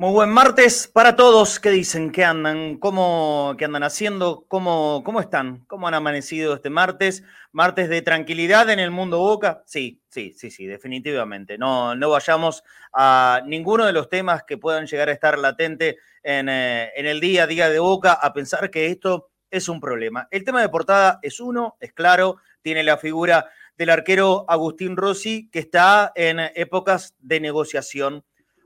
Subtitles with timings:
[0.00, 1.60] Muy buen martes para todos.
[1.60, 2.10] ¿Qué dicen?
[2.10, 2.78] ¿Qué andan?
[2.78, 4.46] ¿Cómo qué andan haciendo?
[4.48, 5.66] ¿Cómo, ¿Cómo están?
[5.66, 7.22] ¿Cómo han amanecido este martes?
[7.52, 9.62] ¿Martes de tranquilidad en el mundo Boca?
[9.66, 11.58] Sí, sí, sí, sí, definitivamente.
[11.58, 12.64] No, no vayamos
[12.94, 17.20] a ninguno de los temas que puedan llegar a estar latente en, eh, en el
[17.20, 20.28] día a día de Boca a pensar que esto es un problema.
[20.30, 25.50] El tema de portada es uno, es claro, tiene la figura del arquero Agustín Rossi
[25.50, 28.24] que está en épocas de negociación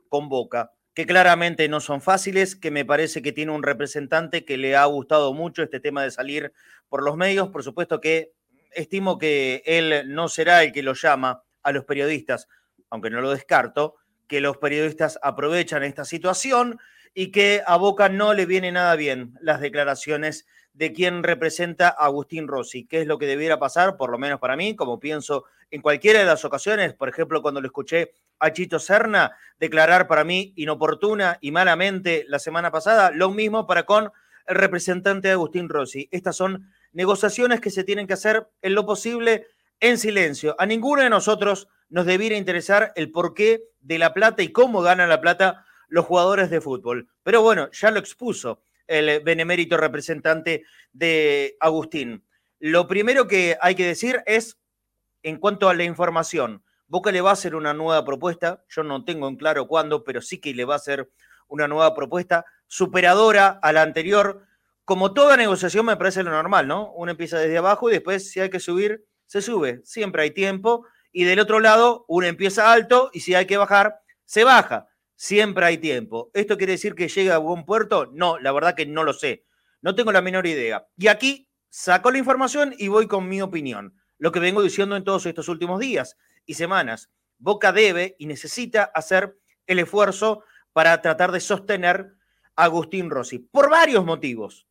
[0.09, 4.57] con Boca que claramente no son fáciles, que me parece que tiene un representante que
[4.57, 6.53] le ha gustado mucho este tema de salir
[6.89, 7.49] por los medios.
[7.49, 8.33] Por supuesto que
[8.71, 12.49] estimo que él no será el que lo llama a los periodistas,
[12.91, 13.97] aunque no lo descarto,
[14.29, 16.79] que los periodistas aprovechan esta situación
[17.13, 22.07] y que a Boca no le viene nada bien las declaraciones de quien representa a
[22.07, 22.85] Agustín Rossi.
[22.85, 23.97] ¿Qué es lo que debiera pasar?
[23.97, 27.61] Por lo menos para mí, como pienso en cualquiera de las ocasiones, por ejemplo, cuando
[27.61, 33.31] lo escuché a Chito Serna declarar para mí inoportuna y malamente la semana pasada, lo
[33.31, 34.11] mismo para con
[34.47, 36.09] el representante de Agustín Rossi.
[36.11, 39.47] Estas son negociaciones que se tienen que hacer en lo posible
[39.81, 40.57] en silencio.
[40.59, 45.09] A ninguno de nosotros nos debiera interesar el porqué de la plata y cómo ganan
[45.09, 47.09] la plata los jugadores de fútbol.
[47.23, 52.25] Pero bueno, ya lo expuso el benemérito representante de Agustín.
[52.59, 54.59] Lo primero que hay que decir es,
[55.23, 59.05] en cuanto a la información, Boca le va a hacer una nueva propuesta, yo no
[59.05, 61.11] tengo en claro cuándo, pero sí que le va a hacer
[61.49, 64.47] una nueva propuesta superadora a la anterior.
[64.85, 66.93] Como toda negociación me parece lo normal, ¿no?
[66.93, 69.81] Uno empieza desde abajo y después si hay que subir, se sube.
[69.85, 70.87] Siempre hay tiempo.
[71.11, 74.89] Y del otro lado, uno empieza alto y si hay que bajar, se baja.
[75.17, 76.31] Siempre hay tiempo.
[76.35, 78.11] ¿Esto quiere decir que llega a buen puerto?
[78.13, 79.45] No, la verdad que no lo sé.
[79.81, 80.87] No tengo la menor idea.
[80.97, 83.95] Y aquí saco la información y voy con mi opinión.
[84.19, 86.17] Lo que vengo diciendo en todos estos últimos días
[86.47, 87.11] y semanas.
[87.39, 92.15] Boca debe y necesita hacer el esfuerzo para tratar de sostener
[92.57, 94.67] a Agustín Rossi, por varios motivos.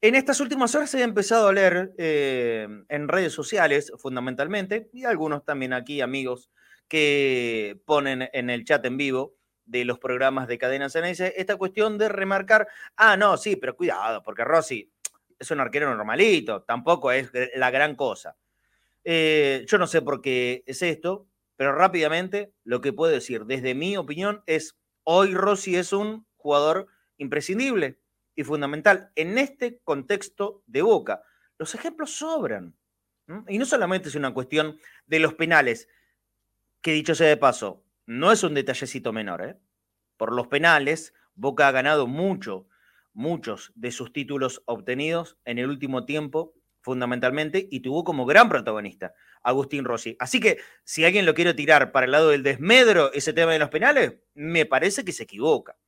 [0.00, 5.44] En estas últimas horas he empezado a leer eh, en redes sociales, fundamentalmente, y algunos
[5.44, 6.50] también aquí, amigos,
[6.92, 11.96] que ponen en el chat en vivo de los programas de Cadena CNS esta cuestión
[11.96, 14.92] de remarcar, ah, no, sí, pero cuidado, porque Rossi
[15.38, 18.36] es un arquero normalito, tampoco es la gran cosa.
[19.04, 21.26] Eh, yo no sé por qué es esto,
[21.56, 26.88] pero rápidamente lo que puedo decir, desde mi opinión, es hoy Rossi es un jugador
[27.16, 28.00] imprescindible
[28.34, 31.22] y fundamental en este contexto de Boca.
[31.56, 32.76] Los ejemplos sobran.
[33.48, 34.76] Y no solamente es una cuestión
[35.06, 35.88] de los penales,
[36.82, 39.42] que dicho sea de paso, no es un detallecito menor.
[39.42, 39.56] ¿eh?
[40.16, 42.68] Por los penales, Boca ha ganado mucho,
[43.12, 49.14] muchos de sus títulos obtenidos en el último tiempo fundamentalmente, y tuvo como gran protagonista
[49.42, 50.16] Agustín Rossi.
[50.18, 53.58] Así que si alguien lo quiere tirar para el lado del desmedro, ese tema de
[53.58, 55.78] los penales, me parece que se equivoca.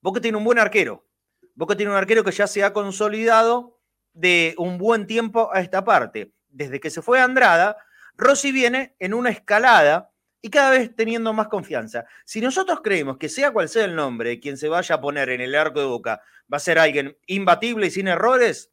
[0.00, 1.06] Boca tiene un buen arquero.
[1.54, 3.80] Boca tiene un arquero que ya se ha consolidado
[4.14, 6.34] de un buen tiempo a esta parte.
[6.48, 7.76] Desde que se fue a Andrada,
[8.16, 12.04] Rossi viene en una escalada y cada vez teniendo más confianza.
[12.24, 15.40] Si nosotros creemos que sea cual sea el nombre quien se vaya a poner en
[15.40, 16.22] el arco de Boca,
[16.52, 18.72] va a ser alguien imbatible y sin errores,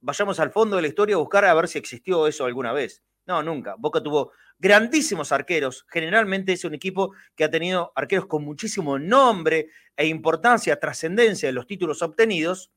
[0.00, 3.02] vayamos al fondo de la historia a buscar a ver si existió eso alguna vez.
[3.26, 3.76] No, nunca.
[3.78, 5.86] Boca tuvo grandísimos arqueros.
[5.88, 11.52] Generalmente es un equipo que ha tenido arqueros con muchísimo nombre e importancia, trascendencia de
[11.52, 12.72] los títulos obtenidos.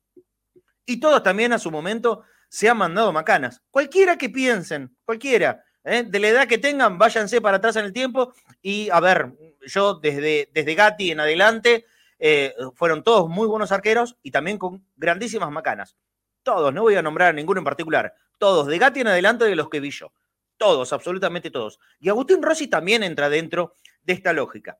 [0.86, 3.64] Y todos también a su momento se han mandado macanas.
[3.72, 6.04] Cualquiera que piensen, cualquiera, ¿eh?
[6.04, 8.34] de la edad que tengan, váyanse para atrás en el tiempo.
[8.62, 9.34] Y a ver,
[9.66, 11.86] yo desde, desde Gatti en adelante,
[12.20, 15.96] eh, fueron todos muy buenos arqueros y también con grandísimas macanas.
[16.44, 18.14] Todos, no voy a nombrar a ninguno en particular.
[18.38, 20.12] Todos, de Gatti en adelante de los que vi yo.
[20.58, 21.80] Todos, absolutamente todos.
[22.00, 24.80] Y Agustín Rossi también entra dentro de esta lógica.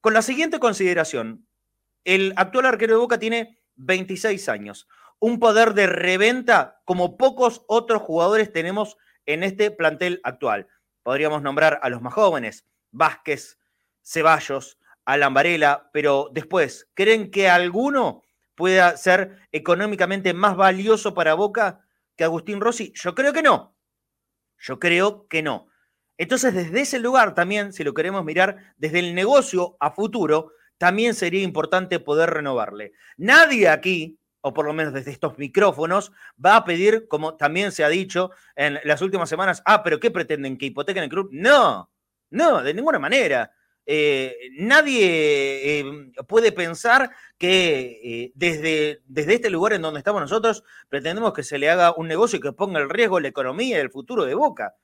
[0.00, 1.46] Con la siguiente consideración,
[2.04, 4.88] el actual arquero de Boca tiene 26 años,
[5.18, 8.96] un poder de reventa como pocos otros jugadores tenemos
[9.26, 10.68] en este plantel actual.
[11.02, 13.58] Podríamos nombrar a los más jóvenes, Vázquez,
[14.02, 18.22] Ceballos, Alan Varela, pero después, ¿creen que alguno
[18.54, 21.80] pueda ser económicamente más valioso para Boca
[22.16, 22.92] que Agustín Rossi?
[22.94, 23.76] Yo creo que no.
[24.58, 25.68] Yo creo que no.
[26.18, 31.14] Entonces, desde ese lugar también, si lo queremos mirar desde el negocio a futuro, también
[31.14, 32.92] sería importante poder renovarle.
[33.16, 36.12] Nadie aquí, o por lo menos desde estos micrófonos,
[36.44, 40.10] va a pedir, como también se ha dicho en las últimas semanas, ah, pero ¿qué
[40.10, 40.58] pretenden?
[40.58, 41.30] ¿Que hipotequen el club?
[41.32, 41.90] No,
[42.30, 43.52] no, de ninguna manera.
[43.84, 45.84] Eh, nadie eh,
[46.28, 51.58] puede pensar que eh, desde, desde este lugar en donde estamos nosotros pretendemos que se
[51.58, 54.76] le haga un negocio que ponga en riesgo la economía y el futuro de Boca.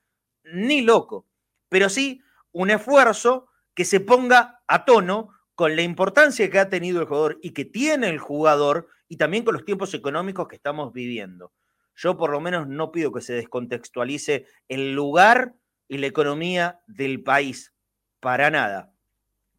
[0.43, 1.27] Ni loco.
[1.69, 2.21] Pero sí
[2.51, 5.29] un esfuerzo que se ponga a tono
[5.59, 9.43] con la importancia que ha tenido el jugador y que tiene el jugador y también
[9.43, 11.51] con los tiempos económicos que estamos viviendo.
[11.97, 15.55] Yo por lo menos no pido que se descontextualice el lugar
[15.89, 17.73] y la economía del país,
[18.21, 18.93] para nada.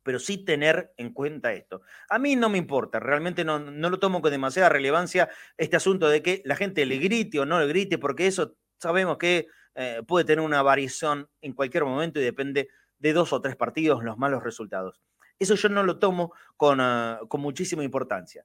[0.02, 1.82] Pero sí tener en cuenta esto.
[2.08, 6.22] A mí no me importa, realmente no, lo tomo con demasiada relevancia este asunto de
[6.22, 10.24] que la gente le grite o no le grite, porque eso sabemos que eh, puede
[10.24, 12.68] tener una variación en cualquier momento y depende
[12.98, 15.02] de dos o tres partidos los malos resultados.
[15.40, 18.44] Eso yo no lo tomo con, ah, con muchísima importancia.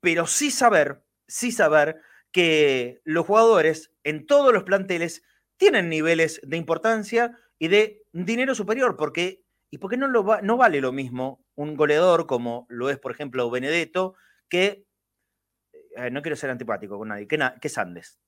[0.00, 2.00] Pero sí saber, sí saber
[2.30, 5.22] que los jugadores en todos los planteles
[5.56, 10.80] tienen niveles de importancia y de dinero superior, porque ¿y por qué no, no vale
[10.80, 14.14] lo mismo un goleador como lo es, por ejemplo, Benedetto,
[14.48, 14.86] que,
[15.96, 18.20] eh, no quiero ser antipático con nadie, que, que Sandes?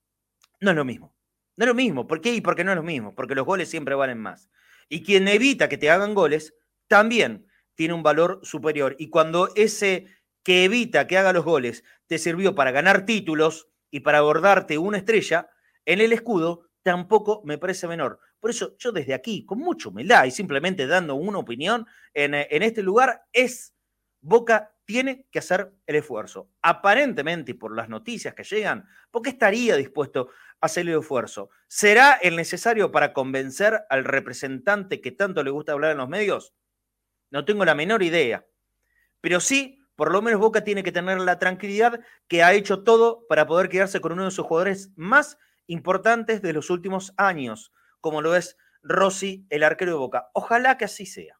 [0.59, 1.15] No es lo mismo.
[1.55, 2.07] No es lo mismo.
[2.07, 2.33] ¿Por qué?
[2.33, 4.49] Y porque no es lo mismo, porque los goles siempre valen más.
[4.89, 6.55] Y quien evita que te hagan goles,
[6.87, 7.48] también
[7.79, 8.97] tiene un valor superior.
[8.99, 10.07] Y cuando ese
[10.43, 14.97] que evita que haga los goles te sirvió para ganar títulos y para abordarte una
[14.97, 15.49] estrella,
[15.85, 18.19] en el escudo tampoco me parece menor.
[18.41, 22.63] Por eso yo desde aquí, con mucha humildad y simplemente dando una opinión en, en
[22.63, 23.73] este lugar, es
[24.19, 26.49] Boca tiene que hacer el esfuerzo.
[26.61, 31.49] Aparentemente, y por las noticias que llegan, ¿por qué estaría dispuesto a hacer el esfuerzo?
[31.69, 36.53] ¿Será el necesario para convencer al representante que tanto le gusta hablar en los medios?
[37.31, 38.45] No tengo la menor idea.
[39.21, 43.25] Pero sí, por lo menos Boca tiene que tener la tranquilidad que ha hecho todo
[43.27, 45.37] para poder quedarse con uno de sus jugadores más
[45.67, 50.29] importantes de los últimos años, como lo es Rossi, el arquero de Boca.
[50.33, 51.39] Ojalá que así sea.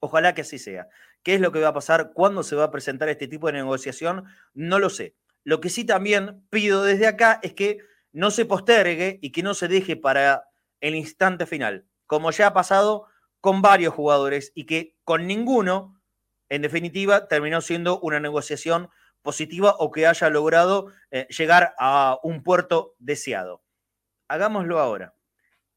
[0.00, 0.88] Ojalá que así sea.
[1.22, 2.12] ¿Qué es lo que va a pasar?
[2.12, 4.24] ¿Cuándo se va a presentar este tipo de negociación?
[4.54, 5.16] No lo sé.
[5.44, 7.78] Lo que sí también pido desde acá es que
[8.12, 10.48] no se postergue y que no se deje para
[10.80, 13.06] el instante final, como ya ha pasado
[13.46, 16.02] con varios jugadores y que con ninguno,
[16.48, 18.90] en definitiva, terminó siendo una negociación
[19.22, 23.62] positiva o que haya logrado eh, llegar a un puerto deseado.
[24.26, 25.14] Hagámoslo ahora.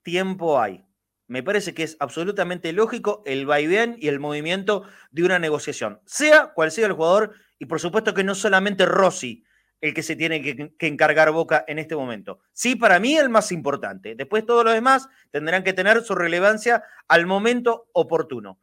[0.02, 0.84] Tiempo hay.
[1.28, 4.82] Me parece que es absolutamente lógico el vaivén y el movimiento
[5.12, 9.44] de una negociación, sea cual sea el jugador, y por supuesto que no solamente Rossi
[9.82, 12.40] el que se tiene que, encargar Boca en este momento.
[12.54, 14.16] Sí, para mí el más importante.
[14.16, 18.60] Después todos los demás tendrán que tener su relevancia al momento oportuno.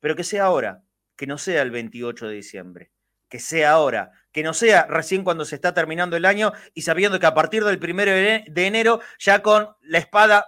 [0.00, 0.82] Pero que sea ahora,
[1.16, 2.92] que no sea el 28 de diciembre
[3.30, 7.20] que sea ahora, que no sea recién cuando se está terminando el año y sabiendo
[7.20, 10.44] que a partir del primero de enero, ya con la espada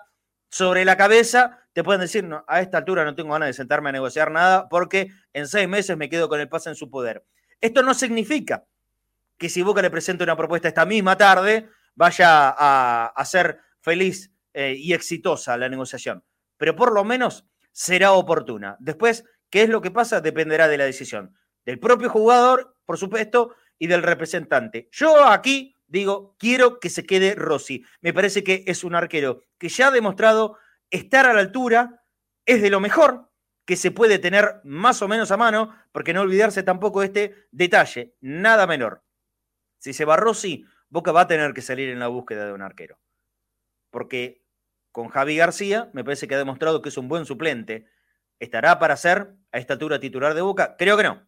[0.50, 3.88] sobre la cabeza, te pueden decir, no, a esta altura no tengo ganas de sentarme
[3.88, 7.24] a negociar nada porque en seis meses me quedo con el pase en su poder.
[7.60, 8.64] Esto no significa
[9.42, 14.76] que si Boca le presenta una propuesta esta misma tarde, vaya a, ser feliz eh,
[14.78, 16.22] y exitosa la negociación,
[16.56, 18.76] pero por lo menos será oportuna.
[18.78, 20.20] Después, ¿qué es lo que pasa?
[20.20, 21.34] Dependerá de la decisión
[21.64, 24.88] del propio jugador, por supuesto, y del representante.
[24.92, 27.84] Yo aquí digo, quiero que se quede Rossi.
[28.00, 30.56] Me parece que es un arquero que ya ha demostrado
[30.88, 32.04] estar a la altura,
[32.46, 33.28] es de lo mejor
[33.64, 38.14] que se puede tener más o menos a mano, porque no olvidarse tampoco este detalle,
[38.20, 39.02] nada menor.
[39.82, 42.62] Si se va Rossi, Boca va a tener que salir en la búsqueda de un
[42.62, 43.00] arquero.
[43.90, 44.46] Porque
[44.92, 47.88] con Javi García me parece que ha demostrado que es un buen suplente.
[48.38, 50.76] ¿Estará para ser a esta altura titular de Boca?
[50.78, 51.26] Creo que no.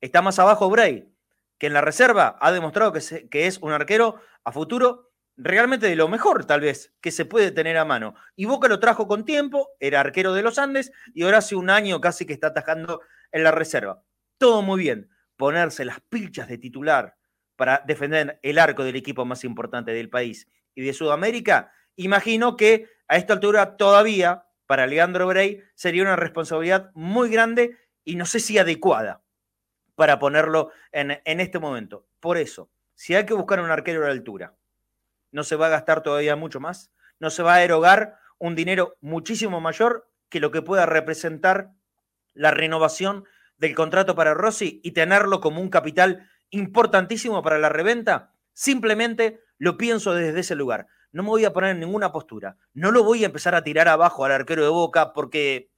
[0.00, 1.14] Está más abajo Bray,
[1.58, 5.96] que en la reserva ha demostrado que, que es un arquero a futuro realmente de
[5.96, 8.14] lo mejor, tal vez, que se puede tener a mano.
[8.36, 11.68] Y Boca lo trajo con tiempo, era arquero de los Andes y ahora hace un
[11.68, 13.02] año casi que está atajando
[13.32, 14.02] en la reserva.
[14.38, 15.10] Todo muy bien.
[15.36, 17.19] Ponerse las pilchas de titular
[17.60, 22.88] para defender el arco del equipo más importante del país y de Sudamérica, imagino que
[23.06, 28.40] a esta altura todavía para Leandro Bray sería una responsabilidad muy grande y no sé
[28.40, 29.20] si adecuada
[29.94, 32.06] para ponerlo en, en este momento.
[32.18, 34.54] Por eso, si hay que buscar un arquero a la altura,
[35.30, 38.96] no se va a gastar todavía mucho más, no se va a erogar un dinero
[39.02, 41.72] muchísimo mayor que lo que pueda representar
[42.32, 43.26] la renovación
[43.58, 49.76] del contrato para Rossi y tenerlo como un capital importantísimo para la reventa, simplemente lo
[49.76, 50.86] pienso desde ese lugar.
[51.12, 52.56] No me voy a poner en ninguna postura.
[52.72, 55.70] No lo voy a empezar a tirar abajo al arquero de Boca porque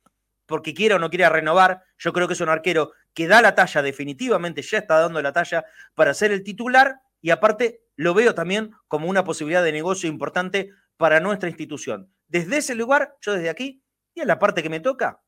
[0.46, 1.82] porque quiera o no quiera renovar.
[1.96, 5.32] Yo creo que es un arquero que da la talla, definitivamente ya está dando la
[5.32, 5.64] talla
[5.94, 10.70] para ser el titular y aparte lo veo también como una posibilidad de negocio importante
[10.96, 12.12] para nuestra institución.
[12.28, 13.82] Desde ese lugar, yo desde aquí,
[14.14, 15.22] y en la parte que me toca,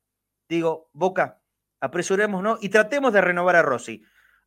[0.48, 1.40] digo, Boca,
[1.80, 4.02] apresurémonos y tratemos de renovar a Rossi.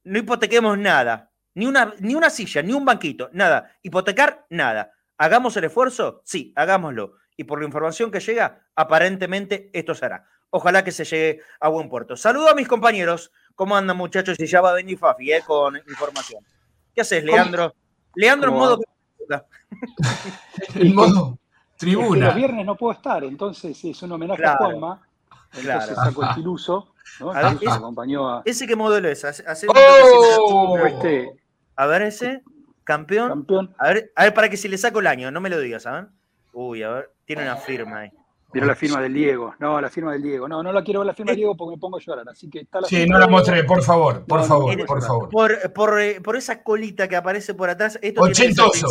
[0.07, 3.75] No hipotequemos nada, ni una, ni una silla, ni un banquito, nada.
[3.83, 4.93] Hipotecar, nada.
[5.17, 6.21] ¿Hagamos el esfuerzo?
[6.23, 7.15] Sí, hagámoslo.
[7.35, 10.25] Y por la información que llega, aparentemente esto se hará.
[10.49, 12.15] Ojalá que se llegue a buen puerto.
[12.15, 13.31] Saludo a mis compañeros.
[13.53, 14.39] ¿Cómo andan, muchachos?
[14.39, 16.43] Y ya va a venir Fafi eh, con información.
[16.93, 17.75] ¿Qué haces, Leandro?
[18.15, 18.79] Leandro en modo.
[20.75, 21.37] en modo
[21.77, 22.27] tribuna.
[22.27, 25.06] los viernes no puedo estar, entonces es un homenaje a Juanma.
[25.53, 26.93] Entonces saco el filuso.
[27.19, 27.31] ¿no?
[27.31, 28.41] A ver, acompañó a...
[28.45, 29.23] ¿Ese qué modelo es?
[29.25, 30.77] Hace, ¡Oh!
[30.85, 31.31] este...
[31.75, 32.43] A ver, ese.
[32.83, 33.29] Campeón.
[33.29, 33.75] Campeón.
[33.77, 35.83] A ver, a ver, para que si le saco el año, no me lo digas,
[35.83, 36.07] ¿saben?
[36.53, 38.11] Uy, a ver, tiene una firma ahí.
[38.53, 39.53] Mira la firma del Diego.
[39.59, 40.47] No, la firma del Diego.
[40.47, 42.29] No, no la quiero ver la firma del Diego porque me pongo a llorar.
[42.29, 45.29] Así que está la Sí, no la mostré, por favor, por favor, por favor.
[45.29, 47.99] Por, por, eh, por, esa colita que aparece por atrás.
[48.01, 48.87] Esto Ochentoso.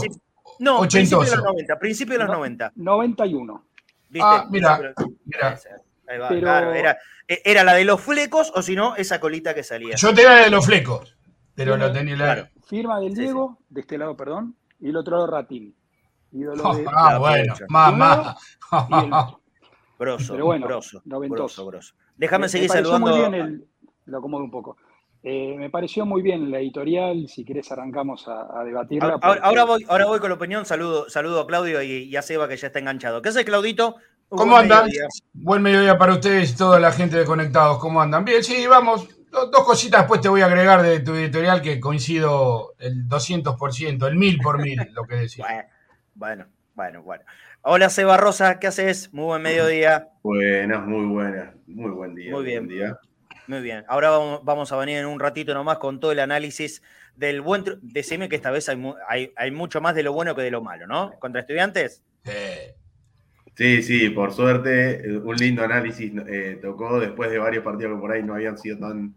[0.59, 1.21] No, Ochentoso.
[1.21, 1.79] principio de los 90.
[1.79, 2.73] Principio de los 90.
[2.77, 3.65] 91.
[4.11, 4.29] ¿Viste?
[4.31, 4.95] Ah, mira,
[5.25, 5.59] mira.
[6.09, 9.55] Ahí va, claro, era, e, era, la de los flecos o si no, esa colita
[9.55, 9.97] que salía.
[9.97, 11.17] Yo tenía la de los flecos,
[11.55, 12.25] pero no tenía la.
[12.25, 12.49] Claro.
[12.67, 15.75] Firma del Diego, de este lado, perdón, y el otro lado Ratín.
[16.95, 18.37] ah, bueno, mamá.
[19.99, 21.95] Broso, Pero bueno, broso, broso, broso.
[22.17, 23.11] Déjame seguir saludando.
[23.11, 23.67] Muy bien el,
[24.07, 24.77] lo acomodo un poco.
[25.23, 29.19] Eh, me pareció muy bien la editorial, si querés arrancamos a, debatirla.
[29.21, 32.57] Ahora, voy, ahora voy con la opinión, saludo, saludo a Claudio y, a Seba que
[32.57, 33.23] ya está enganchado.
[33.23, 33.97] ¿Qué hace Claudito?
[34.29, 34.89] ¿Cómo andan?
[35.33, 37.79] Buen mediodía para ustedes y toda la gente de Conectados.
[37.79, 38.25] ¿Cómo andan?
[38.25, 39.09] Bien, sí, vamos.
[39.31, 44.17] Dos cositas después te voy a agregar de tu editorial que coincido el 200%, el
[44.17, 45.69] mil por mil, lo que decía.
[46.15, 47.25] Bueno, bueno, bueno.
[47.63, 49.13] Hola Seba Rosa, ¿qué haces?
[49.13, 50.09] Muy buen mediodía.
[50.23, 52.33] Buenas, muy buenas, muy buen día.
[52.33, 52.69] Muy bien.
[53.47, 53.85] Muy bien.
[53.89, 54.11] Ahora
[54.43, 56.83] vamos, a venir en un ratito nomás con todo el análisis
[57.15, 57.65] del buen.
[57.83, 60.87] Decime que esta vez hay, hay, mucho más de lo bueno que de lo malo,
[60.87, 61.13] ¿no?
[61.19, 62.03] Contra estudiantes.
[62.25, 62.33] Sí,
[63.57, 68.23] sí, por suerte, un lindo análisis eh, tocó después de varios partidos que por ahí
[68.23, 69.15] no habían sido tan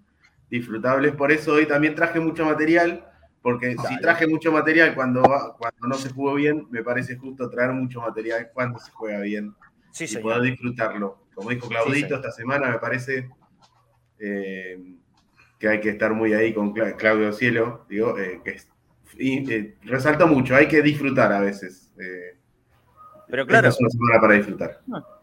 [0.50, 1.14] disfrutables.
[1.14, 3.06] Por eso hoy también traje mucho material
[3.42, 5.22] porque si traje mucho material cuando,
[5.58, 9.56] cuando no se jugó bien, me parece justo traer mucho material cuando se juega bien
[9.92, 11.24] sí, y poder disfrutarlo.
[11.34, 13.30] Como dijo Claudito esta semana, me parece
[14.20, 14.78] eh,
[15.58, 17.86] que hay que estar muy ahí con Claudio Cielo.
[17.90, 18.58] Digo, eh, que
[19.18, 21.94] y, eh, resalta mucho, hay que disfrutar a veces.
[23.30, 23.70] Pero claro.
[23.70, 24.80] es una semana para disfrutar.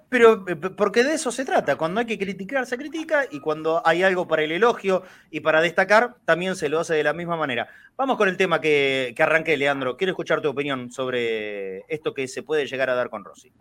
[0.08, 1.76] Pero eh, porque de eso se trata.
[1.76, 5.60] Cuando hay que criticar, se critica y cuando hay algo para el elogio y para
[5.60, 7.68] destacar, también se lo hace de la misma manera.
[7.96, 9.96] Vamos con el tema que, que arranqué, Leandro.
[9.96, 13.52] Quiero escuchar tu opinión sobre esto que se puede llegar a dar con Rossi.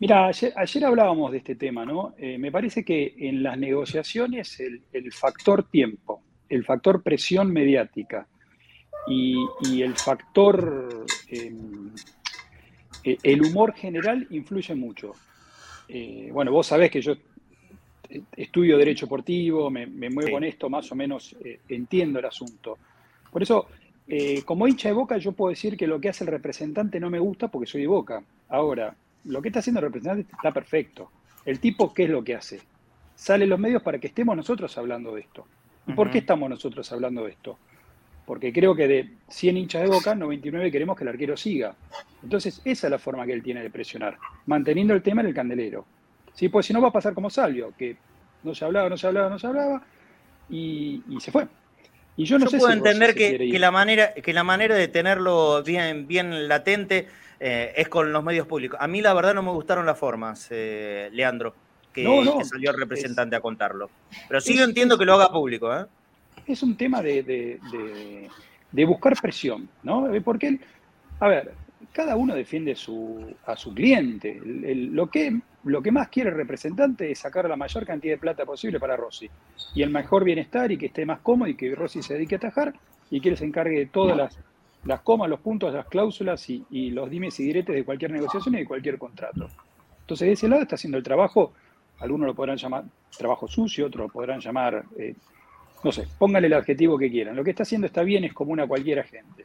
[0.00, 2.14] Mira, ayer, hablábamos de este tema, ¿no?
[2.18, 8.26] Eh, me parece que en las negociaciones el, factor tiempo, el factor presión mediática
[9.06, 11.90] y, el factor, em,
[13.04, 15.12] e, el humor general influye mucho.
[15.88, 17.14] Eh, bueno, vos sabés que yo
[18.36, 22.78] estudio derecho deportivo, me, muevo con esto, más o menos eh, entiendo el asunto.
[23.30, 23.66] Por eso,
[24.06, 27.10] eh, como hincha de Boca, yo puedo decir que lo que hace el representante no
[27.10, 28.22] me gusta porque soy de Boca.
[28.48, 28.94] Ahora,
[29.24, 31.10] lo que está haciendo el representante está perfecto.
[31.44, 32.60] El tipo, ¿qué es lo que hace?
[33.14, 35.46] Sale los medios para que estemos nosotros hablando de esto.
[35.86, 37.58] ¿Y por qué estamos nosotros hablando de esto?
[38.26, 41.74] Porque creo que de 100 hinchas de boca, 99 queremos que el arquero siga.
[42.22, 44.16] Entonces, esa es la forma que él tiene de presionar,
[44.46, 45.84] manteniendo el tema en el candelero.
[46.32, 46.48] ¿Sí?
[46.48, 47.96] Pues si no va a pasar como Salvio, que
[48.42, 49.82] no se hablaba, no se hablaba, no se hablaba,
[50.48, 51.46] y, se fue.
[52.16, 56.06] Y yo no sé puedo entender que, la manera, que la manera de tenerlo bien,
[56.06, 57.08] bien latente
[57.40, 58.78] eh, es con los medios públicos.
[58.80, 61.54] A mí la verdad no me gustaron las formas, eh, Leandro,
[61.92, 62.04] que,
[62.44, 63.90] salió el representante a contarlo.
[64.28, 65.74] Pero sí yo entiendo que lo haga público.
[65.74, 65.86] ¿eh?
[66.52, 67.58] Es un tema de,
[68.72, 70.08] buscar presión, ¿no?
[70.22, 70.58] Porque,
[71.20, 71.52] a ver,
[71.92, 74.40] cada uno defiende a su cliente.
[74.44, 78.44] lo, que, lo que más quiere el representante es sacar la mayor cantidad de plata
[78.44, 79.30] posible para Rossi.
[79.74, 82.38] Y el mejor bienestar y que esté más cómodo y que Rossi se dedique a
[82.38, 82.74] atajar
[83.10, 84.38] y que él se encargue de todas las,
[84.84, 88.54] las comas, los puntos, las cláusulas y, y, los dimes y diretes de cualquier negociación
[88.54, 89.48] y de cualquier contrato.
[90.00, 91.52] Entonces, de ese lado está haciendo el trabajo,
[92.00, 92.84] algunos lo podrán llamar
[93.16, 95.14] trabajo sucio, otros lo podrán llamar eh,
[95.84, 97.36] no sé, póngale el adjetivo que quieran.
[97.36, 99.44] Lo que está haciendo está bien, es como una cualquiera gente.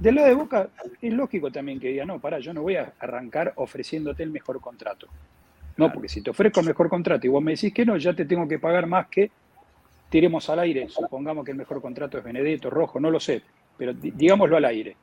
[0.00, 0.68] Del lado de Boca,
[1.00, 4.60] es lógico también que diga, no, para, yo no voy a arrancar ofreciéndote el mejor
[4.60, 5.06] contrato.
[5.76, 8.12] No, porque si te ofrezco el mejor contrato y vos me decís que no, ya
[8.12, 9.30] te tengo que pagar más que
[10.10, 10.88] tiremos al aire.
[10.88, 13.42] Supongamos que el mejor contrato es Benedetto, Rojo, no lo sé,
[13.76, 14.96] pero digámoslo al aire.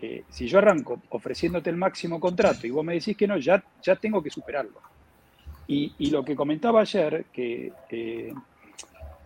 [0.00, 3.62] Eh, si yo arranco ofreciéndote el máximo contrato y vos me decís que no, ya,
[3.82, 4.80] ya tengo que superarlo.
[5.68, 8.32] Y, lo que comentaba ayer, que eh,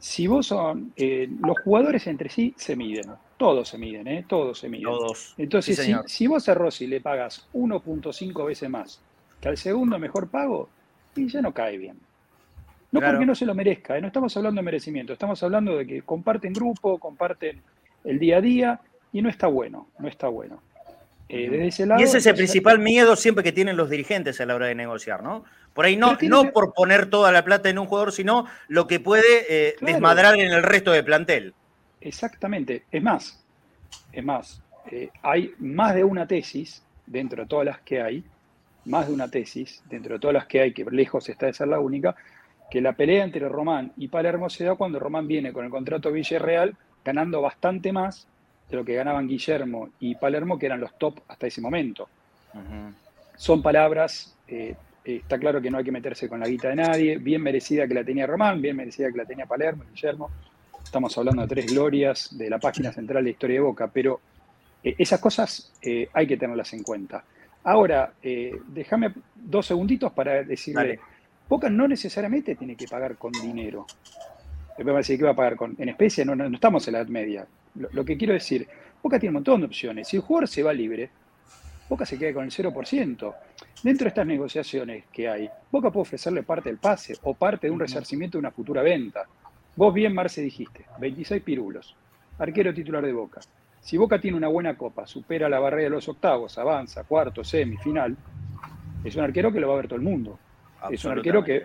[0.01, 4.25] si vos son, eh, los jugadores entre sí se miden, todos se miden, ¿eh?
[4.27, 4.85] todos se miden.
[4.85, 5.35] Todos.
[5.37, 9.01] Entonces, si, vos a Rossi le pagas 1.5 veces más
[9.41, 10.69] que al segundo mejor pago,
[11.17, 11.97] y ya no cae bien.
[12.93, 14.01] No porque no se lo merezca, ¿eh?
[14.01, 17.63] no estamos hablando de merecimiento, estamos hablando de que comparten grupo, comparten
[18.05, 18.81] el día a día
[19.13, 20.61] y no está bueno, no está bueno.
[21.29, 24.41] Eh, desde ese lado, y ese es el principal miedo siempre que tienen los dirigentes
[24.41, 25.45] a la hora de negociar, ¿no?
[25.75, 29.01] Por ahí no, no por poner toda la plata en un jugador, sino lo que
[29.01, 31.55] puede eh, desmadrar en el resto de plantel.
[32.01, 32.85] Exactamente.
[32.91, 33.45] Es más,
[34.13, 38.25] es más, eh, hay más de una tesis, dentro de todas las que hay,
[38.87, 41.69] más de una tesis, dentro de todas las que hay, que lejos está de ser
[41.69, 42.17] la única,
[42.71, 46.13] que la pelea entre Román y Palermo se da cuando Román viene con el contrato
[46.13, 48.27] Villarreal ganando bastante más
[48.71, 52.09] de lo que ganaban Guillermo y Palermo, que eran los top hasta ese momento.
[53.37, 54.77] Son palabras, eh,
[55.17, 57.95] está claro que no hay que meterse con la guita de nadie, bien merecida que
[57.95, 60.31] la tenía Román, bien merecida que la tenía Palermo, Guillermo.
[60.83, 64.21] Estamos hablando de tres glorias de la página central de Historia de Boca, pero
[64.83, 67.25] eh, esas cosas eh, hay que tenerlas en cuenta.
[67.63, 70.99] Ahora, déjame dos segunditos para decirle,
[71.47, 73.85] Boca no necesariamente tiene que pagar con dinero.
[74.79, 77.09] Me decir que va a pagar con, en especie, no, no, estamos en la edad
[77.09, 77.47] media.
[77.75, 78.67] Lo, que quiero decir,
[79.03, 80.09] Boca tiene un montón de opciones.
[80.09, 81.11] Si el jugador se va libre,
[81.89, 83.35] Boca se queda con el 0%.
[83.83, 87.71] Dentro de estas negociaciones que hay, Boca puede ofrecerle parte del pase o parte de
[87.71, 89.25] un resarcimiento de una futura venta.
[89.75, 91.97] Vos bien, Marce, dijiste, 26 pirulos,
[92.39, 93.41] arquero titular de Boca.
[93.81, 98.15] Si Boca tiene una buena copa, supera la barrera de los octavos, avanza, cuarto, semifinal,
[99.03, 100.39] es un arquero que lo va a ver todo el mundo.
[100.91, 101.63] Es un arquero que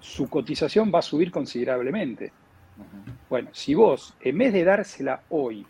[0.00, 2.32] su cotización va a subir considerablemente.
[3.28, 5.66] Bueno, si vos, en vez de dársela hoy,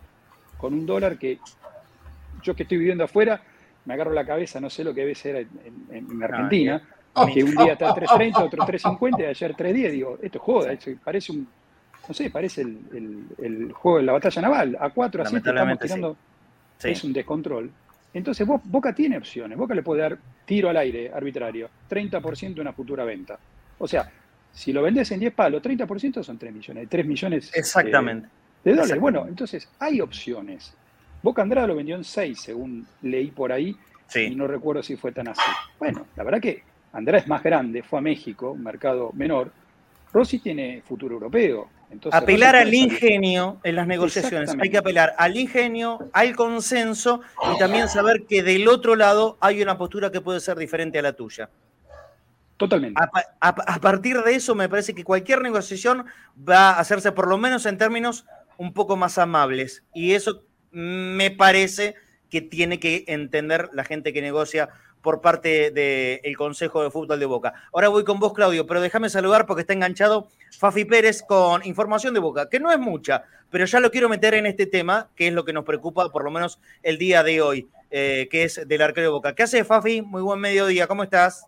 [0.57, 1.41] con un dólar que
[2.43, 3.43] yo que estoy viviendo afuera,
[3.85, 5.47] me agarro la cabeza, no sé lo que debe ser
[5.93, 6.83] en, Argentina,
[7.33, 11.33] que un día está 3.30, otro 3.50 y ayer 3.10, digo, esto joda, esto parece
[11.33, 11.47] un,
[12.09, 16.17] no sé, parece el, juego de la batalla naval, a 4, a 7 estamos tirando,
[16.83, 17.71] es un descontrol.
[18.13, 22.73] Entonces Boca tiene opciones, Boca le puede dar tiro al aire arbitrario, 30% de una
[22.73, 23.39] futura venta.
[23.79, 24.09] O sea,
[24.53, 28.29] si lo vendes en 10 palos, 30% son 3 millones, 3 millones eh, Exactamente.
[28.63, 29.01] de dólares.
[29.01, 30.73] Bueno, entonces hay opciones.
[31.25, 33.75] Boca Andrade lo vendió en 6, según leí por ahí,
[34.15, 35.41] y no recuerdo si fue tan así.
[35.79, 39.51] Bueno, la verdad que Andrade es más grande, fue a México, un mercado menor.
[40.13, 41.71] Rossi tiene futuro europeo.
[41.91, 44.55] Entonces, apelar al ingenio en las negociaciones.
[44.61, 47.23] Hay que apelar al ingenio, al consenso
[47.55, 51.03] y también saber que del otro lado hay una postura que puede ser diferente a
[51.03, 51.49] la tuya.
[52.59, 53.01] Totalmente.
[53.41, 56.05] A, partir de eso, me parece que cualquier negociación
[56.37, 58.27] va a hacerse, por lo menos en términos
[58.59, 59.85] un poco más amables.
[59.95, 60.43] Y eso
[60.75, 61.95] me parece
[62.31, 64.69] que tiene que entender la gente que negocia
[65.03, 67.53] por parte del Consejo de Fútbol de Boca.
[67.73, 72.15] Ahora voy con vos, Claudio, pero déjame saludar porque está enganchado Fafi Pérez con información
[72.15, 75.29] de Boca, que no es mucha, pero ya lo quiero meter en este tema, que
[75.29, 78.67] es lo que nos preocupa por lo menos el día de hoy, eh, que es
[78.67, 79.35] del arquero de Boca.
[79.35, 80.01] ¿Qué hace Fafi?
[80.01, 81.47] Muy buen mediodía, ¿cómo estás?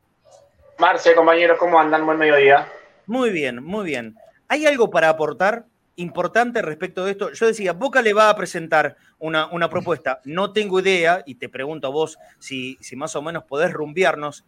[0.79, 2.05] Marce, compañeros, ¿cómo andan?
[2.05, 2.69] Buen mediodía.
[3.07, 4.17] Muy bien, muy bien.
[4.49, 5.65] ¿Hay algo para aportar
[5.97, 7.33] importante respecto de esto?
[7.33, 10.21] Yo decía, Boca le va a presentar una, una propuesta.
[10.25, 14.45] No tengo idea, y te pregunto a vos si, si más o menos podés rumbearnos,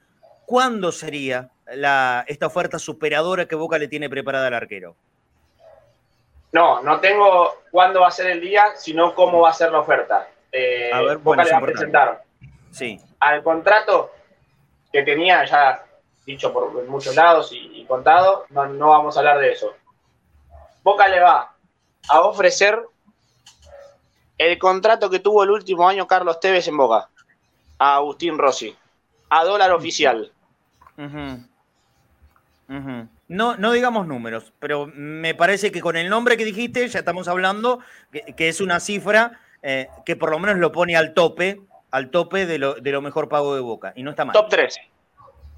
[0.47, 4.97] ¿cuándo sería la, esta oferta superadora que Boca le tiene preparada al arquero?
[6.53, 9.81] No, no tengo cuándo va a ser el día, sino cómo va a ser la
[9.81, 10.29] oferta.
[10.51, 12.25] Eh, a ver, Boca le va a presentar
[12.71, 12.99] sí.
[13.21, 14.13] al contrato
[14.91, 15.85] que tenía ya
[16.25, 19.75] dicho por muchos lados y, contado, no, vamos a hablar de eso.
[20.83, 21.55] Boca le va
[22.09, 22.81] a ofrecer
[24.39, 27.09] el contrato que tuvo el último año Carlos Tevez en Boca,
[27.79, 28.75] a Agustín Rossi,
[29.29, 30.33] a dólar oficial.
[33.29, 37.29] No, no digamos números, pero me parece que con el nombre que dijiste ya estamos
[37.29, 41.61] hablando que, es una cifra eh, que por lo menos lo pone al tope,
[41.91, 44.35] al tope de lo, de lo mejor pago de Boca, y no está mal.
[44.35, 44.81] Top 13.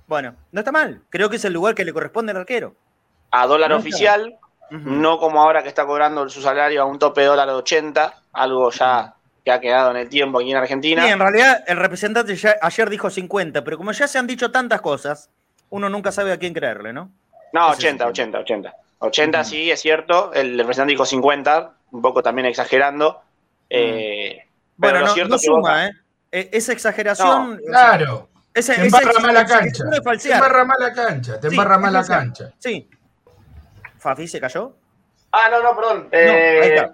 [0.07, 1.03] Bueno, no está mal.
[1.09, 2.75] Creo que es el lugar que le corresponde al arquero.
[3.31, 4.37] A dólar oficial,
[4.71, 8.15] no como ahora que está cobrando su salario a un tope de dólar de 80,
[8.33, 11.05] algo ya que ha quedado en el tiempo aquí en Argentina.
[11.05, 14.81] Sí, en realidad el representante ayer dijo 50, pero como ya se han dicho tantas
[14.81, 15.31] cosas,
[15.71, 17.11] uno nunca sabe a quién creerle, ¿no?
[17.53, 18.75] No, 80, 80, 80.
[18.99, 20.33] 80 sí, es cierto.
[20.33, 23.23] El representante dijo 50, un poco también exagerando.
[23.69, 24.45] Eh,
[24.77, 25.91] bueno, pero no, cierto no suma, ¿eh?
[26.33, 26.51] ¿eh?
[26.53, 27.61] Esa exageración.
[27.67, 29.85] claro te embarra mal la cancha.
[29.91, 31.41] Te embarra mal la cancha.
[31.41, 32.53] Te embarra mal la cancha.
[32.59, 32.89] Sí.
[34.01, 34.73] ¿Fafi se cayó?
[35.31, 36.05] Ah, no, no, perdón.
[36.05, 36.91] no, eh,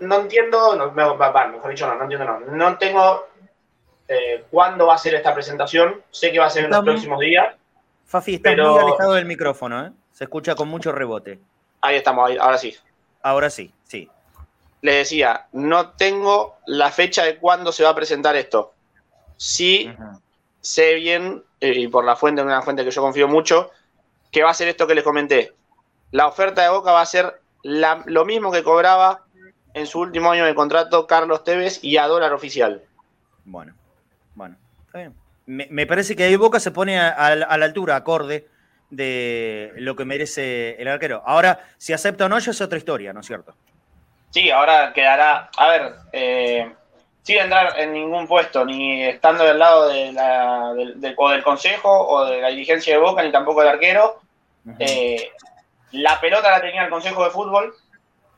[0.00, 2.40] no, entiendo, no, mejor dicho, no, no entiendo, no.
[2.40, 3.26] No tengo
[4.06, 6.02] eh, cuándo va a ser esta presentación.
[6.10, 7.54] Sé que va a ser en los próximos días.
[8.04, 9.92] Fafi, está muy alejado del micrófono, ¿eh?
[10.12, 11.40] Se escucha con mucho rebote.
[11.80, 12.76] Ahí estamos, ahora sí.
[13.22, 14.08] Ahora sí, sí.
[14.82, 18.74] Le decía, no tengo la fecha de cuándo se va a presentar esto.
[19.36, 19.90] Sí,
[20.60, 23.70] sé bien, eh, y por la fuente, una fuente que yo confío mucho,
[24.30, 25.54] que va a ser esto que les comenté.
[26.10, 29.22] La oferta de Boca va a ser lo mismo que cobraba
[29.72, 32.82] en su último año de contrato Carlos Tevez y a dólar oficial.
[33.44, 33.74] Bueno,
[34.34, 35.14] bueno, está bien.
[35.46, 38.48] Me, parece que ahí Boca se pone a, la altura, acorde
[38.88, 41.22] de lo que merece el arquero.
[41.26, 43.54] Ahora, si acepta o no, ya es otra historia, ¿no es cierto?
[44.30, 45.50] Sí, ahora quedará.
[45.56, 46.72] A ver, eh,
[47.22, 52.24] sin entrar en ningún puesto, ni estando del lado de la, del, del, consejo o
[52.24, 54.20] de la dirigencia de Boca, ni tampoco del arquero.
[54.78, 55.30] Eh,
[55.94, 57.74] la pelota la tenía el consejo de fútbol,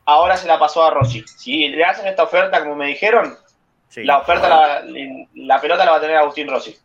[0.04, 1.24] ahora se la pasó a Rossi.
[1.26, 3.36] Si le hacen esta oferta, como me dijeron,
[3.96, 4.82] la oferta,
[5.34, 6.76] la, pelota la va a tener Agustín Rossi.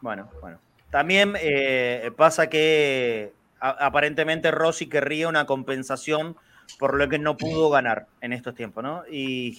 [0.00, 0.58] Bueno, bueno.
[0.90, 6.36] También eh, pasa que aparentemente Rossi querría una compensación
[6.78, 9.04] por lo que no pudo ganar en estos tiempos, ¿no?
[9.10, 9.58] Y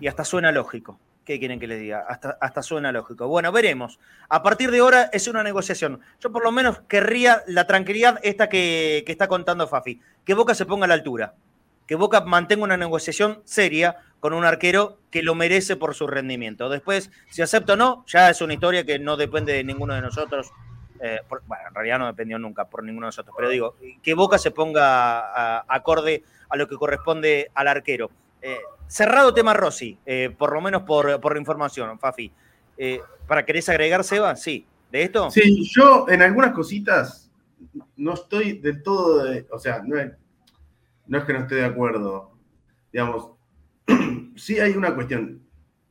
[0.00, 0.98] y hasta suena lógico.
[1.26, 2.06] ¿Qué quieren que les diga?
[2.08, 3.26] Hasta, hasta suena lógico.
[3.26, 3.98] Bueno, veremos.
[4.28, 6.00] A partir de ahora es una negociación.
[6.20, 10.00] Yo por lo menos querría la tranquilidad esta que, está contando Fafi.
[10.24, 11.34] Que Boca se ponga a la altura.
[11.88, 16.68] Que Boca mantenga una negociación seria con un arquero que lo merece por su rendimiento.
[16.68, 20.02] Después, si acepta o no, ya es una historia que no depende de ninguno de
[20.02, 20.52] nosotros.
[21.00, 24.38] Eh, bueno, en realidad no dependió nunca por ninguno de nosotros, pero digo, que Boca
[24.38, 28.12] se ponga acorde a lo que corresponde al arquero.
[28.48, 32.30] Eh, cerrado tema Rossi, eh, por lo menos por, por información, Fafi.
[32.78, 34.36] Eh, ¿Para querés agregar, Seba?
[34.36, 34.64] Sí.
[34.92, 35.32] ¿De esto?
[35.32, 37.28] Sí, yo en algunas cositas
[37.96, 40.12] no estoy del todo, de, o sea, no es,
[41.08, 42.30] no es que no esté de acuerdo.
[42.92, 43.32] Digamos,
[44.36, 45.42] sí hay una cuestión.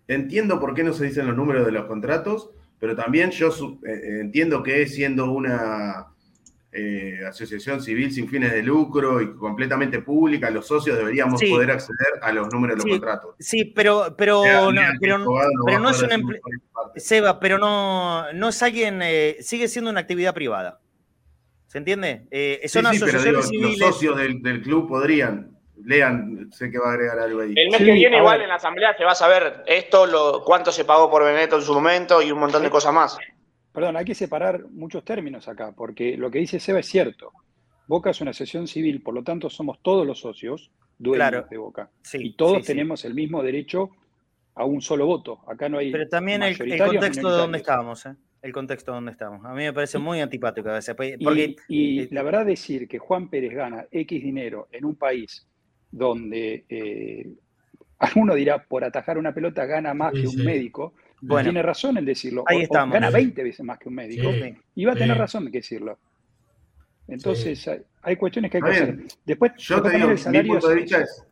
[0.08, 3.50] Entiendo por qué no se dicen los números de los contratos, pero también yo
[3.84, 6.08] entiendo que siendo una
[6.78, 12.20] eh, asociación civil sin fines de lucro y completamente pública, los socios deberíamos poder acceder
[12.22, 13.36] a los números de los contratos.
[13.40, 16.18] Sí, pero, pero, no, pero, no, es una
[16.98, 20.82] Seba, pero no, no es alguien, eh, sigue siendo una actividad privada.
[21.68, 22.28] ¿Se entiende?
[22.30, 23.80] Eh, son asociaciones civiles.
[23.80, 27.54] Los socios del, club podrían, lean, sé que va a agregar algo ahí.
[27.56, 30.74] El mes que viene, igual en la asamblea se va a saber esto, lo, cuánto
[30.74, 33.18] se pagó por Beneto en su momento y un montón de cosas más.
[33.76, 37.34] Perdón, hay que separar muchos términos acá, porque lo que dice Seba es cierto.
[37.88, 41.92] Boca es una asociación civil, por lo tanto somos todos los socios dueños de Boca.
[42.14, 43.92] y todos tenemos el mismo derecho
[44.56, 45.40] a un solo voto.
[45.48, 45.92] Acá no hay.
[45.92, 48.16] Pero también el, contexto de donde estábamos, ¿eh?
[48.42, 49.44] El contexto de donde estamos.
[49.44, 50.96] A mí me parece muy antipático a veces.
[50.96, 55.46] Porque, y, eh, la verdad, decir que Juan Pérez gana X dinero en un país
[55.92, 57.28] donde eh,
[58.00, 60.94] alguno dirá por atajar una pelota gana más que un médico
[61.28, 62.44] bueno, tiene razón en decirlo.
[62.48, 62.94] Ahí estamos.
[62.94, 64.30] gana 20 veces más que un médico.
[64.76, 65.98] y va a tener razón en decirlo.
[67.08, 67.70] Entonces,
[68.02, 68.98] hay, cuestiones que hay que hacer.
[69.26, 71.24] Después, yo te digo, mi punto de vista es,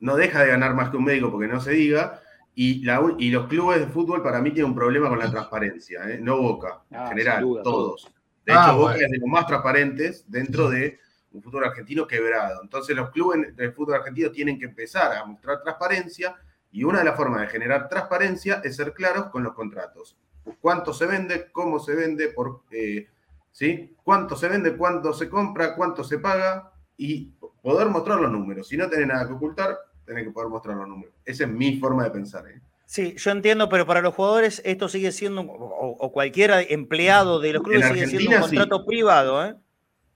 [0.00, 2.20] no deja de ganar más que un médico porque no se diga,
[2.54, 2.82] y,
[3.18, 6.18] y los clubes de fútbol para mí tienen un problema con la transparencia, ¿eh?
[6.20, 8.08] no Boca, en ah, general, todos.
[8.44, 10.98] De ah, hecho, Boca es de los más transparentes dentro de
[11.32, 12.60] un fútbol argentino quebrado.
[12.62, 16.36] Entonces, los clubes del fútbol argentino tienen que empezar a mostrar transparencia
[16.72, 20.16] y una de las formas de generar transparencia es ser claros con los contratos.
[20.60, 23.08] Cuánto se vende, cómo se vende, por, eh,
[23.50, 23.94] ¿sí?
[24.02, 28.68] cuánto se vende, cuánto se compra, cuánto se paga y poder mostrar los números.
[28.68, 31.14] Si no tenés nada que ocultar, tenés que poder mostrar los números.
[31.24, 32.46] Esa es mi forma de pensar.
[32.48, 32.60] ¿eh?
[32.86, 37.62] Sí, yo entiendo, pero para los jugadores esto sigue siendo, o, cualquier empleado de los
[37.62, 39.44] clubes sigue siendo un contrato privado.
[39.44, 39.54] ¿eh?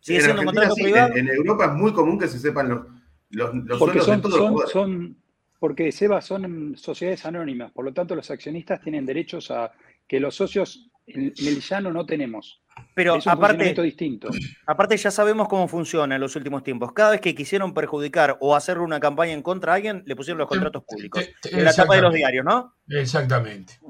[0.01, 1.15] Sigue siendo un contrato privado.
[1.15, 2.87] En, Europa es muy común que se sepan los,
[3.31, 5.17] los, los sueldos de todos los Son
[5.65, 9.73] porque Seba son sociedades anónimas, por lo tanto los accionistas tienen derechos a
[10.07, 12.61] que los socios en, el llano no tenemos.
[12.95, 14.29] Pero es un aparte, distinto.
[14.67, 16.93] aparte ya sabemos cómo funciona en los últimos tiempos.
[16.93, 20.37] Cada vez que quisieron perjudicar o hacer una campaña en contra de alguien, le pusieron
[20.37, 21.27] los contratos públicos.
[21.51, 22.75] En la tapa de los diarios, ¿no?
[22.87, 23.81] Exactamente.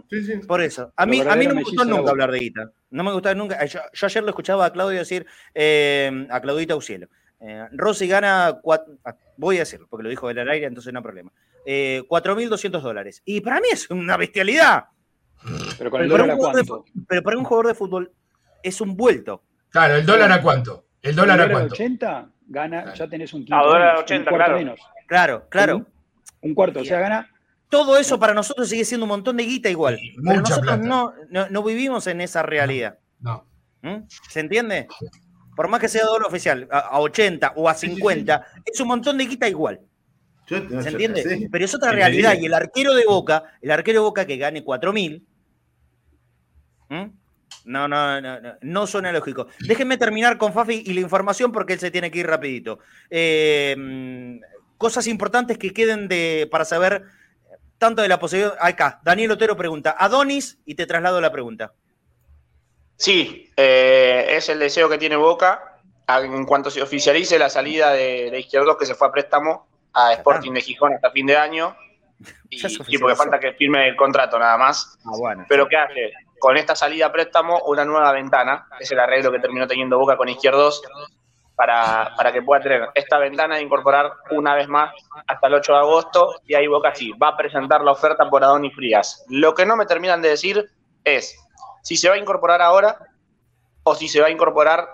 [0.47, 0.93] Por eso.
[0.95, 2.71] A mí, a mí no me gustó nunca hablar de guita.
[2.91, 3.65] No me gustaba nunca.
[3.65, 7.09] Yo, ayer lo escuchaba a Claudio decir, eh, a Claudita Ucielo.
[7.41, 8.61] Eh, Rossi gana,
[9.05, 11.33] ah, voy a decirlo, porque lo dijo del aire, entonces no hay problema
[11.65, 13.23] eh, 4.200 dólares.
[13.25, 14.85] Y para mí es una bestialidad.
[15.79, 16.85] Pero con el dólar a cuánto.
[17.07, 18.13] pero para un jugador de fútbol
[18.63, 19.43] es un vuelto.
[19.69, 20.87] Claro, ¿el dólar a cuánto?
[21.03, 21.75] ¿El dólar a cuánto?
[21.75, 23.57] 80 gana, ya tenés un quinto.
[23.57, 24.57] A dólar 80, claro.
[24.57, 24.81] Menos.
[25.07, 25.87] Claro, claro.
[26.41, 27.31] Un, cuarto, o sea, gana.
[27.69, 29.99] Todo eso para nosotros sigue siendo un montón de guita igual.
[30.23, 32.99] pero nosotros no, no, vivimos en esa realidad.
[33.21, 33.47] No.
[33.83, 34.07] ¿Mm?
[34.29, 34.87] ¿Se entiende?
[35.57, 39.27] Por más que sea dólar oficial, a, 80 o a 50, es un montón de
[39.27, 39.81] guita igual.
[40.47, 41.49] ¿Se entiende?
[41.51, 42.37] Pero es otra realidad.
[42.39, 45.23] Y el arquero de Boca, el arquero de Boca que gane 4.000,
[47.65, 49.47] no, no, no, no, no suena lógico.
[49.61, 52.79] Déjenme terminar con Fafi y la información porque él se tiene que ir rapidito.
[53.09, 54.39] Eh,
[54.77, 57.05] cosas importantes que queden de, para saber
[57.79, 58.57] tanto de la posibilidad.
[58.61, 61.73] Acá, Daniel Otero pregunta, Adonis, y te traslado la pregunta.
[62.97, 65.81] Sí, eh, es el deseo que tiene Boca.
[66.07, 70.13] en cuanto se oficialice la salida de, de Izquierdos, que se fue a préstamo a
[70.13, 71.77] Sporting de Gijón hasta fin de año.
[72.87, 74.97] Y, porque falta que firme el contrato nada más.
[75.05, 75.45] Ah, bueno.
[75.49, 76.13] Pero ¿qué hace?
[76.39, 78.69] Con esta salida a préstamo, una nueva ventana.
[78.79, 80.81] Es el arreglo que terminó teniendo Boca con Izquierdos
[81.57, 84.95] para, para que pueda tener esta ventana de incorporar una vez más
[85.27, 86.35] hasta el 8 de agosto.
[86.47, 89.25] Y ahí Boca sí, va a presentar la oferta por Adoni Frías.
[89.29, 90.65] Lo que no me terminan de decir
[91.03, 91.37] es
[91.83, 92.99] si se va a incorporar ahora
[93.83, 94.89] o si se va a incorporar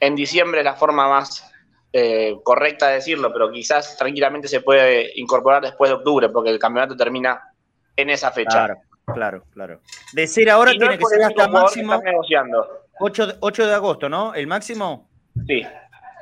[0.00, 1.53] en diciembre, la forma más
[1.96, 6.58] eh, correcta de decirlo, pero quizás tranquilamente se puede incorporar después de octubre, porque el
[6.58, 7.54] campeonato termina
[7.94, 8.50] en esa fecha.
[8.50, 8.76] Claro,
[9.14, 9.80] claro, claro.
[10.12, 12.66] De ser ahora no tiene que ser hasta máximo negociando.
[12.98, 14.34] 8 de, 8 de agosto, ¿no?
[14.34, 15.08] ¿El máximo?
[15.46, 15.64] Sí.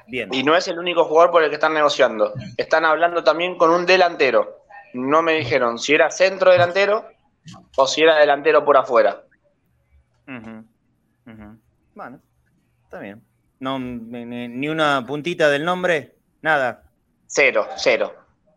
[0.08, 0.28] Bien.
[0.34, 2.34] Y no es el único jugador por el que están negociando.
[2.58, 4.66] Están hablando también con un delantero.
[4.92, 7.06] No me dijeron si era centro delantero
[7.78, 9.22] o si era delantero por afuera.
[11.94, 12.20] Bueno,
[12.84, 13.22] está bien.
[13.62, 16.82] No, ni, una puntita del nombre, nada.
[17.28, 18.12] Cero, cero.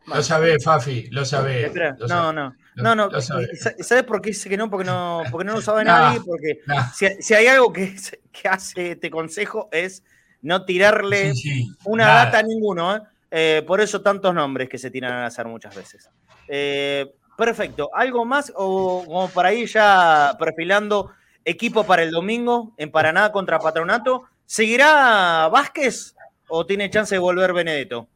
[0.08, 1.65] Lo sabés, Fafi, lo sabés.
[1.65, 2.34] Espera, lo no, sabés.
[2.36, 3.08] no, no, no.
[3.10, 3.50] lo sabés.
[3.54, 4.68] ¿Y sa- ¿Sabes por qué dice que no?
[4.68, 6.22] Porque no, porque no lo sabe Nah, nadie.
[6.26, 6.89] Porque nah.
[6.91, 7.96] si, si hay algo que,
[8.32, 10.04] que hace este consejo es
[10.41, 12.26] no tirarle Sí, sí, una nada.
[12.26, 12.96] data a ninguno.
[12.96, 13.02] ¿eh?
[13.30, 16.10] Eh, por eso tantos nombres que se tiran al azar muchas veces.
[16.48, 17.91] Eh, perfecto.
[17.94, 21.12] ¿Algo más o como para ir ya perfilando
[21.44, 24.24] equipo para el domingo en Paraná contra Patronato?
[24.45, 26.15] ¿Seguirá Vázquez
[26.47, 28.08] o tiene chance de volver Benedetto?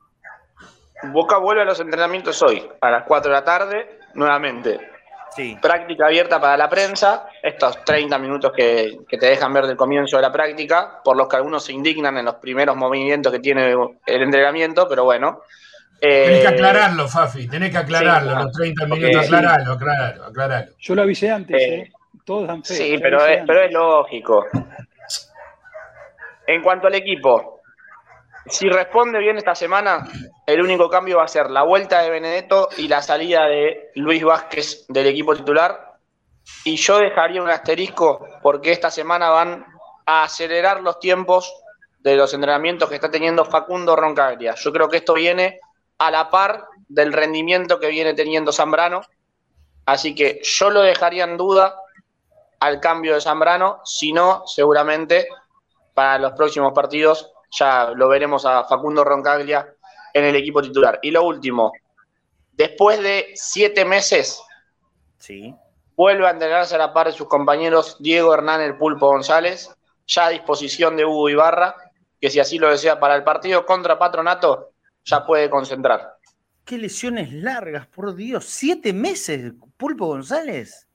[1.11, 4.79] Boca vuelve a los entrenamientos hoy, a las 4 de la tarde, nuevamente.
[5.35, 5.55] Sí.
[5.61, 10.15] práctica abierta para la prensa, estos 30 minutos que, que te dejan ver del comienzo
[10.17, 13.71] de la práctica, por los que algunos se indignan en los primeros movimientos que tiene
[14.07, 15.41] el entrenamiento, pero bueno.
[16.01, 20.25] Eh, Tenés que aclararlo, Fafi, tenés que aclararlo, sí, los 30 porque- minutos, aclararlo, aclararlo,
[20.25, 20.73] aclararlo.
[20.79, 21.91] Yo lo avisé antes, Eh, ¿eh?
[22.25, 22.73] Todos dan fe.
[22.73, 23.73] Sí, pero es, pero es antes.
[23.73, 24.45] lógico.
[26.49, 27.61] En cuanto al equipo,
[28.47, 30.07] si responde bien esta semana,
[30.47, 34.23] el único cambio va a ser la vuelta de Benedetto y la salida de Luis
[34.23, 35.93] Vázquez del equipo titular.
[36.63, 39.63] Y yo dejaría un asterisco porque esta semana van
[40.07, 41.53] a acelerar los tiempos
[41.99, 44.55] de los entrenamientos que está teniendo Facundo Roncaglia.
[44.55, 45.59] Yo creo que esto viene
[45.99, 49.01] a la par del rendimiento que viene teniendo Zambrano.
[49.85, 51.75] Así que yo lo dejaría en duda
[52.59, 55.27] al cambio de Zambrano, si no, seguramente
[55.99, 59.67] para los próximos partidos ya lo veremos a Facundo Roncaglia
[60.13, 60.97] en el equipo titular.
[61.01, 61.73] Y lo último,
[62.53, 64.41] después de siete meses,
[65.17, 65.53] Sí.
[65.97, 69.69] vuelve a entrenarse a la par de sus compañeros Diego Hernán El Pulpo González,
[70.07, 71.75] ya a disposición de Hugo Ibarra,
[72.21, 74.69] que si así lo desea para el partido contra Patronato,
[75.03, 76.15] ya puede concentrar.
[76.63, 78.45] Qué lesiones largas, por Dios.
[78.45, 80.87] ¿Siete meses, Pulpo González?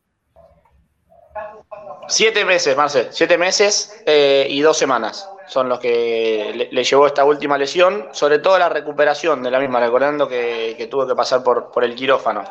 [2.08, 7.06] Siete meses, Marcel, siete meses eh, y dos semanas son los que le, le llevó
[7.06, 11.14] esta última lesión, sobre todo la recuperación de la misma, recordando que, que tuvo que
[11.14, 12.44] pasar por, por el quirófano.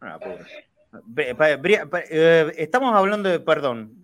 [0.00, 0.18] Ah,
[2.10, 3.94] eh, estamos hablando de, perdón,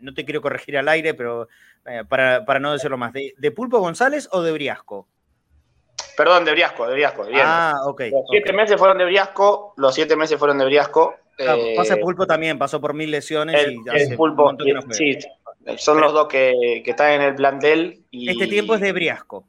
[0.00, 1.48] no te quiero corregir al aire, pero
[1.86, 5.08] eh, para, para no decirlo más, ¿de, de Pulpo González o de Briasco?
[6.16, 7.42] Perdón, de Briasco, de Briasco, bien.
[7.44, 8.02] Ah, ok.
[8.10, 11.14] los siete meses fueron de Briasco, los siete meses fueron de Briasco.
[11.38, 13.76] Eh, pasa el Pulpo también, pasó por mil lesiones el, y
[14.10, 14.94] el pulpo, montón que no juega.
[14.94, 15.16] sí,
[15.76, 18.04] son los dos que, que están en el plantel.
[18.10, 19.46] Y Este tiempo es de Briasco.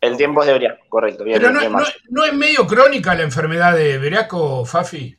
[0.00, 1.24] El tiempo es de Briasco, correcto.
[1.24, 1.78] Bien, Pero no, bien, no-
[2.10, 5.16] no es medio crónica la enfermedad de Beriaco, Fafi.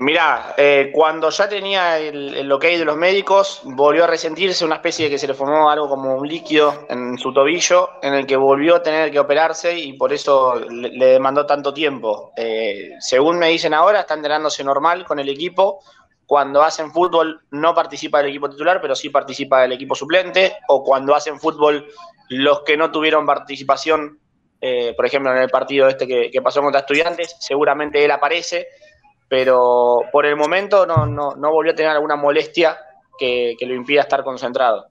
[0.00, 4.76] Mirá, eh, cuando ya tenía el, el ok de los médicos, volvió a resentirse una
[4.76, 8.24] especie de que se le formó algo como un líquido en su tobillo, en el
[8.24, 12.32] que volvió a tener que operarse y por eso le, demandó tanto tiempo.
[12.36, 15.80] Eh, según me dicen ahora, está entrenándose normal con el equipo.
[16.26, 20.58] Cuando hacen fútbol no participa del equipo titular, pero sí participa del equipo suplente.
[20.68, 21.88] O cuando hacen fútbol,
[22.28, 24.20] los que no tuvieron participación,
[24.60, 28.68] eh, por ejemplo, en el partido este que pasó contra estudiantes, seguramente él aparece
[29.28, 32.78] pero por el momento no, no, no volvió a tener alguna molestia
[33.18, 34.88] que, que lo impida estar concentrado.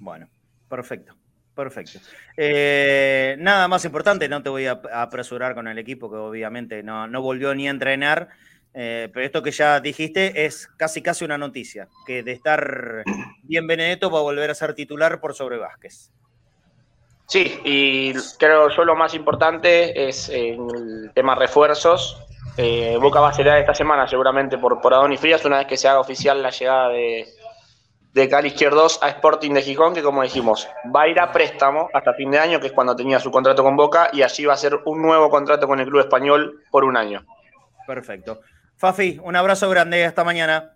[0.00, 0.28] Bueno,
[0.68, 1.14] perfecto.
[1.58, 1.98] Perfecto.
[2.36, 6.84] Eh, nada más importante, no te voy a a apresurar con el equipo, que obviamente
[6.84, 8.28] no, no volvió ni a entrenar,
[8.74, 13.02] eh, pero esto que ya dijiste es casi casi una noticia, que de estar
[13.42, 16.12] bien Benedetto va a volver a ser titular por sobre Vázquez.
[17.26, 22.22] Sí, y creo yo lo más importante es eh, el tema refuerzos.
[22.60, 25.76] Eh, Boca va a acelerar esta semana seguramente por, por Adonis Frías una vez que
[25.76, 27.28] se haga oficial la llegada de,
[28.12, 31.88] de Cali Izquierdos a Sporting de Gijón, que como dijimos, va a ir a préstamo
[31.94, 34.54] hasta fin de año, que es cuando tenía su contrato con Boca, y allí va
[34.54, 37.24] a ser un nuevo contrato con el club español por un año.
[37.86, 38.40] Perfecto.
[38.74, 40.74] Fafi, un abrazo grande, hasta mañana.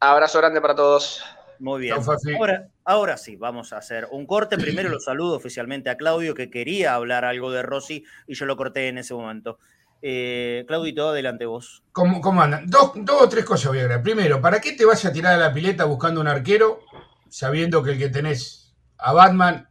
[0.00, 1.24] Abrazo grande para todos.
[1.60, 1.96] Muy bien.
[2.38, 4.58] Ahora, Ahora sí, vamos a hacer un corte.
[4.58, 8.56] Primero lo saludo oficialmente a Claudio, que quería hablar algo de Rossi y yo lo
[8.56, 9.60] corté en ese momento.
[10.02, 11.82] Eh, Claudito, adelante vos.
[11.92, 12.66] ¿Cómo, cómo andan?
[12.66, 14.02] Dos, dos, o tres cosas voy a agregar.
[14.02, 16.80] Primero, ¿para qué te vas a tirar a la pileta buscando un arquero
[17.28, 19.68] sabiendo que el que tenés a Batman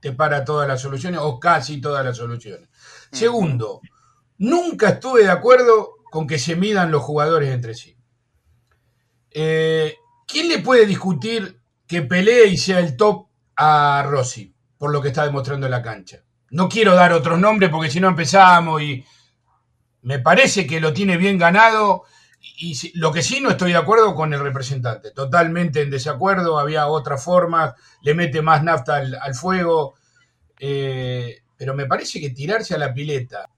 [0.00, 2.68] te para todas las soluciones o casi todas las soluciones?
[3.12, 3.80] Segundo,
[4.38, 7.96] nunca estuve de acuerdo con que se midan los jugadores entre sí.
[9.30, 15.02] Eh, ¿Quién le puede discutir que pelee y sea el top a Rossi por lo
[15.02, 16.22] que está demostrando en la cancha?
[16.50, 19.04] No quiero dar otros nombres porque si no empezamos y
[20.06, 22.04] me parece que lo tiene bien ganado.
[22.58, 26.86] Y lo que sí no estoy de acuerdo con el representante, totalmente en desacuerdo, había
[26.86, 29.96] otra forma, le mete más nafta al, fuego,
[30.60, 33.50] eh, pero me parece que tirarse a la pileta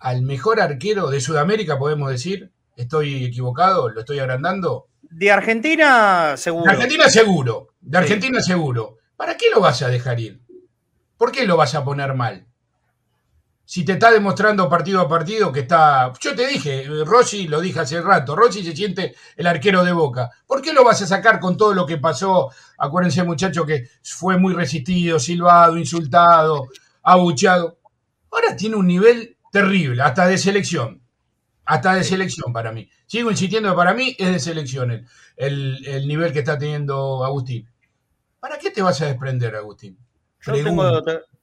[0.00, 4.88] al mejor arquero de Sudamérica, podemos decir, estoy equivocado, lo estoy agrandando.
[5.02, 6.64] De Argentina, seguro.
[6.64, 7.68] De Argentina, seguro.
[7.80, 8.98] De Argentina, seguro.
[9.16, 10.40] ¿Para qué lo vas a dejar ir?
[11.16, 12.48] ¿Por qué lo vas a poner mal?
[13.64, 16.12] Si te está demostrando partido a partido que está.
[16.20, 20.30] Yo te dije, Rossi, lo dije hace rato, Rossi se siente el arquero de boca.
[20.46, 22.50] ¿Por qué lo vas a sacar con todo lo que pasó?
[22.78, 26.68] Acuérdense, muchacho, que fue muy resistido, silbado, insultado,
[27.02, 27.78] abucheado.
[28.30, 31.00] Ahora tiene un nivel terrible, hasta de selección.
[31.64, 32.90] Hasta de selección para mí.
[33.06, 34.90] Sigo insistiendo que para mí es de selección
[35.36, 37.68] el, el, nivel que está teniendo Agustín.
[38.40, 39.96] ¿Para qué te vas a desprender, Agustín?
[40.40, 40.52] Yo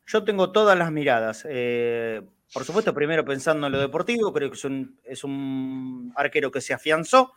[0.09, 1.45] yo tengo todas las miradas.
[1.47, 4.57] Eh, por supuesto, primero pensando en lo deportivo, creo que
[5.05, 7.33] es un, arquero que se afianzó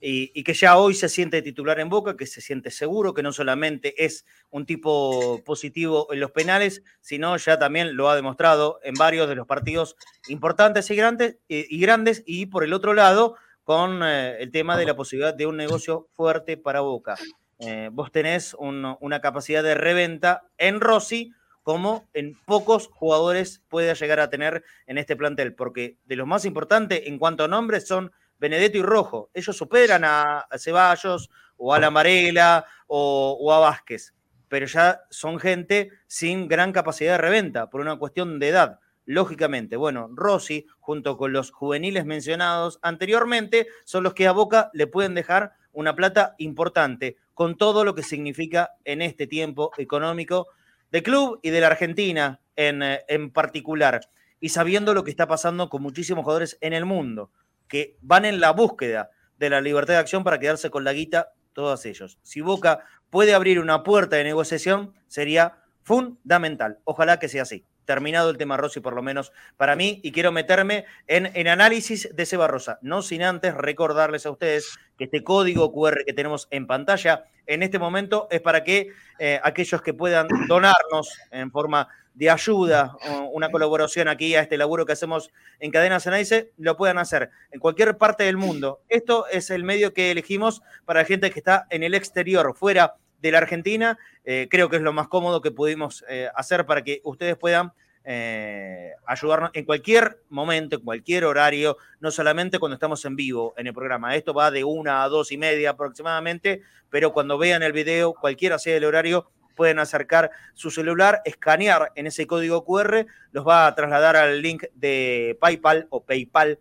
[0.00, 3.32] y, que ya hoy se siente titular en Boca, que se siente seguro, que no
[3.32, 8.94] solamente es un tipo positivo en los penales, sino ya también lo ha demostrado en
[8.94, 9.96] varios de los partidos
[10.28, 14.86] importantes y grandes, y, grandes, y por el otro lado, con eh, el tema de
[14.86, 17.16] la posibilidad de un negocio fuerte para Boca.
[17.60, 21.32] Eh, vos tenés una capacidad de reventa en Rossi
[21.66, 26.44] como en pocos jugadores puede llegar a tener en este plantel, porque de los más
[26.44, 29.30] importantes en cuanto a nombres son Benedetto y Rojo.
[29.34, 34.14] Ellos superan a, Ceballos o a La Marela o, a Vázquez,
[34.46, 38.78] pero ya son gente sin gran capacidad de reventa por una cuestión de edad.
[39.04, 44.86] Lógicamente, bueno, Rossi, junto con los juveniles mencionados anteriormente, son los que a Boca le
[44.86, 50.46] pueden dejar una plata importante, con todo lo que significa en este tiempo económico
[50.90, 54.00] de club y de la Argentina en, eh, en particular,
[54.40, 57.30] y sabiendo lo que está pasando con muchísimos jugadores en el mundo,
[57.68, 61.32] que van en la búsqueda de la libertad de acción para quedarse con la guita,
[61.52, 62.18] todos ellos.
[62.22, 66.80] Si Boca puede abrir una puerta de negociación, sería fundamental.
[66.84, 67.64] Ojalá que sea así.
[67.86, 72.14] Terminado el tema Rossi, por lo menos para mí, y quiero meterme en, en análisis
[72.14, 72.46] de Seba.
[72.82, 77.62] No sin antes recordarles a ustedes que este código QR que tenemos en pantalla en
[77.62, 82.96] este momento es para que eh, aquellos que puedan donarnos en forma de ayuda,
[83.32, 87.60] una colaboración aquí a este laburo que hacemos en Cadena Cenaice, lo puedan hacer en
[87.60, 88.80] cualquier parte del mundo.
[88.88, 92.94] Esto es el medio que elegimos para la gente que está en el exterior, fuera
[93.20, 93.98] de la Argentina.
[94.24, 97.72] Eh, creo que es lo más cómodo que pudimos eh, hacer para que ustedes puedan
[98.04, 103.66] eh, ayudarnos en cualquier momento, en cualquier horario, no solamente cuando estamos en vivo en
[103.66, 104.14] el programa.
[104.14, 108.58] Esto va de una a dos y media aproximadamente, pero cuando vean el video, cualquiera
[108.58, 113.74] sea el horario, pueden acercar su celular, escanear en ese código QR, los va a
[113.74, 116.60] trasladar al link de PayPal o PayPal.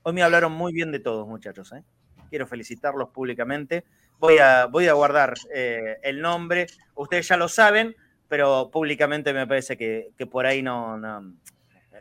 [0.02, 1.72] Hoy me hablaron muy bien de todos, muchachos.
[1.72, 1.82] ¿eh?
[2.28, 3.84] Quiero felicitarlos públicamente.
[4.18, 6.66] Voy a, voy a guardar eh, el nombre.
[6.94, 7.94] Ustedes ya lo saben,
[8.28, 10.98] pero públicamente me parece que, por ahí no,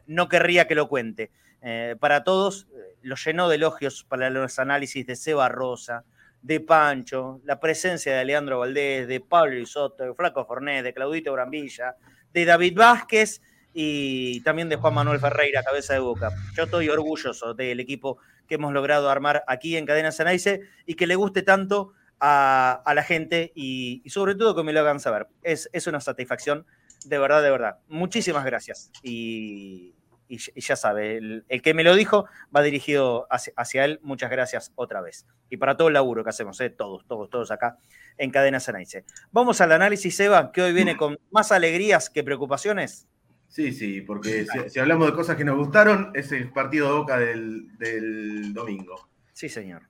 [0.05, 1.31] no, querría que lo cuente.
[1.61, 6.03] Eh, para todos, eh, lo llenó de elogios para los análisis de Seba Rosa,
[6.41, 11.33] de Pancho, la presencia de Leandro Valdés, de Pablo Isoto, de Flaco Fornés, de Claudito
[11.33, 11.95] Brambilla,
[12.31, 13.41] de David Vázquez
[13.79, 16.31] y también de Juan Manuel Ferreira, cabeza de boca.
[16.55, 18.17] Yo estoy orgulloso del equipo
[18.47, 23.03] que hemos logrado armar aquí en Cadena Cenaice y que le guste tanto a, la
[23.03, 25.27] gente y, sobre todo que me lo hagan saber.
[25.43, 26.65] Es, es una satisfacción,
[27.05, 27.77] de verdad, de verdad.
[27.87, 28.89] Muchísimas gracias.
[29.03, 29.93] Y,
[30.27, 32.25] y, ya sabe, el, que me lo dijo
[32.55, 33.99] va dirigido hacia, él.
[34.01, 35.27] Muchas gracias otra vez.
[35.51, 36.71] Y para todo el laburo que hacemos, ¿eh?
[36.71, 37.77] todos, todos, todos acá
[38.17, 39.05] en Cadena Cenaice.
[39.31, 43.07] Vamos al análisis, Eva, que hoy viene con más alegrías que preocupaciones.
[43.47, 47.17] Sí, sí, porque si, hablamos de cosas que nos gustaron, es el partido de Boca
[47.17, 49.09] del, domingo.
[49.33, 49.83] Sí, señor.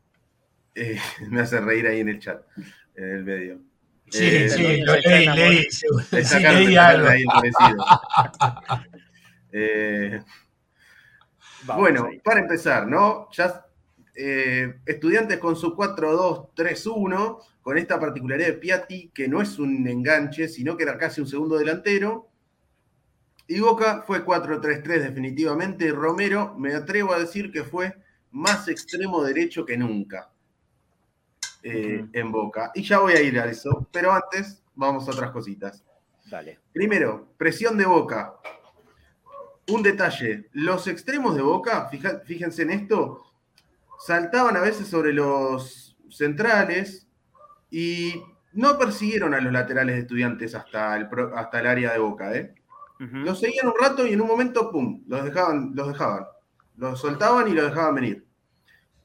[0.75, 0.97] Eh,
[1.29, 2.43] me hace reír ahí en el chat,
[2.95, 3.59] en el medio.
[4.09, 5.65] Sí, eh, sí, lo leí, leí.
[5.69, 7.07] Sí, leí algo.
[7.09, 7.23] Ahí
[9.51, 10.21] eh,
[11.65, 13.27] bueno, para empezar, ¿no?
[13.33, 13.65] Ya
[14.15, 20.77] estudiantes con su 4-2-3-1, con esta particularidad de Piatti, que no es un enganche, sino
[20.77, 22.26] que era casi un segundo delantero.
[23.47, 25.91] Y Boca fue 4-3-3 definitivamente.
[25.91, 27.95] Romero, me atrevo a decir que fue
[28.31, 30.29] más extremo derecho que nunca
[31.63, 32.71] eh, en Boca.
[32.75, 35.83] Y ya voy a ir a eso, pero antes vamos a otras cositas.
[36.29, 36.59] Dale.
[36.73, 38.35] Primero, presión de Boca.
[39.69, 41.89] Un detalle, los extremos de Boca,
[42.25, 43.23] fíjense en esto,
[43.99, 47.07] saltaban a veces sobre los centrales
[47.69, 48.23] y
[48.53, 52.33] no persiguieron a los laterales de estudiantes hasta el, hasta el área de Boca.
[52.33, 52.55] ¿eh?
[52.99, 56.25] Los seguían un rato y en un momento, ¡pum!, los dejaban, los dejaban.
[56.77, 58.25] Los soltaban y los dejaban venir.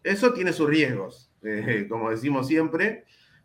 [0.02, 3.04] Eso tiene sus riesgos, eh, como decimos siempre,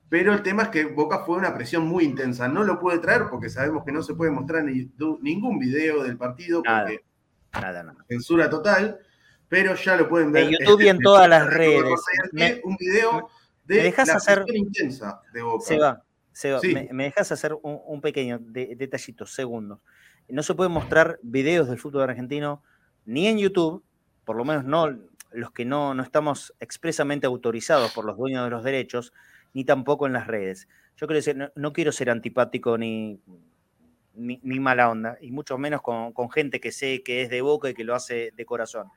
[0.09, 2.47] pero el tema es que Boca fue una presión muy intensa.
[2.47, 4.89] No lo puede traer porque sabemos que no se puede mostrar ni,
[5.21, 7.03] ningún video del partido porque
[7.53, 8.99] nada, censura total,
[9.49, 10.45] pero ya lo pueden ver.
[10.45, 11.83] En YouTube y en todas las redes.
[12.63, 13.29] un video
[13.65, 14.45] de la hacer...
[14.53, 15.65] intensa de Boca.
[15.65, 16.61] Se va, se va.
[16.91, 19.79] Me, dejas hacer un, pequeño detallito, segundos.
[20.30, 22.61] No se pueden mostrar videos del fútbol argentino
[23.05, 23.84] ni en YouTube,
[24.25, 24.97] por lo menos no
[25.32, 29.13] los que no, no estamos expresamente autorizados por los dueños de los derechos,
[29.53, 30.67] ni tampoco en las redes.
[30.95, 33.19] Yo quiero decir, no, quiero ser antipático ni,
[34.15, 37.73] ni, mala onda, y mucho menos con, gente que sé que es de boca y
[37.73, 38.88] que lo hace de corazón.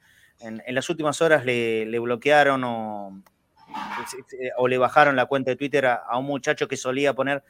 [0.41, 3.23] En, las últimas horas le, bloquearon o,
[4.57, 7.45] o, le bajaron la cuenta de Twitter a, un muchacho que solía poner,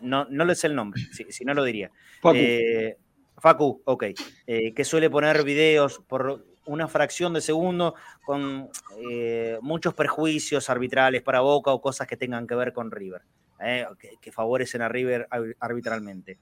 [0.00, 1.90] no, no le sé el nombre, si, no lo diría.
[2.34, 2.96] Eh,
[3.42, 4.04] Facu, ok,
[4.46, 8.70] eh, que suele poner videos por una fracción de segundo con
[9.10, 13.22] eh, muchos perjuicios arbitrales para Boca o cosas que tengan que ver con River,
[13.58, 13.84] eh,
[14.20, 15.26] que, favorecen a River
[15.58, 16.38] arbitralmente.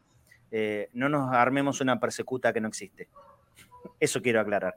[0.93, 3.09] no nos armemos una persecuta que no existe.
[3.99, 4.77] Eso quiero aclarar.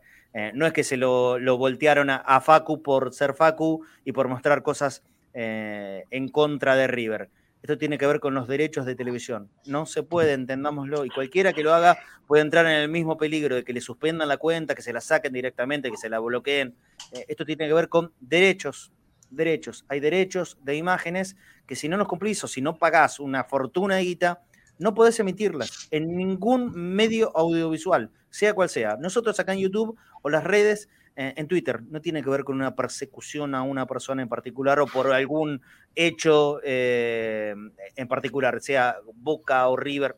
[0.53, 5.03] no es que se lo, voltearon a, Facu por ser Facu y por mostrar cosas
[5.33, 7.29] en contra de River.
[7.63, 9.49] Esto tiene que ver con los derechos de televisión.
[9.65, 11.05] No se puede, entendámoslo.
[11.05, 11.97] Y cualquiera que lo haga
[12.27, 14.99] puede entrar en el mismo peligro de que le suspendan la cuenta, que se la
[14.99, 16.75] saquen directamente, que se la bloqueen.
[17.13, 18.91] Eh, esto tiene que ver con derechos.
[19.29, 19.85] Derechos.
[19.87, 23.95] Hay derechos de imágenes que si no los cumplís o si no pagás una fortuna
[23.95, 24.43] de guita,
[24.77, 28.97] no podés emitirlas en ningún medio audiovisual, sea cual sea.
[28.97, 31.83] Nosotros acá en YouTube o las redes eh, en Twitter.
[31.83, 35.61] No tiene que ver con una persecución a una persona en particular o por algún
[35.95, 37.55] hecho eh,
[37.95, 40.17] en particular, sea Boca o River.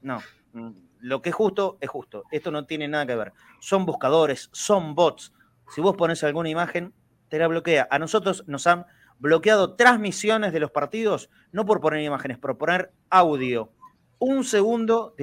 [0.00, 0.20] No,
[0.52, 2.24] mm, lo que es justo es justo.
[2.30, 3.32] Esto no tiene nada que ver.
[3.60, 5.32] Son buscadores, son bots.
[5.74, 6.92] Si vos pones alguna imagen,
[7.28, 7.88] te la bloquea.
[7.90, 8.86] A nosotros nos han
[9.18, 13.72] bloqueado transmisiones de los partidos, no por poner imágenes, por poner audio
[14.22, 15.16] un segundo,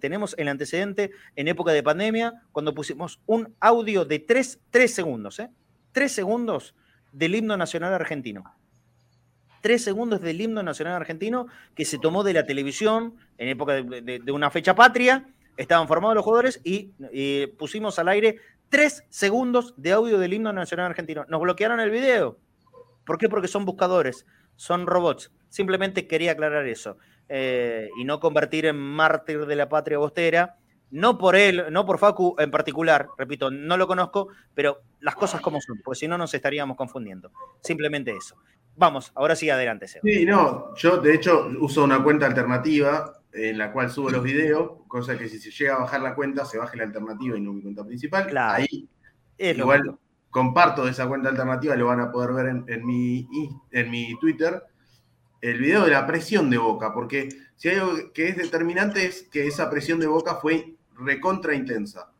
[0.00, 5.50] tenemos el antecedente en época de pandemia, cuando pusimos un audio de tres, segundos, ¿eh?
[5.92, 6.74] Tres segundos
[7.12, 8.55] del himno nacional argentino.
[9.66, 14.22] Tres segundos del himno nacional argentino que se tomó de la televisión en época de,
[14.32, 16.92] una fecha patria, estaban formados los jugadores y,
[17.58, 18.36] pusimos al aire
[18.68, 21.24] tres segundos de audio del himno nacional argentino.
[21.28, 22.38] Nos bloquearon el video.
[23.04, 23.28] ¿Por qué?
[23.28, 25.32] Porque son buscadores, son robots.
[25.48, 26.98] Simplemente quería aclarar eso.
[27.28, 30.58] Eh, y no convertir en mártir de la patria bostera.
[30.92, 35.40] No por él, no por Facu en particular, repito, no lo conozco, pero las cosas
[35.40, 37.32] como son, porque si no nos estaríamos confundiendo.
[37.60, 38.36] Simplemente eso.
[38.76, 39.88] Vamos, ahora sí, adelante.
[39.88, 40.02] Seba.
[40.04, 44.72] Sí, no, yo de hecho uso una cuenta alternativa en la cual subo los videos,
[44.88, 47.52] cosa que si se llega a bajar la cuenta, se baje la alternativa y no
[47.52, 48.26] mi cuenta principal.
[48.26, 48.62] Claro.
[48.62, 48.88] Ahí
[49.38, 49.98] igual
[50.30, 53.28] comparto esa cuenta alternativa, lo van a poder ver en, mi,
[53.70, 54.62] en mi Twitter
[55.40, 59.22] el video de la presión de Boca, porque si hay algo que es determinante es
[59.30, 62.10] que esa presión de Boca fue recontra intensa.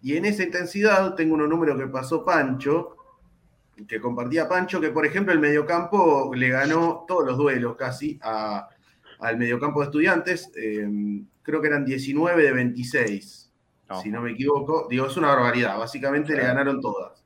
[0.00, 2.96] Y en esa intensidad tengo unos números que pasó Pancho,
[3.86, 9.38] que compartía Pancho, que por ejemplo el mediocampo le ganó todos los duelos casi al
[9.38, 13.50] mediocampo de estudiantes, em, creo que eran 19 de 26,
[14.02, 14.86] si no me equivoco.
[14.88, 17.24] Digo, es una barbaridad, básicamente le ganaron todas.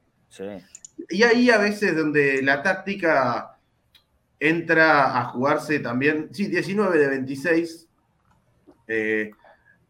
[1.08, 3.58] Y ahí a veces donde la táctica
[4.40, 7.88] entra a jugarse también, sí, 19 de 26,
[8.88, 9.30] eh,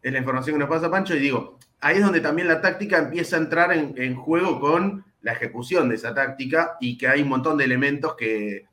[0.01, 2.97] es la información que nos pasa Pancho, y digo, ahí es donde también la táctica
[2.97, 7.27] empieza a entrar en, juego con la ejecución de esa táctica y que hay un
[7.27, 8.65] montón de elementos que,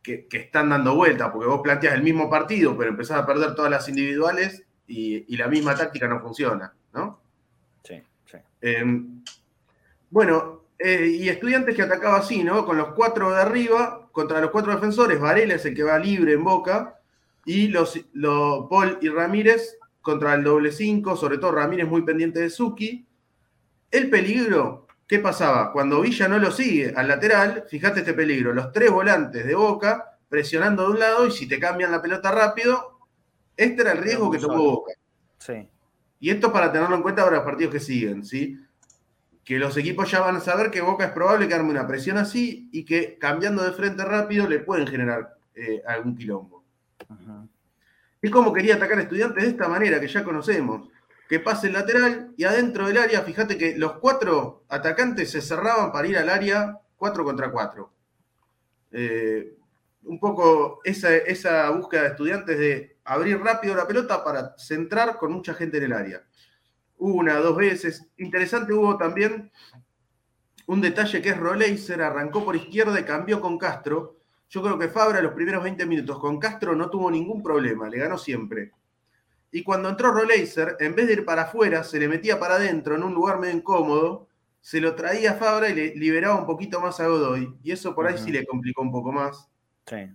[0.00, 3.68] que, están dando vuelta, porque vos planteas el mismo partido, pero empezás a perder todas
[3.68, 7.20] las individuales y, la misma táctica no funciona, ¿no?
[7.82, 8.38] Sí, sí.
[8.60, 9.24] Em,
[10.08, 12.64] bueno, eh, y estudiantes que atacaba así, ¿no?
[12.64, 16.34] Con los cuatro de arriba, contra los cuatro defensores, Varela es el que va libre
[16.34, 17.00] en boca,
[17.44, 22.38] y los, los Paul y Ramírez contra el doble cinco, sobre todo Ramírez muy pendiente
[22.38, 23.04] de Suki.
[23.90, 25.72] El peligro, ¿qué pasaba?
[25.72, 30.18] Cuando Villa no lo sigue al lateral, fíjate este peligro, los tres volantes de Boca
[30.28, 32.98] presionando de un lado y si te cambian la pelota rápido,
[33.56, 34.92] este era el riesgo que tomó Boca.
[35.38, 35.66] Sí.
[36.20, 38.60] Y esto para tenerlo en cuenta para los partidos que siguen, ¿sí?
[39.42, 42.18] Que los equipos ya van a saber que Boca es probable que arme una presión
[42.18, 46.64] así y que cambiando de frente rápido le pueden generar eh, algún quilombo.
[48.20, 50.90] Es como quería atacar a estudiantes de esta manera, que ya conocemos.
[51.28, 55.92] Que pase el lateral y adentro del área, fíjate que los cuatro atacantes se cerraban
[55.92, 57.92] para ir al área 4 contra 4.
[58.92, 59.54] Eh,
[60.04, 65.32] un poco esa, esa búsqueda de estudiantes de abrir rápido la pelota para centrar con
[65.32, 66.24] mucha gente en el área.
[66.96, 68.06] Una, dos veces.
[68.16, 69.52] Interesante hubo también
[70.66, 74.18] un detalle que es Roleiser, arrancó por izquierda y cambió con Castro
[74.50, 77.98] yo creo que Fabra los primeros 20 minutos con Castro no tuvo ningún problema, le
[77.98, 78.72] ganó siempre.
[79.50, 82.94] Y cuando entró Roleiser, en vez de ir para afuera, se le metía para adentro
[82.94, 84.28] en un lugar medio incómodo,
[84.60, 87.56] se lo traía a Fabra y le liberaba un poquito más a Godoy.
[87.62, 89.48] Y eso por ahí sí le complicó un poco más.
[89.86, 90.10] Sí.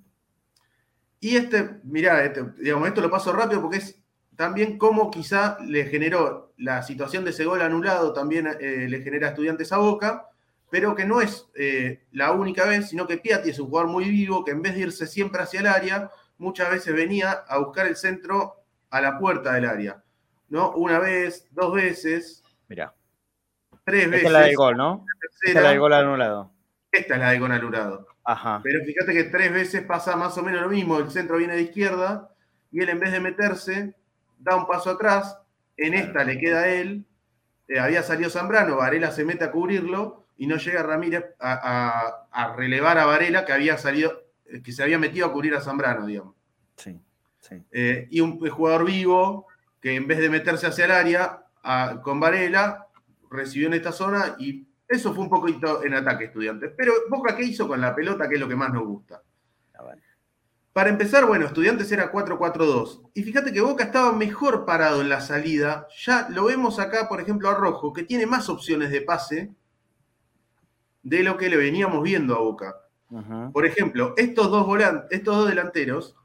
[1.20, 4.00] Y este, mirá, este, digamos, esto lo paso rápido porque es
[4.36, 9.30] también cómo quizá le generó la situación de ese gol anulado, también eh, le genera
[9.30, 10.28] estudiantes a boca
[10.74, 14.06] pero que no es eh, la única vez, sino que Piatti es un jugador muy
[14.10, 16.10] vivo, que en vez de irse siempre hacia el área,
[16.40, 18.63] muchas veces venía a buscar el centro
[18.94, 20.04] a la puerta del área.
[20.50, 20.72] ¿no?
[20.74, 22.44] Una vez, dos veces.
[22.68, 22.94] Mira.
[23.84, 24.18] Tres veces.
[24.18, 25.06] Esta es la del gol, ¿no?
[25.42, 26.52] Esta es la del gol anulado.
[26.92, 28.08] Esta es la del gol anulado.
[28.24, 28.62] Ajá.
[28.64, 31.00] Pero fíjate que tres veces pasa más o menos lo mismo.
[31.00, 32.30] El centro viene de izquierda
[32.72, 33.96] y él en vez de meterse,
[34.38, 35.40] da un paso atrás.
[35.76, 37.04] En esta le queda a él.
[37.68, 43.00] Eh, había salido Zambrano, Varela se mete a cubrirlo y no llega Ramírez a, relevar
[43.00, 46.36] a Varela que había salido, eh, que se había metido a cubrir a Zambrano, digamos.
[46.76, 47.02] Sí,
[47.48, 47.64] sí.
[47.72, 49.48] Eh, y un jugador vivo
[49.80, 51.40] que en vez de meterse hacia el área
[52.02, 52.88] con Varela,
[53.30, 56.72] recibió en esta zona y eso fue un poquito en ataque, estudiantes.
[56.78, 58.28] Pero Boca, ¿qué hizo con la pelota?
[58.28, 59.22] Que es lo que más nos gusta.
[59.74, 59.96] Ah,
[60.72, 63.10] Para empezar, bueno, Estudiantes era 4-4-2.
[63.14, 65.88] Y fíjate que Boca estaba mejor parado en la salida.
[66.06, 69.52] Ya lo vemos acá, por ejemplo, a Rojo, que tiene más opciones de pase
[71.02, 72.76] de lo que le veníamos viendo a Boca.
[73.52, 76.16] Por ejemplo, estos dos volantes, estos dos delanteros,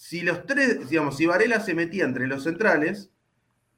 [0.00, 3.10] si los tres, digamos, si Varela se metía entre los centrales,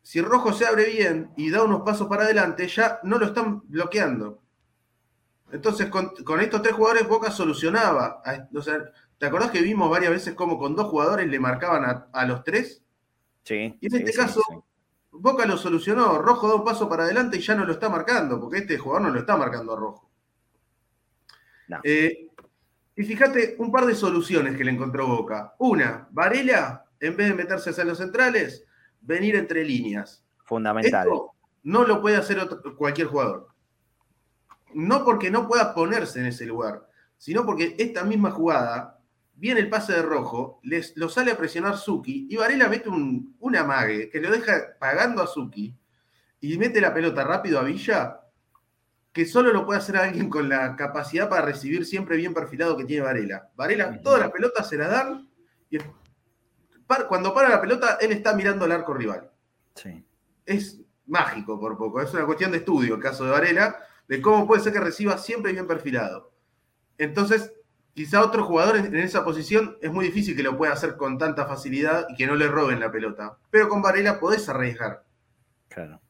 [0.02, 3.62] si Rojo se abre bien y da unos pasos para adelante, ya no lo están
[3.68, 4.40] bloqueando.
[5.50, 8.22] Entonces, con, estos tres jugadores, Boca solucionaba.
[9.18, 12.84] ¿Te acordás que vimos varias veces cómo con dos jugadores le marcaban a, los tres?
[13.42, 13.76] Sí.
[13.80, 14.40] Y en este caso,
[15.10, 16.18] Boca lo solucionó.
[16.18, 19.08] Rojo da un paso para adelante y ya no lo está marcando, porque este jugador
[19.08, 20.08] no lo está marcando a Rojo.
[21.82, 22.28] Eh,
[22.94, 25.54] y fíjate un par de soluciones que le encontró Boca.
[25.58, 28.64] Una, Varela, en vez de meterse hacia los centrales,
[29.00, 30.24] venir entre líneas.
[30.44, 31.08] Fundamental.
[31.62, 33.48] no lo puede hacer cualquier jugador.
[34.74, 36.86] No porque no pueda ponerse en ese lugar,
[37.16, 38.98] sino porque esta misma jugada,
[39.34, 43.36] viene el pase de rojo, les, lo sale a presionar Suki y Varela mete un,
[43.40, 45.74] un amague que lo deja pagando a Suki
[46.40, 48.21] y mete la pelota rápido a Villa
[49.12, 52.84] que solo lo puede hacer alguien con la capacidad para recibir siempre bien perfilado que
[52.84, 53.50] tiene Varela.
[53.54, 55.28] Varela, todas las pelotas se las dan
[55.70, 55.78] y
[57.08, 59.30] cuando para la pelota, él está mirando el arco rival.
[59.74, 60.04] Sí.
[60.44, 64.46] Es mágico por poco, es una cuestión de estudio el caso de Varela, de cómo
[64.46, 66.32] puede ser que reciba siempre bien perfilado.
[66.98, 67.52] Entonces,
[67.94, 71.46] quizá otro jugador en esa posición es muy difícil que lo pueda hacer con tanta
[71.46, 73.38] facilidad y que no le roben la pelota.
[73.50, 75.04] Pero con Varela podés arriesgar.
[75.68, 76.00] Claro.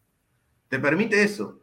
[0.68, 1.61] Te permite eso.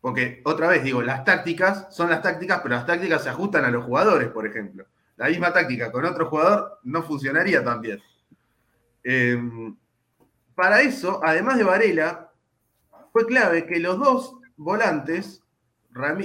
[0.00, 3.70] Porque, otra vez digo, las tácticas son las tácticas, pero las tácticas se ajustan a
[3.70, 4.86] los jugadores, por ejemplo.
[5.16, 8.00] La misma táctica con otro jugador no funcionaría tan bien.
[9.02, 9.76] Em,
[10.54, 12.30] para eso, además de Varela,
[13.12, 15.42] fue clave que los dos volantes,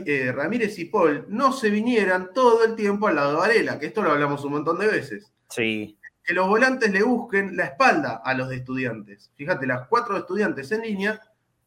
[0.05, 3.87] eh, Ramírez y Paul, no se vinieran todo el tiempo al lado de Varela, que
[3.87, 5.31] esto lo hablamos un montón de veces.
[5.49, 5.97] Sí.
[6.23, 9.31] Que los volantes le busquen la espalda a los de estudiantes.
[9.35, 11.21] Fíjate, las cuatro estudiantes en línea,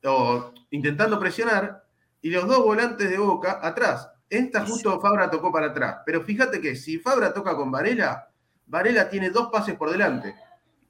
[0.04, 1.85] o intentando presionar,
[2.22, 4.10] y los dos volantes de Boca atrás.
[4.28, 5.98] Esta justo Fabra tocó para atrás.
[6.04, 8.28] Pero fíjate que si Fabra toca con Varela,
[8.66, 10.34] Varela tiene dos pases por delante.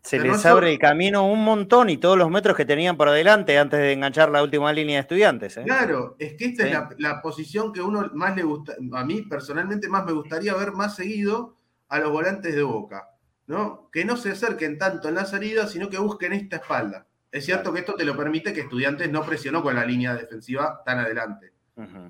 [0.07, 3.59] Se les abre el camino un montón y todos los metros que tenían por adelante
[3.59, 5.57] antes de enganchar la última línea de estudiantes.
[5.57, 5.65] ¿eh?
[5.65, 9.89] Claro, es que esta es la, posición que uno más le gusta, a mí personalmente
[9.89, 11.57] más me gustaría ver más seguido
[11.89, 13.09] a los volantes de Boca,
[13.49, 13.91] ¿no?
[13.91, 17.09] Que no se acerquen tanto en la salida, sino que busquen esta espalda.
[17.37, 20.83] Es cierto que esto te lo permite que Estudiantes no presionó con la línea defensiva
[20.87, 21.53] tan adelante,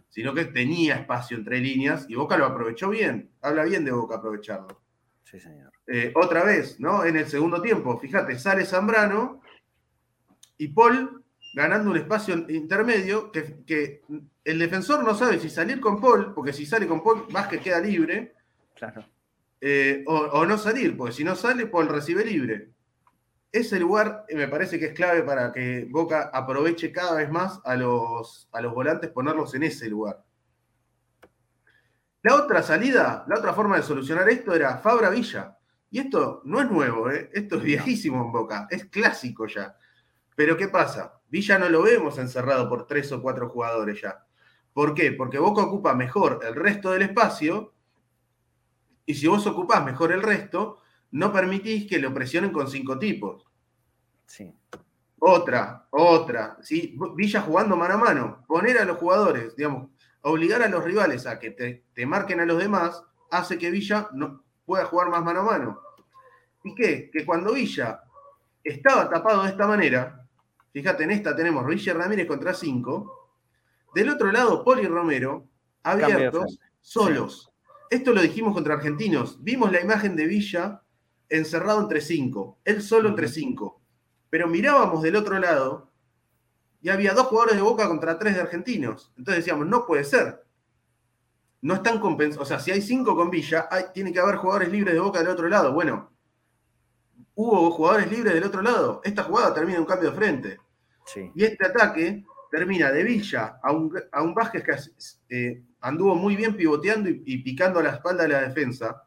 [0.09, 3.33] sino que tenía espacio entre líneas y Boca lo aprovechó bien.
[3.43, 4.83] Habla bien de Boca aprovecharlo.
[5.25, 5.73] Sí, señor.
[5.89, 7.05] Eh, otra vez, ¿no?
[7.05, 9.41] En el segundo tiempo, fíjate, sale Zambrano
[10.59, 11.25] y Paul
[11.55, 14.03] ganando un espacio intermedio que,
[14.45, 17.81] el defensor no sabe si salir con Paul, porque si sale con Paul, Vázquez queda
[17.81, 18.33] libre.
[18.77, 19.05] Claro.
[19.61, 22.76] Eh, o, no salir, porque si no sale, Paul recibe libre.
[23.57, 27.59] Ese lugar eh, me parece que es clave para que Boca aproveche cada vez más
[27.65, 30.23] a los, a los volantes, ponerlos en ese lugar.
[32.23, 35.57] La otra salida, la otra forma de solucionar esto era Fabra Villa.
[35.91, 37.31] Y esto no es nuevo, ¿eh?
[37.33, 39.75] esto es viejísimo en Boca, es clásico ya.
[40.35, 41.23] Pero ¿qué pasa?
[41.31, 44.27] Villa no lo vemos encerrado por tres o cuatro jugadores ya.
[44.75, 45.13] ¿Por qué?
[45.13, 47.73] Porque Boca ocupa mejor el resto del espacio
[49.07, 50.83] y si vos ocupás mejor el resto,
[51.13, 53.46] no permitís que lo presionen con cinco tipos.
[54.27, 54.53] Sí.
[55.19, 56.97] Otra, otra, ¿sí?
[57.15, 59.89] Villa jugando mano a mano, poner a los jugadores, digamos,
[60.23, 64.09] obligar a los rivales a que te, te marquen a los demás, hace que Villa
[64.13, 65.81] no, pueda jugar más mano a mano.
[66.65, 67.11] ¿Y qué?
[67.11, 68.03] Que cuando Villa
[68.63, 70.27] estaba tapado de esta manera,
[70.73, 73.31] fíjate, en esta tenemos Villa Ramírez contra 5,
[73.95, 75.47] del otro lado Poli Romero,
[75.83, 77.51] abiertos, solos.
[77.89, 79.43] Esto lo dijimos contra argentinos.
[79.43, 80.83] Vimos la imagen de Villa
[81.29, 83.81] encerrado entre 5, él solo entre 5.
[84.37, 85.91] Pero mirábamos del otro lado
[86.83, 89.11] y había dos jugadores de Boca contra tres de argentinos.
[89.17, 90.45] Entonces decíamos, no puede ser
[91.63, 92.47] no están compensados.
[92.47, 95.21] O sea, si hay cinco con Villa, hay, tiene que haber jugadores libres de boca
[95.21, 95.73] del otro lado.
[95.73, 96.13] Bueno,
[97.35, 99.01] hubo jugadores libres del otro lado.
[99.05, 100.61] Esta jugada termina en un cambio de frente.
[101.35, 104.77] Y este ataque termina de Villa a un, a un Vázquez que
[105.35, 109.03] eh, anduvo muy bien pivoteando y, picando a la espalda de la defensa.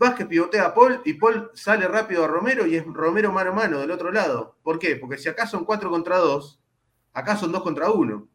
[0.00, 3.54] Vázquez pivotea a Paul y Paul sale rápido a Romero y es Romero mano a
[3.54, 4.56] mano del otro lado.
[4.62, 4.96] ¿Por qué?
[4.96, 6.58] Porque si acá son cuatro contra dos,
[7.12, 8.26] acá son dos contra uno.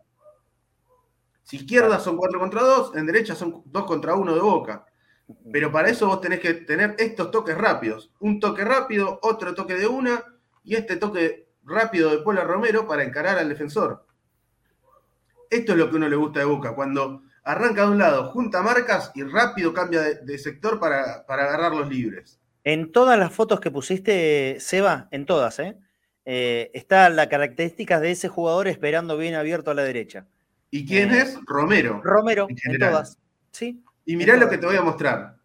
[1.41, 4.87] Si izquierda son 4 contra 2, en derecha son 2 contra 1 de boca.
[5.51, 8.11] Pero para eso vos tenés que tener estos toques rápidos.
[8.19, 10.23] Un toque rápido, otro toque de una
[10.63, 14.07] y este toque rápido de Pola Romero para encarar al defensor.
[15.51, 18.61] Esto es lo que uno le gusta de Boca, cuando arranca de un lado, junta
[18.61, 22.39] marcas y rápido cambia de, sector para, para, agarrar los libres.
[22.63, 25.77] En todas las fotos que pusiste, Seba, en todas, ¿eh?
[26.25, 30.25] Eh, está la característica de ese jugador esperando bien abierto a la derecha.
[30.71, 31.37] ¿Y quién eh, es?
[31.45, 32.01] Romero.
[32.03, 33.19] Romero, en, todas.
[33.51, 33.83] Sí.
[34.05, 35.37] Y mirá lo que te voy a mostrar.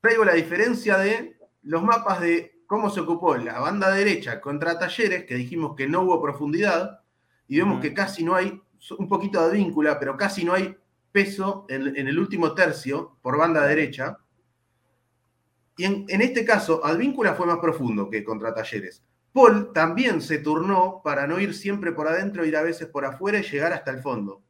[0.00, 5.24] Traigo la diferencia de los mapas de cómo se ocupó la banda derecha contra Talleres,
[5.24, 7.00] que dijimos que no hubo profundidad,
[7.48, 8.62] y vemos que casi no hay,
[8.96, 10.76] un poquito de víncula, pero casi no hay
[11.12, 14.18] peso en, el último tercio por banda derecha.
[15.76, 19.02] Y en, en, este caso, Advíncula fue más profundo que contra Talleres.
[19.32, 23.38] Paul también se turnó para no ir siempre por adentro, ir a veces por afuera
[23.38, 24.42] y llegar hasta el fondo.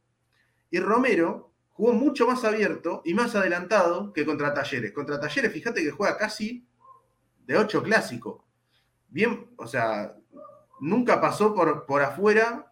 [0.71, 4.91] Y Romero jugó mucho más abierto y más adelantado que contra Talleres.
[4.91, 6.65] Contra Talleres, fíjate que juega casi
[7.45, 8.45] de 8 clásico.
[9.09, 10.15] Bien, o sea,
[10.79, 12.71] nunca pasó por, por afuera,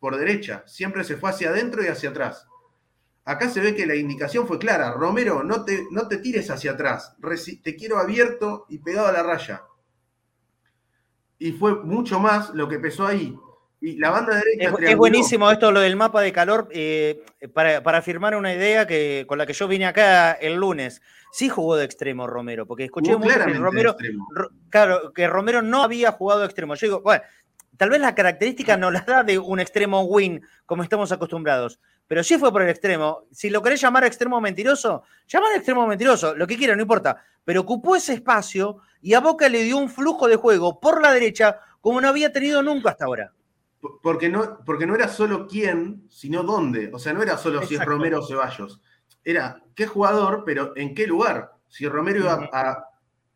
[0.00, 0.64] por derecha.
[0.66, 2.46] Siempre se fue hacia adentro y hacia atrás.
[3.26, 4.92] Acá se ve que la indicación fue clara.
[4.92, 7.16] Romero, no te, no te tires hacia atrás.
[7.62, 9.62] Te quiero abierto y pegado a la raya.
[11.38, 13.34] Y fue mucho más lo que pesó ahí.
[13.80, 14.74] Y la banda derecha.
[14.90, 17.22] Es, buenísimo esto, lo del mapa de calor, eh,
[17.52, 21.02] para, para, afirmar una idea que, con la que yo vine acá el lunes.
[21.32, 23.96] Sí jugó de extremo Romero, porque escuché mucho que Romero,
[24.70, 26.74] claro, que Romero no había jugado de extremo.
[26.76, 27.24] Yo digo, bueno,
[27.76, 31.80] tal vez la característica no la da de un extremo win, como estamos acostumbrados.
[32.06, 33.24] Pero sí fue por el extremo.
[33.30, 37.22] Si lo querés llamar extremo mentiroso, llamar extremo mentiroso, lo que quiera, no importa.
[37.44, 41.12] Pero ocupó ese espacio y a Boca le dio un flujo de juego por la
[41.12, 43.32] derecha como no había tenido nunca hasta ahora.
[44.02, 46.90] Porque no, porque no era solo quién, sino dónde.
[46.92, 48.80] O sea, no era solo si es Romero o Ceballos.
[49.22, 51.52] Era qué jugador, pero en qué lugar.
[51.68, 52.88] Si Romero iba a,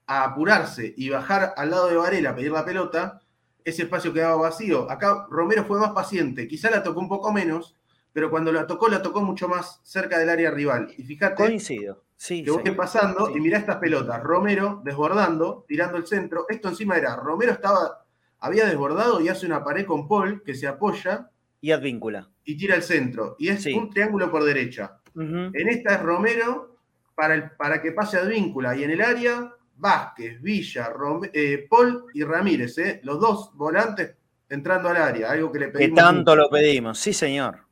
[0.06, 3.20] apurarse y bajar al lado de Varela a pedir la pelota,
[3.62, 4.90] ese espacio quedaba vacío.
[4.90, 6.48] Acá Romero fue más paciente.
[6.48, 7.76] Quizá la tocó un poco menos,
[8.18, 10.92] pero cuando la tocó, la tocó mucho más cerca del área rival.
[10.98, 11.36] Y fíjate.
[11.36, 12.02] Coincido.
[12.16, 14.20] Sí, que vos pasando y mirá estas pelotas.
[14.24, 16.46] Romero desbordando, tirando el centro.
[16.48, 18.04] Esto encima era, Romero estaba
[18.40, 21.30] había desbordado y hace una pared con Paul que se apoya.
[21.60, 22.28] Y advíncula.
[22.42, 23.36] Y tira el centro.
[23.38, 24.98] Y es un triángulo por derecha.
[25.14, 26.76] En esta es Romero
[27.14, 28.76] para, el, para que pase advíncula.
[28.76, 30.92] Y en el área, Vázquez, Villa,
[31.32, 33.00] eh, Paul y Ramírez, ¿eh?
[33.04, 34.16] los dos volantes
[34.48, 35.96] entrando al área, algo que le pedimos.
[35.96, 37.67] Que tanto lo pedimos, sí, señor.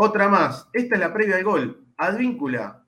[0.00, 1.84] Otra más, esta es la previa al gol.
[1.96, 2.84] Advíncula.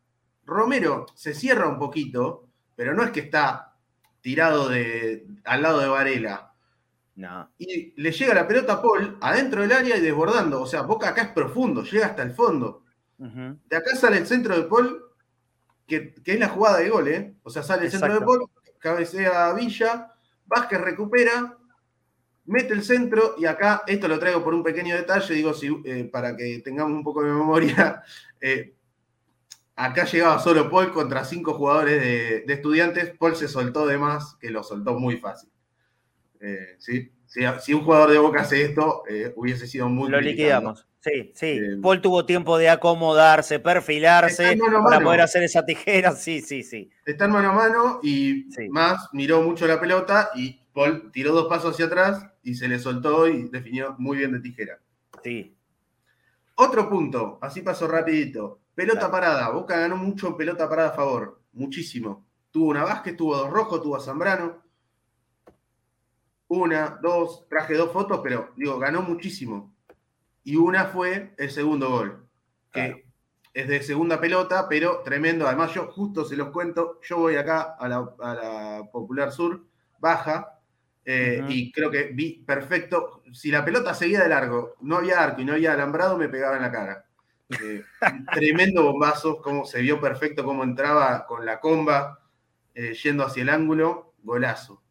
[0.46, 2.46] Romero se cierra un poquito,
[2.76, 3.74] pero no es que está
[4.20, 6.52] tirado de, al lado de Varela.
[7.16, 7.50] No.
[7.58, 10.62] Y le llega la pelota a Paul adentro del área y desbordando.
[10.62, 12.84] O sea, Boca acá es profundo, llega hasta el fondo.
[13.18, 15.04] De acá sale el centro de Paul,
[15.88, 17.34] que, es la jugada de gol, ¿eh?
[17.42, 18.48] O sea, sale el centro de Paul,
[18.78, 20.12] cabecea Villa,
[20.46, 21.58] Vázquez recupera,
[22.50, 26.08] mete el centro y acá, esto lo traigo por un pequeño detalle, digo, si, eh,
[26.10, 28.02] para que tengamos un poco de memoria,
[28.40, 28.74] eh,
[29.76, 32.02] acá llegaba solo Paul contra cinco jugadores
[32.46, 35.48] de, estudiantes, Paul se soltó de más, que lo soltó muy fácil.
[36.40, 37.12] Eh, ¿sí?
[37.26, 39.04] Si, un jugador de Boca hace esto,
[39.36, 40.10] hubiese sido muy...
[40.10, 40.84] Lo liquidamos.
[40.98, 41.60] Sí, sí.
[41.80, 46.12] Paul tuvo tiempo de acomodarse, perfilarse para poder hacer esa tijera.
[46.16, 46.90] Sí, sí, sí.
[47.06, 51.46] Está en mano a mano y más miró mucho la pelota y Paul tiró dos
[51.46, 54.80] pasos hacia atrás y se le soltó y definió muy bien de tijera.
[55.22, 55.56] Sí.
[56.54, 58.60] Otro punto, así pasó rapidito.
[58.74, 59.50] Pelota parada.
[59.50, 61.42] Boca ganó mucho en pelota parada a favor.
[61.52, 62.26] Muchísimo.
[62.50, 64.62] Tuvo una Vázquez, tuvo dos rojos, tuvo a Zambrano.
[66.48, 69.74] Una, dos, traje dos fotos, pero digo, ganó muchísimo.
[70.42, 72.26] Y una fue el segundo gol,
[72.72, 73.06] que
[73.54, 75.46] es de segunda pelota, pero tremendo.
[75.46, 79.64] Además, yo justo se los cuento, yo voy acá a la Popular Sur,
[79.98, 80.59] baja,
[81.04, 83.22] eh, y creo que vi perfecto.
[83.32, 86.56] Si la pelota seguía de largo, no había arco y no había alambrado, me pegaba
[86.56, 87.04] en la cara.
[87.62, 87.82] Eh,
[88.32, 92.20] tremendo bombazo, como se vio perfecto cómo entraba con la comba
[92.74, 94.82] eh, yendo hacia el ángulo, golazo.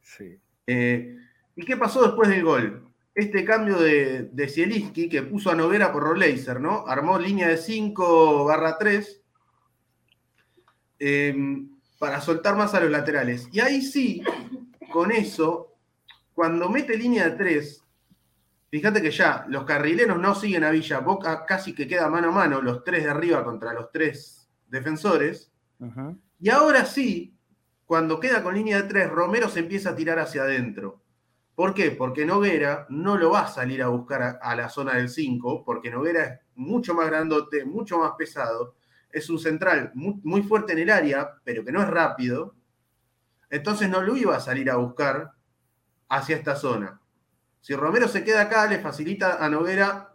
[0.00, 0.38] Sí.
[0.66, 2.84] ¿Y qué pasó después del gol?
[3.14, 6.86] Este cambio de, de que puso a Noguera por Roleiser, ¿no?
[6.86, 9.22] Armó línea de 5 barra 3
[11.98, 13.48] para soltar más a los laterales.
[13.50, 14.22] Y ahí sí,
[14.98, 15.76] con eso,
[16.34, 17.84] cuando mete línea de tres,
[18.68, 22.32] fíjate que ya los carrileros no siguen a Villa, Boca casi que queda mano a
[22.32, 25.52] mano, los tres de arriba contra los tres defensores.
[26.40, 27.38] Y ahora sí,
[27.86, 31.00] cuando queda con línea de tres, Romero se empieza a tirar hacia adentro.
[31.54, 31.92] ¿Por qué?
[31.92, 35.92] Porque Noguera no lo va a salir a buscar a, la zona del 5, porque
[35.92, 38.74] Noguera es mucho más grandote, mucho más pesado,
[39.12, 42.56] es un central muy fuerte en el área, pero que no es rápido,
[43.50, 45.32] entonces no lo iba a salir a buscar
[46.08, 47.00] hacia esta zona.
[47.60, 50.14] Si Romero se queda acá, le facilita a Noguera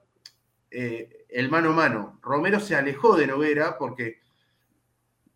[0.71, 2.19] eh, el mano a mano.
[2.21, 4.21] Romero se alejó de Noguera porque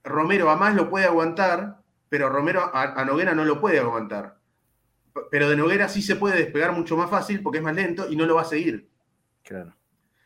[0.04, 4.38] Romero a más lo puede aguantar, pero Romero a, Noguera no lo puede aguantar.
[5.32, 8.16] Pero de Noguera sí se puede despegar mucho más fácil porque es más lento y
[8.16, 8.90] no lo va a seguir.
[9.44, 9.76] Claro.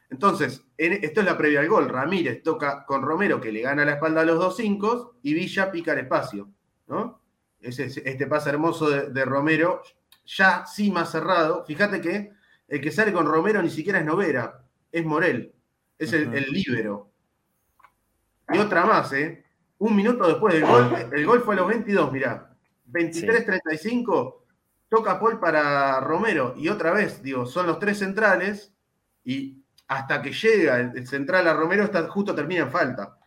[0.09, 1.87] Entonces, esto es la previa al gol.
[1.87, 5.71] Ramírez toca con Romero que le gana la espalda a los dos cinco y Villa
[5.71, 6.49] pica el espacio.
[6.87, 7.20] ¿no?
[7.61, 9.81] Este pase hermoso de, Romero,
[10.25, 11.63] ya sí más cerrado.
[11.65, 12.31] Fíjate que
[12.67, 15.53] el que sale con Romero ni siquiera es Novera, es Morel,
[15.97, 17.11] es el, líbero.
[18.51, 19.45] Y otra más, ¿eh?
[19.77, 22.55] Un minuto después del gol, el gol fue a los 22, mirá.
[22.91, 24.35] 23-35,
[24.89, 26.53] toca Paul para Romero.
[26.57, 28.73] Y otra vez, digo, son los tres centrales
[29.23, 33.17] y hasta que llega el, central a Romero, está, justo termina en falta.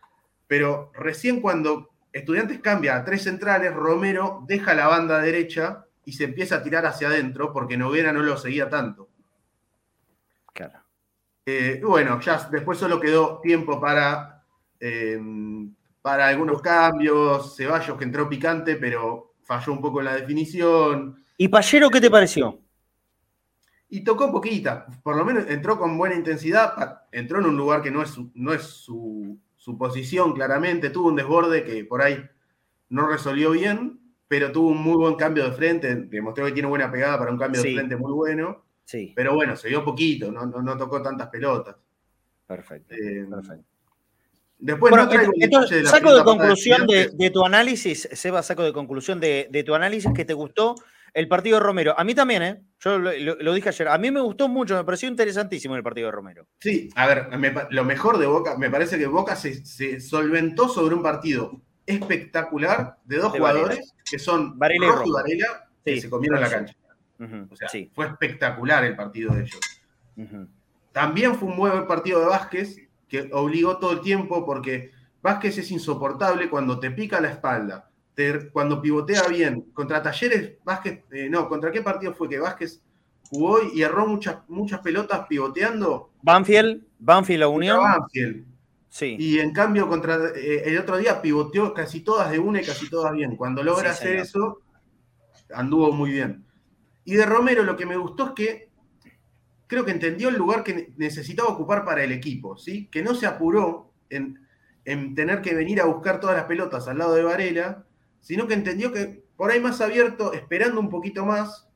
[0.47, 6.23] Pero recién cuando Estudiantes cambia a tres centrales, Romero deja la banda derecha y se
[6.23, 9.09] empieza a tirar hacia adentro porque Noguera no lo seguía tanto.
[10.53, 10.79] Claro.
[11.45, 14.45] Eh, bueno, ya después solo quedó tiempo para,
[14.79, 15.19] eh,
[16.01, 17.53] para algunos cambios.
[17.57, 21.21] Ceballos que entró picante, pero falló un poco en la definición.
[21.35, 22.61] ¿Y Pallero qué te pareció?
[23.89, 27.91] Y tocó poquita, por lo menos entró con buena intensidad, entró en un lugar que
[27.91, 32.23] no es no es su, su posición claramente, tuvo un desborde que por ahí
[32.89, 36.91] no resolvió bien, pero tuvo un muy buen cambio de frente, demostró que tiene buena
[36.91, 38.63] pegada para un cambio de frente muy bueno.
[38.83, 39.11] Sí.
[39.15, 41.77] Pero bueno, se dio poquito, no, no, tocó tantas pelotas.
[42.45, 42.93] Perfecto.
[42.93, 43.65] Eh, perfecto.
[44.59, 49.19] Después no traigo entonces, de saco de conclusión de, tu análisis, Seba, saco de conclusión
[49.19, 50.75] de, de, tu análisis que te gustó
[51.15, 51.95] el partido de Romero.
[51.97, 52.61] A mí también, ¿eh?
[52.77, 53.87] Yo lo, dije ayer.
[53.87, 56.45] A mí me gustó mucho, me pareció interesantísimo el partido de Romero.
[56.59, 57.29] Sí, a ver,
[57.71, 63.17] lo mejor de Boca, me parece que Boca se, solventó sobre un partido espectacular de
[63.17, 66.75] dos jugadores que son Varela y, Varela, que se comieron la cancha.
[67.49, 69.59] o sea, fue espectacular el partido de ellos.
[70.91, 72.75] También fue un buen partido de Vázquez,
[73.07, 74.91] que obligó todo el tiempo porque
[75.21, 77.89] Vázquez es insoportable cuando te pica la espalda
[78.51, 79.61] cuando pivotea bien.
[79.73, 82.81] Contra Talleres, Vázquez, eh, no, ¿contra qué partido fue que Vázquez
[83.29, 86.11] jugó y erró muchas, muchas pelotas pivoteando?
[86.21, 87.79] Banfield, Banfield la Unión.
[87.81, 88.45] Banfield.
[88.89, 89.17] Sí.
[89.19, 92.89] Y en cambio, contra eh, el otro día pivoteó casi todas de una y casi
[92.89, 93.35] todas bien.
[93.35, 94.25] Cuando logra Sí, hacer señor.
[94.25, 94.61] eso,
[95.53, 96.45] anduvo muy bien.
[97.03, 98.69] Y de Romero lo que me gustó es que
[99.67, 102.87] creo que entendió el lugar que ne- necesitaba ocupar para el equipo, ¿sí?
[102.91, 104.39] Que no se apuró en,
[104.85, 107.83] en tener que venir a buscar todas las pelotas al lado de Varela,
[108.25, 111.67] sino que entendió que por ahí más abierto, esperando un poquito más,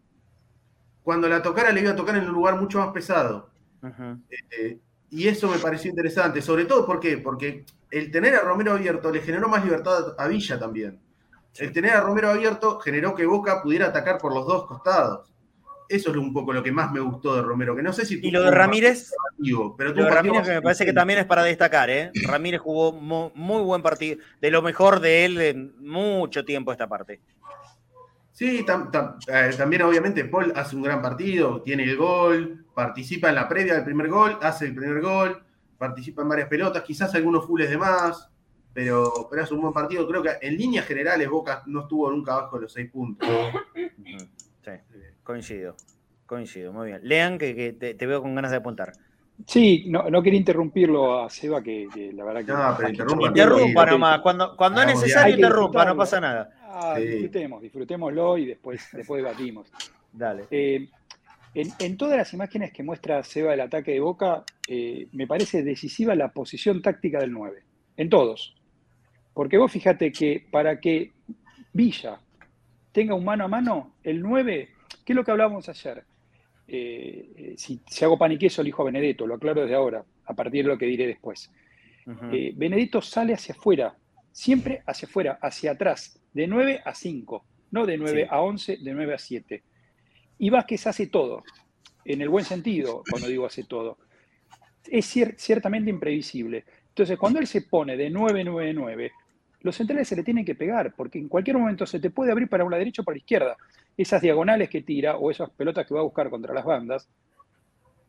[1.04, 3.52] cuando la tocara le iba a tocar en un lugar mucho más pesado.
[4.50, 4.80] Eh,
[5.12, 7.20] y eso me pareció interesante, sobre todo ¿por qué?
[7.20, 11.00] porque el tener a Romero abierto le generó más libertad a Villa también.
[11.56, 15.32] El tener a Romero abierto generó que Boca pudiera atacar por los dos costados.
[15.90, 18.20] Eso es un poco lo que más me gustó de Romero, que no sé si
[18.22, 21.26] Y lo de Ramírez, partido, pero lo de Ramírez que me parece que también es
[21.26, 22.12] para destacar, ¿eh?
[22.28, 26.88] Ramírez jugó mu- muy buen partido, de lo mejor de él en mucho tiempo esta
[26.88, 27.22] parte.
[28.32, 33.30] Sí, tam- tam- eh, también obviamente Paul hace un gran partido, tiene el gol, participa
[33.30, 35.44] en la previa del primer gol, hace el primer gol,
[35.78, 38.30] participa en varias pelotas, quizás algunos fules de más,
[38.74, 40.08] pero, pero es un buen partido.
[40.08, 43.28] Creo que en líneas generales Boca no estuvo nunca abajo de los seis puntos.
[45.30, 45.76] Coincido,
[46.26, 47.02] coincido, muy bien.
[47.04, 48.94] Lean, que, que te, te veo con ganas de apuntar.
[49.46, 52.52] Sí, no, no quería interrumpirlo a Seba, que, que la verdad que.
[52.52, 53.86] No, pero interrumpa.
[53.86, 56.50] Nomás, cuando, cuando es necesario interrumpa, no pasa nada.
[56.64, 57.06] Ah, Sí.
[57.06, 59.72] disfrutemos, disfrutémoslo y después, después debatimos.
[60.12, 60.46] Dale.
[60.50, 60.90] Eh,
[61.54, 65.62] en, en todas las imágenes que muestra Seba del ataque de Boca, eh, me parece
[65.62, 67.62] decisiva la posición táctica del 9.
[67.98, 68.56] En todos.
[69.36, 71.12] Porque vos fíjate que para que
[71.72, 72.20] Villa
[72.92, 74.70] tenga un mano a mano, el 9,
[75.06, 76.04] ¿qué es lo que hablábamos ayer?
[76.68, 80.04] Eh, eh, si, si hago pan y queso, elijo a Benedetto, lo aclaro desde ahora,
[80.26, 81.52] a partir de lo que diré después.
[82.32, 83.96] Eh, Benedetto sale hacia afuera,
[84.32, 88.28] siempre hacia afuera, hacia atrás, de 9 a 5, no de 9 Sí.
[88.32, 89.64] a 11, de 9 a 7.
[90.40, 91.44] Y Vázquez hace todo,
[92.06, 93.98] en el buen sentido, cuando digo hace todo.
[94.90, 96.64] Es cier- ciertamente imprevisible.
[96.88, 99.12] Entonces, cuando él se pone de 9-9-9,
[99.62, 102.48] los centrales se le tienen que pegar, porque en cualquier momento se te puede abrir
[102.48, 103.58] para la derecha o para la izquierda.
[104.00, 107.10] Esas diagonales que tira o esas pelotas que va a buscar contra las bandas,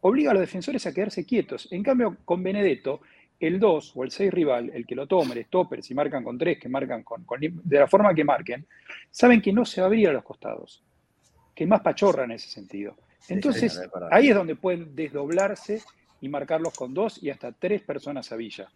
[0.02, 1.66] obliga a los defensores a quedarse quietos.
[1.72, 3.00] En cambio, con Benedetto,
[3.40, 6.38] el 2 o el 6 rival, el que lo tome, el stopper, si marcan con
[6.38, 8.64] 3, que marcan con, con- de la forma que marquen,
[9.10, 10.82] saben que no se va a abrir a los costados,
[11.56, 12.94] que es más pachorra en ese sentido.
[13.28, 13.80] Entonces,
[14.12, 15.82] ahí es donde pueden desdoblarse
[16.20, 18.70] y marcarlos con dos y hasta tres personas a Villa.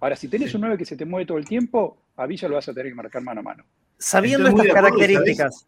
[0.00, 0.56] Ahora, si tenés Sí.
[0.56, 2.92] un 9 que se te mueve todo el tiempo, a Villa lo vas a tener
[2.92, 3.64] que marcar mano a mano.
[3.98, 5.66] Sabiendo estas características.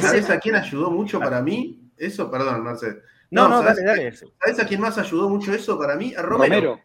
[0.00, 1.90] ¿Sabes a quién ayudó mucho para mí?
[1.96, 3.00] Eso, perdón, Marcel.
[3.30, 4.16] No, no, ¿sabes, dale, dale.
[4.16, 6.14] ¿Sabes a quién más ayudó mucho eso para mí?
[6.14, 6.54] A Romero.
[6.54, 6.80] Romero.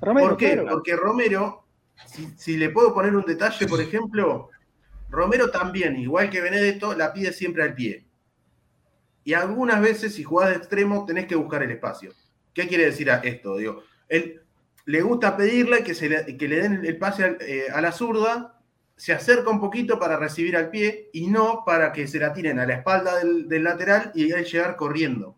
[0.00, 0.52] Romero, ¿Por qué?
[0.54, 0.68] claro.
[0.70, 1.64] Porque Romero,
[2.06, 4.50] si, si le puedo poner un detalle, por ejemplo,
[5.08, 8.04] Romero también, igual que Benedetto, la pide siempre al pie.
[9.22, 12.12] Y algunas veces, si jugás de extremo, tenés que buscar el espacio.
[12.52, 13.56] ¿Qué quiere decir a esto?
[13.56, 14.42] Digo, él
[14.86, 17.92] le gusta pedirle que, se le, que le den el pase al- eh, a la
[17.92, 18.60] zurda,
[18.96, 22.58] se acerca un poquito para recibir al pie y no para que se la tiren
[22.58, 25.36] a la espalda del, del lateral y él llegar corriendo.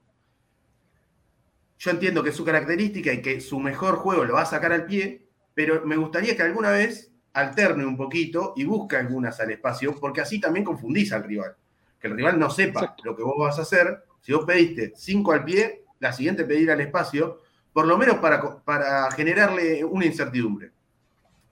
[1.78, 4.72] Yo entiendo que es su característica y que su mejor juego lo va a sacar
[4.72, 9.50] al pie, pero me gustaría que alguna vez alterne un poquito y busque algunas al
[9.50, 11.54] espacio, porque así también confundís al rival.
[12.00, 13.02] Que el rival no sepa Exacto.
[13.04, 14.04] lo que vos vas a hacer.
[14.20, 17.42] Si vos pediste cinco al pie, la siguiente pedir al espacio,
[17.72, 20.72] por lo menos para, para generarle una incertidumbre.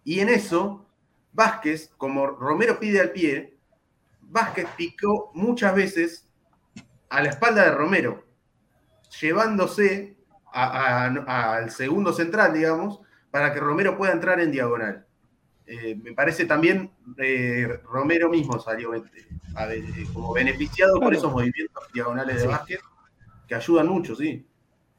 [0.05, 0.84] Y en eso,
[1.35, 3.59] Vázquez, como Romero pide al pie,
[4.23, 6.29] Vázquez picó muchas veces
[7.11, 8.25] a la espalda de Romero,
[9.21, 10.17] llevándose
[10.53, 15.05] a- a- al segundo central, digamos, para que Romero pueda entrar en diagonal.
[15.67, 19.03] Eh, me parece también eh, Romero mismo salió eh,
[19.57, 22.47] a ver, eh, como beneficiado por esos movimientos diagonales de Sí.
[22.49, 22.81] Vázquez,
[23.49, 24.47] que ayudan mucho, sí.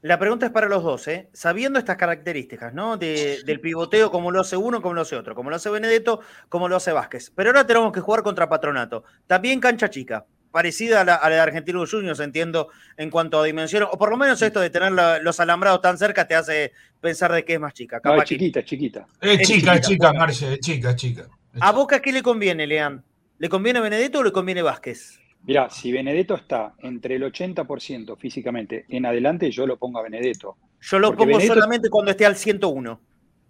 [0.02, 1.28] La pregunta es para los dos, ¿eh?
[1.32, 2.96] Sabiendo estas características, ¿no?
[2.96, 6.20] De- del pivoteo, como lo hace uno, como lo hace otro, como lo hace Benedetto,
[6.48, 7.32] como lo hace Vázquez.
[7.34, 9.04] Pero ahora tenemos que jugar contra Patronato.
[9.26, 13.44] También cancha chica, parecida a la, a la de Argentinos Juniors, entiendo, en cuanto a
[13.44, 16.72] dimensión, o por lo menos esto de tener la- los alambrados tan cerca te hace
[17.00, 18.00] pensar de que es más chica.
[18.04, 19.06] No, es chiquita, es chiquita.
[19.20, 20.08] Es Es chica, es chiquita.
[20.08, 21.22] chica, Marce, es chica, es chica.
[21.54, 23.02] Es ¿A Boca qué le conviene, Leán?
[23.38, 25.18] ¿Le conviene Benedetto o le conviene Vázquez?
[25.46, 30.56] Mirá, si Benedetto está entre el 80% físicamente en adelante, yo lo pongo a Benedetto.
[30.80, 33.00] Yo lo Porque pongo Benedetto- solamente cuando esté al 101.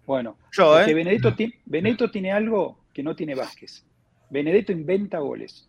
[0.05, 0.93] Bueno, Yo, ¿eh?
[0.93, 3.83] Benedetto, ti- Benedetto tiene algo que no tiene Vázquez.
[4.29, 5.67] Benedetto inventa goles.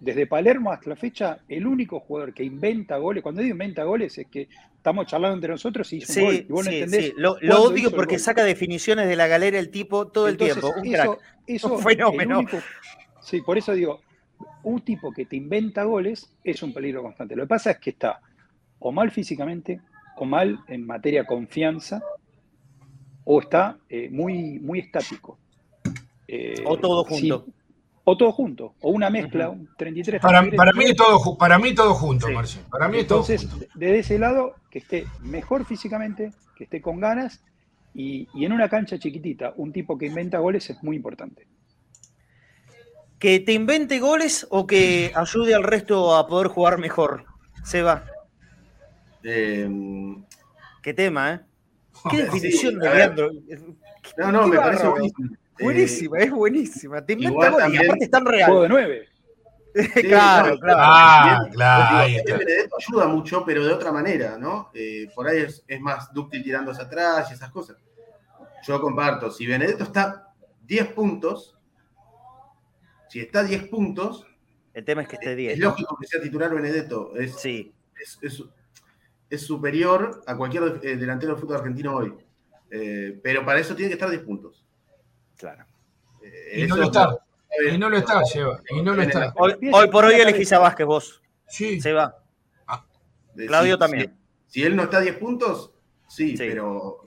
[0.00, 4.18] Desde Palermo hasta la fecha, el único jugador que inventa goles, cuando digo inventa goles,
[4.18, 6.34] es que estamos charlando entre nosotros y hizo un gol.
[6.34, 7.12] Sí, Y vos no sí, entendés sí.
[7.16, 10.72] Lo, lo odio porque saca definiciones de la galera el tipo todo el tiempo.
[10.76, 11.20] Un eso- crack.
[11.46, 12.38] eso, Un fenómeno.
[12.40, 12.58] único-
[13.22, 14.00] sí, por eso digo,
[14.62, 17.36] un tipo que te inventa goles es un peligro constante.
[17.36, 18.20] Lo que pasa es que está
[18.78, 19.80] o mal físicamente,
[20.16, 22.02] o mal en materia confianza,
[23.24, 25.38] o está eh, muy, muy estático.
[26.28, 27.46] Eh, o todo junto.
[28.04, 30.20] o todo junto, o una mezcla, un 33.
[30.20, 32.62] Para, para, mí todo, para mí todo junto, Marcio.
[32.70, 37.44] Para mí Entonces, desde ese lado, que esté mejor físicamente, que esté con ganas,
[37.94, 41.46] y, y en una cancha chiquitita, un tipo que inventa goles es muy importante.
[43.18, 47.24] ¿Que te invente goles o que ayude al resto a poder jugar mejor?
[47.64, 48.04] Seba.
[49.22, 49.68] Eh,
[50.86, 51.40] Qué tema, ¿eh?
[52.12, 53.30] Qué definición de Leandro.
[54.18, 55.36] No, no, me parece buenísimo.
[55.58, 57.04] Buenísima, es buenísima.
[57.04, 58.46] Te inventa goles y aparte están real.
[58.50, 59.08] Juego de nueve.
[59.94, 60.80] claro, claro.
[60.80, 62.14] Ah, claro.
[62.24, 64.70] Benedetto ayuda mucho, pero de otra manera, ¿no?
[64.74, 67.76] Eh, por ahí es, es, más dúctil tirándose atrás y esas cosas.
[68.64, 71.55] Yo comparto, si Benedetto está 10 puntos,
[73.16, 74.26] si está 10 puntos.
[74.74, 75.54] El tema es que esté 10.
[75.54, 77.16] Es lógico que sea titular Benedetto.
[77.16, 77.72] Es, sí.
[79.30, 82.12] es, superior a cualquier eh, delantero del fútbol argentino hoy.
[82.70, 84.66] Eh, pero para eso tiene que estar 10 puntos.
[85.38, 85.64] Claro.
[86.22, 87.18] Eh, y, no lo está.
[87.72, 88.60] y no lo está, Seba.
[88.68, 89.32] Y no lo está.
[89.36, 91.22] Hoy, por hoy elegís a Vázquez vos.
[91.48, 91.80] Sí.
[91.80, 92.14] Se va.
[92.66, 92.84] Ah.
[93.34, 94.14] Claudio también.
[94.46, 95.72] Si, él no está a 10 puntos,
[96.06, 97.00] sí, pero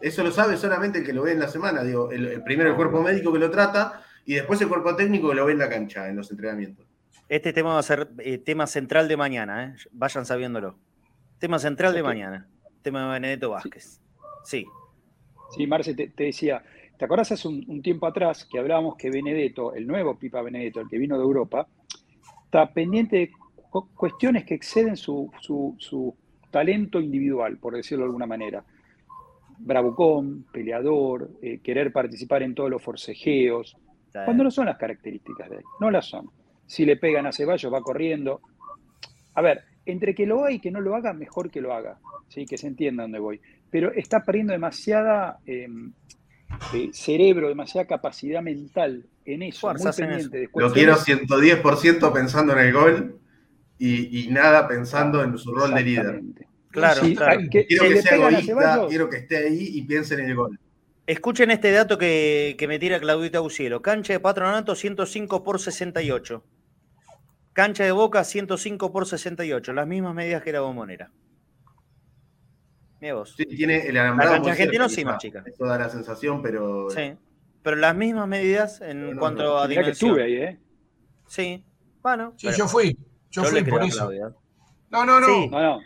[0.00, 1.84] eso lo sabe solamente el que lo ve en la semana.
[1.84, 5.46] Digo, el primero el cuerpo médico que lo trata y después el cuerpo técnico lo
[5.46, 6.86] ve en la cancha, en los entrenamientos.
[7.28, 9.74] Este tema va a ser eh, tema central de mañana, ¿eh?
[9.92, 10.76] vayan sabiéndolo.
[11.38, 12.48] Tema central de mañana,
[12.82, 14.00] tema de Benedetto Vázquez.
[14.44, 14.66] Sí.
[15.54, 16.62] Sí, Marce, te, decía,
[16.98, 20.88] ¿te acordás hace un, tiempo atrás que hablábamos que Benedetto, el nuevo Pipa Benedetto, el
[20.88, 21.66] que vino de Europa,
[22.44, 23.32] está pendiente de
[23.94, 26.16] cuestiones que exceden su, su
[26.50, 28.64] talento individual, por decirlo de alguna manera?
[29.58, 33.76] bravucón, peleador, eh, querer participar en todos los forcejeos,
[34.24, 36.30] cuando no son las características de él, no las son.
[36.66, 38.40] Si le pegan a Ceballos va corriendo.
[39.34, 41.98] A ver, entre que lo haga y que no lo haga, mejor que lo haga,
[42.28, 42.46] ¿sí?
[42.46, 43.40] que se entienda dónde voy.
[43.70, 45.92] Pero está perdiendo demasiada em,
[46.72, 49.72] eh, cerebro, demasiada capacidad mental en eso.
[49.72, 53.18] muy pendiente lo quiero 110% pensando en el gol
[53.78, 56.22] y, nada pensando en su rol de líder.
[56.70, 57.40] Claro, claro.
[57.50, 60.58] quiero que sea egoísta, quiero que esté ahí y piense en el gol.
[61.06, 63.82] Escuchen este dato que, me tira Claudita Ucielo.
[63.82, 66.44] Cancha de Patronato 105 por 68.
[67.52, 69.72] Cancha de Boca 105 por 68.
[69.74, 71.12] Las mismas medidas que la bombonera.
[73.00, 73.34] Mira vos.
[73.36, 74.32] Sí, tiene el alambrado.
[74.32, 75.44] La cancha argentina sí más chica.
[75.46, 76.88] Eso da la sensación, pero...
[76.88, 77.14] Sí,
[77.62, 80.14] pero las mismas medidas en cuanto a dimensión.
[80.14, 80.60] que estuve ahí, ¿eh?
[81.26, 81.64] Sí,
[82.02, 82.34] bueno.
[82.36, 82.98] Sí, yo fui.
[83.30, 84.10] Yo, fui por eso.
[84.94, 85.80] No, no, no.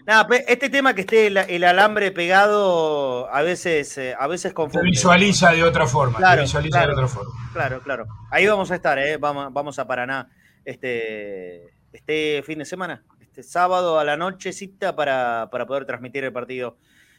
[0.46, 4.86] este tema que esté el, alambre pegado a veces, eh, a veces confunde.
[4.86, 6.18] Se visualiza de otra forma.
[6.18, 7.32] Claro, visualiza de otra forma.
[7.54, 8.06] Claro, claro.
[8.30, 9.16] Ahí vamos a estar, ¿eh?
[9.16, 10.28] vamos, vamos a Paraná
[10.66, 16.32] este, este fin de semana, este sábado a la nochecita para, para poder transmitir el
[16.32, 16.76] partido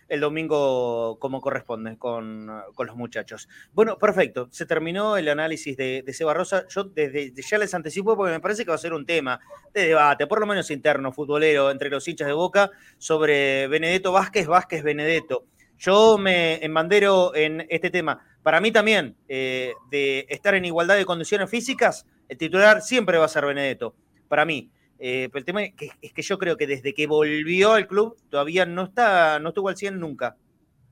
[0.10, 3.48] el domingo como corresponde con, los muchachos.
[3.74, 4.50] Bueno, perfecto.
[4.52, 6.66] Se terminó el análisis de, de Seba Rosa.
[6.68, 9.40] Yo desde ya les anticipo porque me parece que va a ser un tema
[9.74, 14.48] de debate, por lo menos interno, futbolero, entre los hinchas de Boca, sobre Benedetto Vázquez,
[14.48, 15.46] Vázquez Benedetto.
[15.78, 18.20] Yo me embandero en este tema.
[18.44, 23.26] Para mí también, eh, de estar en igualdad de condiciones físicas, el titular siempre va
[23.26, 23.96] a ser Benedetto.
[24.28, 24.72] Para mí.
[25.00, 28.66] Eh, pero el tema es que, yo creo que desde que volvió al club todavía
[28.66, 30.36] no está, no estuvo al 100 nunca.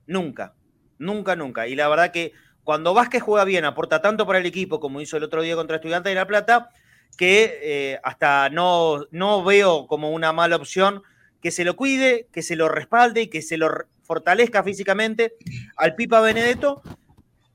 [0.05, 0.55] Nunca.
[0.97, 1.67] Nunca, nunca.
[1.67, 2.31] Y la verdad que
[2.63, 5.75] cuando Vázquez juega bien, aporta tanto para el equipo como hizo el otro día contra
[5.75, 6.69] Estudiantes de La Plata,
[7.17, 11.03] que eh, hasta no, no veo como una mala opción
[11.41, 13.69] que se lo cuide, que se lo respalde y que se lo
[14.03, 15.35] fortalezca físicamente
[15.75, 16.81] al Pipa Benedetto.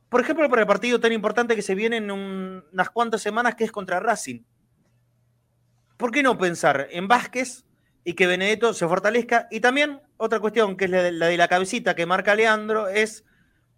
[0.08, 3.64] Por ejemplo, para el partido tan importante que se viene en unas cuantas semanas, que
[3.64, 4.40] es contra Racing.
[6.02, 7.64] ¿Por qué no pensar en Vázquez
[8.02, 9.46] y que Benedetto se fortalezca?
[9.52, 13.24] Y también otra cuestión, que es la de la, cabecita que marca Leandro, es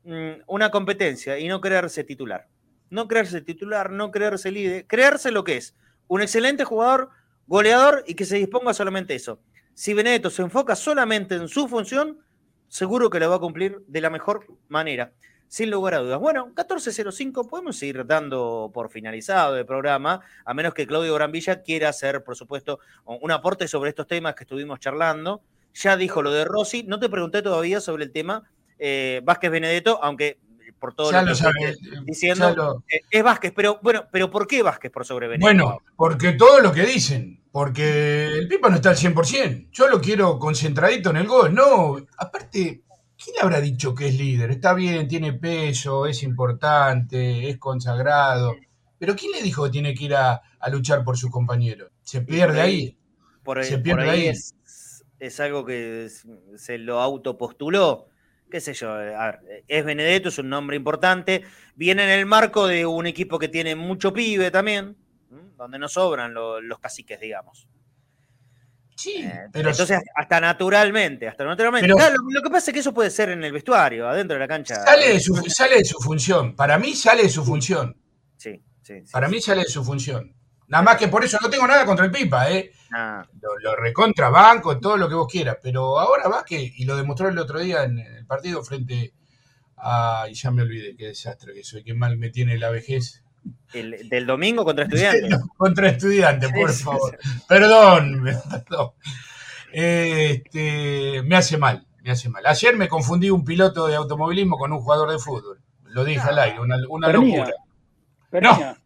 [0.04, 2.48] mm, una competencia y no creerse titular.
[2.88, 5.76] No creerse titular, no creerse líder, creerse lo que es.
[6.08, 7.10] Un excelente jugador,
[7.46, 9.42] goleador y que se disponga solamente eso.
[9.74, 12.20] Si Benedetto se enfoca solamente en su función,
[12.68, 15.12] seguro que lo va a cumplir de la mejor manera
[15.48, 16.18] sin lugar a dudas.
[16.18, 21.90] Bueno, 14.05 podemos ir dando por finalizado el programa, a menos que Claudio Granvilla quiera
[21.90, 25.42] hacer, por supuesto, un aporte sobre estos temas que estuvimos charlando.
[25.74, 28.44] Ya dijo lo de Rossi, no te pregunté todavía sobre el tema
[28.78, 30.38] eh, Vázquez Benedetto, aunque
[30.78, 34.90] por todo lo que sabe, diciendo, eh, es Vázquez, pero bueno, pero ¿por qué Vázquez
[34.90, 35.64] por sobre Benedetto?
[35.64, 40.00] Bueno, porque todo lo que dicen, porque el Pipa no está al 100%, yo lo
[40.00, 42.82] quiero concentradito en el gol, no, aparte
[43.24, 44.50] ¿Quién le habrá dicho que es líder?
[44.50, 48.54] Está bien, tiene peso, es importante, es consagrado.
[48.98, 51.88] Pero ¿quién le dijo que tiene que ir a, luchar por su compañero?
[52.02, 52.98] Se pierde ahí.
[53.42, 54.26] Por, se pierde ahí.
[55.18, 56.10] Es, algo que
[56.56, 58.08] se lo autopostuló,
[58.50, 61.44] qué sé yo, a ver, es Benedetto, es un nombre importante,
[61.76, 64.98] viene en el marco de un equipo que tiene mucho pibe también,
[65.56, 67.68] donde no sobran los caciques, digamos.
[68.96, 71.88] Sí, eh, pero entonces hasta naturalmente, hasta naturalmente.
[71.88, 71.96] lo,
[72.42, 74.76] que pasa es que eso puede ser en el vestuario, adentro de la cancha.
[74.76, 76.54] Sale de su, sale de su función.
[76.54, 77.96] Para mí sale de su función.
[78.36, 78.94] Sí, sí.
[79.10, 80.34] Para mí sale de su función.
[80.68, 82.72] Nada más que por eso no tengo nada contra el Pipa, ¿eh?
[82.92, 83.22] Ah.
[83.40, 85.58] Lo, lo recontrabanco, todo lo que vos quieras.
[85.62, 89.12] Pero ahora va que, y lo demostró el otro día en el partido frente
[89.76, 90.26] a.
[90.30, 93.23] Y ya me olvidé, qué desastre que soy, qué mal me tiene la vejez.
[93.72, 95.40] El, del domingo contra estudiantes.
[95.56, 97.18] contra estudiantes, por favor.
[97.48, 98.22] Perdón,
[98.68, 98.90] perdón.
[99.72, 102.46] Este, me hace mal, me hace mal.
[102.46, 105.60] Ayer me confundí un piloto de automovilismo con un jugador de fútbol.
[105.86, 107.52] Lo dije al aire, una, una locura.
[108.32, 108.76] No,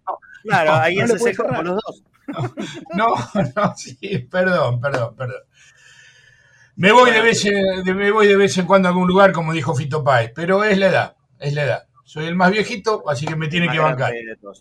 [0.43, 2.03] claro, ahí no se los dos.
[2.95, 3.15] No,
[3.57, 5.43] no, sí, perdón, perdón, perdón.
[6.77, 9.53] Me voy, de vez en, me voy de vez en cuando a algún lugar, como
[9.53, 11.88] dijo Fito Páez, pero es la edad, es la edad.
[12.09, 14.15] Soy el más viejito, así que me tiene que bancar.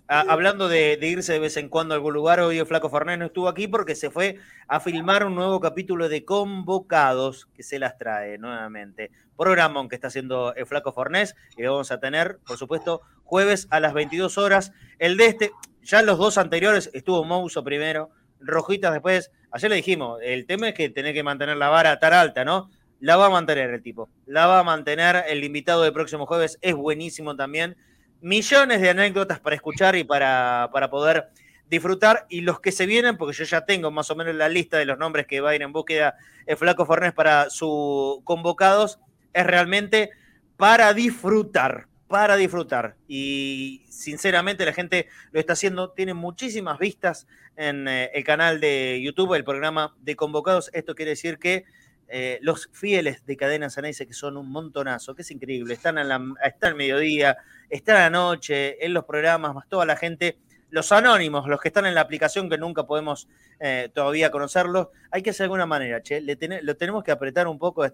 [0.10, 3.18] Ah, hablando de, irse de vez en cuando a algún lugar, hoy el Flaco Fornés
[3.18, 4.38] no estuvo aquí porque se fue
[4.68, 9.12] a filmar un nuevo capítulo de Convocados que se las trae nuevamente.
[9.38, 13.70] Programón que está haciendo el Flaco Fornés y lo vamos a tener, por supuesto, jueves
[13.70, 14.74] a las 22 horas.
[15.00, 15.52] El de este,
[15.84, 18.10] ya los dos anteriores, estuvo Mouso primero,
[18.42, 19.32] Rojitas después.
[19.52, 22.70] Ayer le dijimos, el tema es que tenés que mantener la vara tan alta, ¿no?
[23.00, 24.10] La va a mantener el tipo.
[24.26, 25.24] La va a mantener.
[25.28, 27.78] El invitado del próximo jueves es buenísimo también.
[28.22, 31.30] Millones de anécdotas para escuchar y para, para poder
[31.70, 32.26] disfrutar.
[32.30, 34.86] Y los que se vienen, porque yo ya tengo más o menos la lista de
[34.86, 39.00] los nombres que va a ir en búsqueda el Flaco Fornés para sus convocados,
[39.34, 40.10] es realmente
[40.56, 41.88] para disfrutar.
[42.08, 42.96] Para disfrutar.
[43.08, 45.92] Y sinceramente la gente lo está haciendo.
[45.92, 47.28] Tiene muchísimas vistas
[47.58, 50.70] en eh, el canal de YouTube, el programa de convocados.
[50.74, 51.66] Esto quiere decir que
[52.10, 56.34] eh, los fieles de Cadena Ceneice, que son un montonazo, que es increíble, están, a
[56.62, 57.38] al mediodía,
[57.70, 60.38] están a la noche, en los programas, más toda la gente,
[60.70, 63.28] los anónimos, los que están en la aplicación que nunca podemos
[63.60, 67.48] eh, todavía conocerlos, hay que hacer de alguna manera, che, le lo tenemos que apretar
[67.48, 67.90] un poco de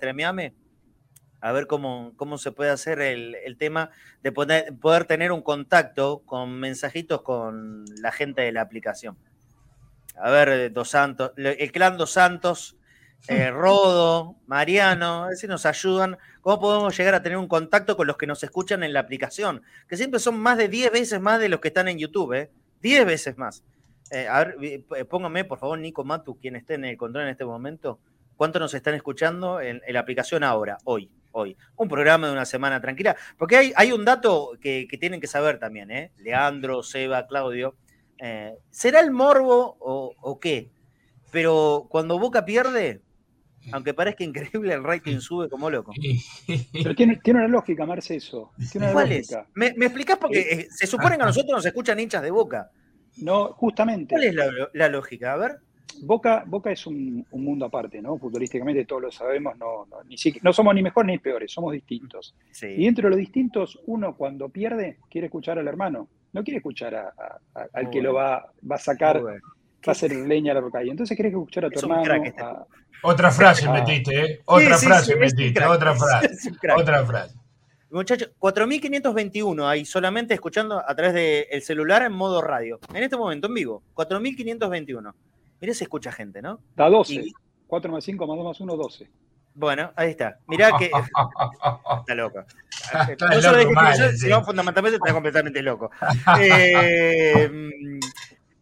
[1.43, 3.89] a ver cómo, cómo se puede hacer el, tema
[4.21, 9.17] de poder, poder tener un contacto con mensajitos con la gente de la aplicación.
[10.15, 12.77] A ver, Dos Santos, el clan Dos Santos
[13.29, 16.17] eh, Rodo, Mariano, a ver si nos ayudan.
[16.41, 19.61] ¿Cómo podemos llegar a tener un contacto con los que nos escuchan en la aplicación?
[19.87, 22.51] Que siempre son más de 10 veces más de los que están en YouTube, ¿eh?
[22.81, 23.63] 10 veces más.
[24.11, 27.29] Eh, a ver, eh, póngame, por favor, Nico Matu, quien esté en el control en
[27.29, 27.99] este momento,
[28.35, 31.09] ¿cuánto nos están escuchando en, la aplicación ahora, hoy?
[31.31, 31.57] Hoy.
[31.77, 33.15] Un programa de una semana tranquila.
[33.37, 36.11] Porque hay, un dato que, tienen que saber también, ¿eh?
[36.17, 37.75] Leandro, Seba, Claudio.
[38.69, 40.69] ¿Será el morbo o, o qué?
[41.31, 43.01] Pero cuando Boca pierde,
[43.71, 45.93] aunque parezca increíble, el rating sube como loco.
[46.73, 48.51] Pero tiene, tiene una lógica, Marce, eso.
[48.91, 49.35] ¿Cuál es?
[49.53, 50.17] ¿Me, me explicás?
[50.17, 52.69] Porque eh, eh, se supone que a nosotros nos escuchan hinchas de Boca.
[53.17, 54.15] No, justamente.
[54.15, 54.35] ¿Cuál es
[54.73, 55.33] la, lógica?
[55.33, 55.57] A ver.
[56.01, 58.17] Boca, Boca es un, mundo aparte, ¿no?
[58.17, 62.35] Futbolísticamente todos lo sabemos, no, no, ni no somos ni mejores ni peores, somos distintos.
[62.61, 67.13] Y dentro de los distintos, uno cuando pierde quiere escuchar al hermano, no quiere escuchar
[67.73, 69.21] al que lo va, va a sacar,
[69.87, 70.83] va a hacer leña a la roca.
[70.83, 72.43] Y entonces querés escuchar a tu hermano, este
[73.05, 74.41] otra frase metiste, ¿eh?
[74.45, 76.51] Otra frase metiste, otra frase.
[76.75, 77.35] Otra frase.
[77.91, 82.79] Muchachos, 4.521 ahí solamente escuchando a través del celular en modo radio.
[82.93, 83.83] En este momento, en vivo.
[83.93, 85.13] 4.521.
[85.61, 86.59] Mirá se escucha gente, ¿no?
[86.75, 87.25] Da 12.
[87.67, 89.09] 4 más 5 más 2 más 1, 12.
[89.55, 90.39] Bueno, ahí está.
[90.47, 90.85] Mirá que.
[91.99, 92.43] está loco.
[93.19, 95.91] no solo es que sino fundamentalmente está completamente loco.
[96.39, 97.49] Eh,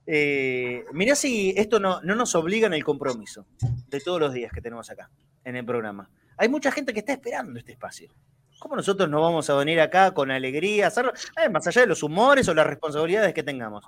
[0.07, 3.45] eh, mirá si esto no, no nos obliga en el compromiso
[3.87, 5.09] de todos los días que tenemos acá
[5.43, 6.09] en el programa.
[6.37, 8.11] Hay mucha gente que está esperando este espacio.
[8.59, 11.13] ¿Cómo nosotros no vamos a venir acá con alegría, hacerlo,
[11.43, 13.83] eh, más allá de los humores o las responsabilidades que tengamos?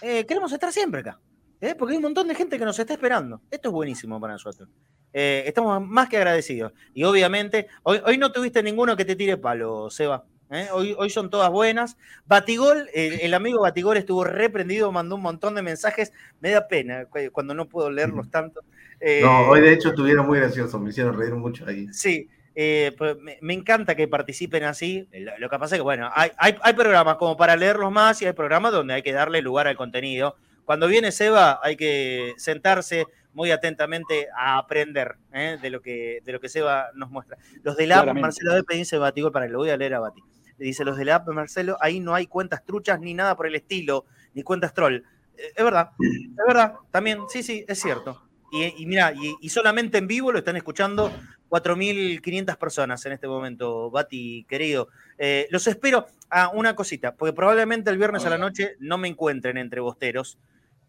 [0.00, 1.18] Eh, queremos estar siempre acá,
[1.60, 1.74] ¿eh?
[1.74, 3.40] porque hay un montón de gente que nos está esperando.
[3.50, 4.68] Esto es buenísimo para nosotros.
[5.12, 6.72] estamos más que agradecidos.
[6.92, 10.24] Y obviamente, hoy, hoy no tuviste ninguno que te tire palo, Seba.
[10.52, 10.68] ¿Eh?
[10.72, 11.96] Hoy, hoy son todas buenas.
[12.26, 16.12] Batigol, el, amigo Batigol estuvo reprendido, mandó un montón de mensajes.
[16.40, 18.62] Me da pena cuando no puedo leerlos tanto.
[19.00, 21.88] Eh, no, hoy de hecho estuvieron muy graciosos, me hicieron reír mucho ahí.
[21.92, 25.08] Sí, eh, pues me, encanta que participen así.
[25.38, 28.32] Lo, que pasa es que, bueno, hay, hay, programas como para leerlos más y hay
[28.32, 30.36] programas donde hay que darle lugar al contenido.
[30.64, 36.40] Cuando viene Seba, hay que sentarse muy atentamente a aprender de, lo que, de lo
[36.40, 37.38] que Seba nos muestra.
[37.64, 40.22] Los de la Marcelo de dice Batigol, para que lo voy a leer a Bati
[40.58, 43.54] dice los de la app, Marcelo, ahí no hay cuentas truchas ni nada por el
[43.54, 44.96] estilo, ni cuentas troll.
[45.36, 48.22] Eh, es verdad, es verdad, también, sí, sí, es cierto.
[48.54, 51.10] Y, mira, y, solamente en vivo lo están escuchando
[51.48, 54.88] 4.500 personas en este momento, Bati, querido.
[55.16, 59.08] Eh, los espero a una cosita, porque probablemente el viernes a la noche no me
[59.08, 60.38] encuentren entre bosteros,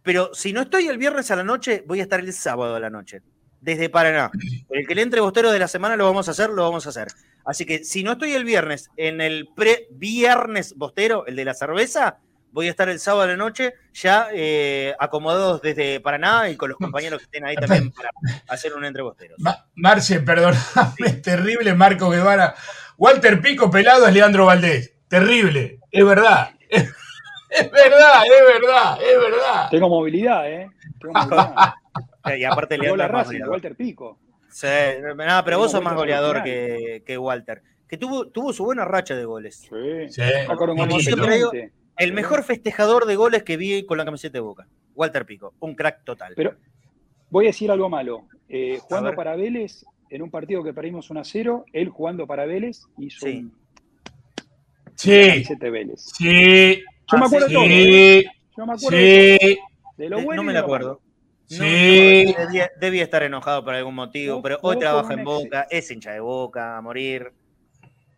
[0.04, 2.82] pero si no estoy el viernes a la noche, voy a estar el sábado a
[2.82, 3.22] la noche,
[3.64, 4.30] desde Paraná.
[4.70, 6.90] El que le entre bostero de la semana lo vamos a hacer, lo vamos a
[6.90, 7.08] hacer.
[7.46, 12.18] Así que si no estoy el viernes en el pre-viernes bostero, el de la cerveza,
[12.52, 16.70] voy a estar el sábado a la noche ya eh, acomodados desde Paraná y con
[16.70, 18.10] los compañeros que estén ahí también para
[18.50, 19.40] hacer un entrebosteros.
[19.76, 20.62] Marce, perdóname,
[21.00, 22.56] es terrible Marco Guevara.
[22.98, 24.94] Walter Pico pelado es Leandro Valdés.
[25.08, 26.52] Terrible, es verdad.
[26.70, 26.92] Es,
[27.72, 29.70] verdad, es verdad, es verdad.
[29.70, 30.70] Tengo movilidad, ¿eh?
[31.00, 31.74] Tengo movilidad.
[32.38, 34.20] y aparte Leandro la Racing, Walter Pico.
[34.50, 34.68] Sí,
[35.16, 37.64] nada, pero vos sos más goleador que, que, Walter.
[37.88, 39.68] Que tuvo, tuvo su buena racha de goles.
[39.70, 40.22] Sí, sí.
[41.98, 44.68] El mejor festejador de goles que vi con la camiseta de Boca.
[44.96, 46.34] Walter Pico, un crack total.
[46.36, 46.56] Pero
[47.30, 48.28] voy a decir algo malo.
[48.48, 52.46] Eh, jugando para Vélez, en un partido que perdimos 1 a 0, él jugando para
[52.46, 53.38] Vélez hizo sí.
[53.38, 53.54] un
[54.96, 55.56] sí.
[55.60, 56.02] Vélez.
[56.16, 56.84] Sí.
[57.12, 57.54] Yo me acuerdo sí.
[57.54, 57.66] de todo.
[57.68, 58.26] ¿eh?
[58.56, 59.94] Yo me acuerdo de, todo.
[59.98, 60.44] de lo bueno.
[60.44, 61.02] No me lo acuerdo.
[61.46, 62.36] Sí.
[62.80, 66.78] debía, estar enojado por algún motivo, pero hoy trabaja en Boca, es hincha de Boca,
[66.78, 67.32] a morir.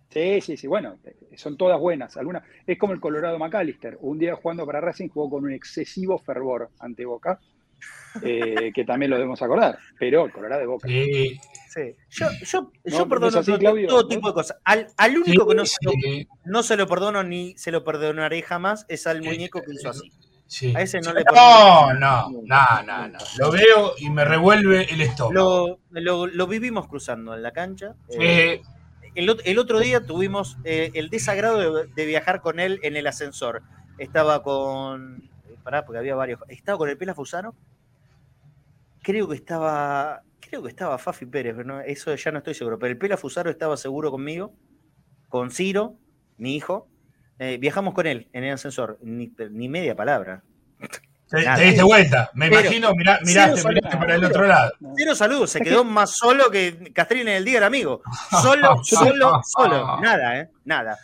[0.09, 0.97] Sí, sí, sí, bueno,
[1.35, 2.15] son todas buenas.
[2.15, 3.97] Algunas, es como el Colorado McAllister.
[3.99, 7.39] Un día jugando para Racing jugó con un excesivo fervor ante Boca,
[8.21, 10.87] eh, que también lo debemos acordar, pero el Colorado de Boca.
[10.87, 11.37] Sí,
[11.69, 11.95] sí.
[12.09, 13.43] Yo, yo, yo perdono
[13.87, 14.57] todo, tipo de cosas.
[14.63, 15.91] Al, al único que no, se lo,
[16.45, 20.09] no se lo perdono ni se lo perdonaré jamás es al muñeco que hizo así.
[20.75, 21.23] A ese no le.
[21.23, 23.17] No, no, no, no, no.
[23.39, 25.79] Lo veo y me revuelve el estómago.
[25.89, 27.95] Lo, lo, lo vivimos cruzando en la cancha.
[28.09, 28.61] Eh,
[29.15, 33.63] el, otro día tuvimos eh, el desagrado de, viajar con él en el ascensor.
[33.97, 35.29] Estaba con.
[35.49, 36.39] Eh, pará, porque había varios.
[36.47, 37.55] Estaba con el Pela Fusano.
[39.01, 40.21] Creo que estaba.
[40.39, 42.77] Creo que estaba Fafi Pérez, pero eso ya no estoy seguro.
[42.77, 44.53] Pero el Pela Fusaro estaba seguro conmigo,
[45.27, 45.95] con Ciro,
[46.37, 46.87] mi hijo.
[47.39, 48.97] Eh, viajamos con él en el ascensor.
[49.01, 50.43] Ni, ni media palabra.
[51.29, 54.71] Te, diste vuelta, me imagino, mirá, miraste, miraste para el otro lado.
[54.95, 58.01] Cero saludos, se quedó más solo que Castrín en el día del amigo.
[58.43, 59.97] Solo, solo, solo.
[60.01, 60.49] Nada, ¿eh?
[60.65, 60.97] Nada.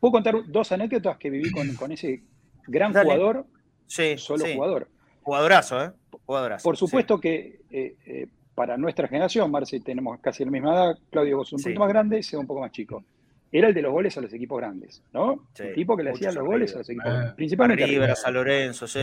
[0.00, 2.22] ¿Puedo contar dos anécdotas que viví con, con ese
[2.66, 3.46] gran jugador?
[3.86, 4.16] Sí.
[4.16, 4.88] Solo jugador.
[5.22, 5.92] Jugadorazo, ¿eh?
[6.24, 6.64] Jugadorazo.
[6.64, 11.36] Por supuesto que eh, eh, para nuestra generación, Marce, tenemos casi la misma edad, Claudio,
[11.36, 13.04] vos un poquito más grande, sea un poco más chico
[13.52, 15.48] era el de los goles a los equipos grandes, ¿no?
[15.58, 17.34] el tipo que le hacía los goles a los equipos grandes.
[17.34, 18.98] Principalmente a River, a San Lorenzo, sí,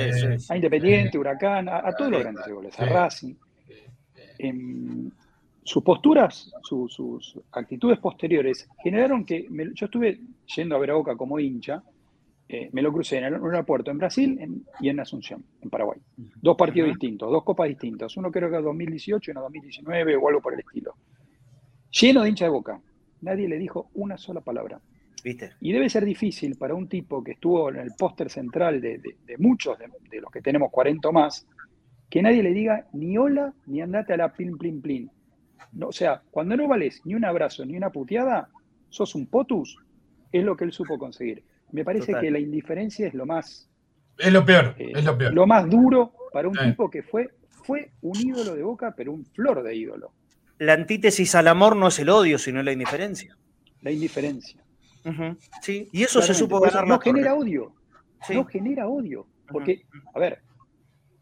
[0.50, 3.36] a Independiente, Huracán, a, todos los grandes goles, a Racing.
[4.40, 5.12] En,
[5.64, 10.20] sus posturas, sus actitudes posteriores generaron que yo estuve
[10.56, 11.84] yendo a ver a Boca como hincha,
[12.48, 16.00] eh, me lo crucé en el aeropuerto en Brasil y en Asunción, en Paraguay.
[16.42, 18.18] Dos partidos distintos, dos copas distintas.
[18.18, 20.96] Uno creo que en 2018 y uno 2019 o algo por el estilo.
[21.92, 22.82] Lleno de hincha de Boca
[23.22, 24.80] nadie le dijo una sola palabra.
[25.24, 25.52] ¿Viste?
[25.60, 29.02] Y debe ser difícil para un tipo que estuvo en el póster central de,
[29.38, 31.46] muchos de, los que tenemos 40 más,
[32.10, 35.12] que nadie le diga ni hola ni andate a la plin, plin, plin.
[35.74, 38.50] No, o sea, cuando no vales ni un abrazo ni una puteada,
[38.90, 39.78] sos un potus,
[40.32, 41.44] es lo que él supo conseguir.
[41.72, 43.70] Me parece que la indiferencia es lo más.
[44.18, 45.34] Es lo peor, eh, es lo peor.
[45.34, 49.26] Lo más duro para un tipo que fue, fue un ídolo de boca, pero un
[49.26, 50.14] flor de ídolo
[50.60, 53.36] la antítesis al amor no es el odio, sino la indiferencia.
[53.82, 54.62] La indiferencia.
[55.62, 56.86] Sí, y eso se supo ganar.
[56.86, 57.74] No genera odio.
[58.30, 59.26] No genera odio.
[59.50, 60.42] Porque, a ver,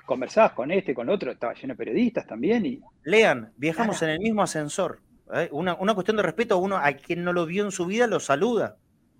[0.05, 2.65] conversabas con este, con otro, estaba lleno de periodistas también.
[2.65, 5.01] y Lean, viajamos en el mismo ascensor.
[5.34, 5.47] ¿eh?
[5.51, 8.77] Una, cuestión de respeto, uno a quien no lo vio en su vida lo saluda.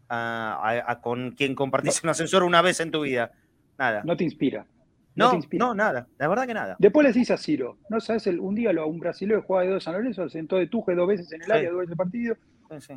[0.10, 3.34] A, con quien compartís un ascensor una vez en tu vida.
[3.78, 4.02] Nada.
[4.04, 4.66] No te inspira.
[5.18, 6.76] No, no, nada, la verdad que nada.
[6.78, 8.28] Después le decís a Ciro, ¿no sabes?
[8.28, 11.32] un día a un brasileño jugaba de dos San Lorenzo, sentó de tuje dos veces
[11.34, 12.36] en el área, dos veces el partido.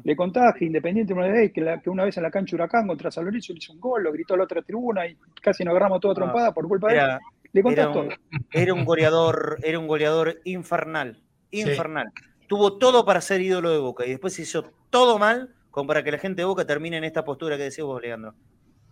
[0.04, 3.10] Le contaba que Independiente una vez, que, que, una vez en la cancha Huracán contra
[3.10, 5.72] San Lorenzo le hizo un gol, lo gritó a la otra tribuna y casi nos
[5.72, 7.18] agarramos toda trompada por culpa de él.
[7.52, 8.08] Le contás todo.
[8.52, 12.12] Era un goleador, era un goleador infernal, infernal.
[12.48, 16.12] Tuvo todo para ser ídolo de Boca y después hizo todo mal como para que
[16.12, 18.34] la gente de Boca termine en esta postura que decís vos, Leandro.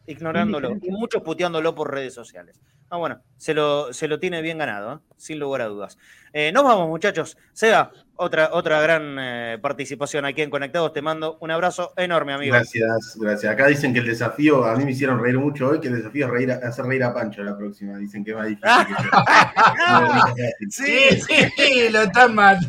[0.06, 0.76] Ignorándolo.
[0.80, 2.58] Y muchos puteándolo por redes sociales.
[2.90, 4.98] Ah, bueno, se lo, se lo tiene bien ganado, ¿eh?
[5.18, 5.98] sin lugar a dudas.
[6.32, 7.36] Eh, nos vamos, muchachos.
[7.52, 10.94] Seba, otra, otra gran eh, participación aquí en Conectados.
[10.94, 12.54] Te mando un abrazo enorme, amigo.
[12.54, 13.52] Gracias, gracias.
[13.52, 16.26] Acá dicen que el desafío, a mí me hicieron reír mucho hoy, que el desafío
[16.26, 17.98] es reír, hacer reír a Pancho la próxima.
[17.98, 18.70] Dicen que va difícil.
[20.70, 21.20] sí,
[21.56, 22.68] sí, lo están matando.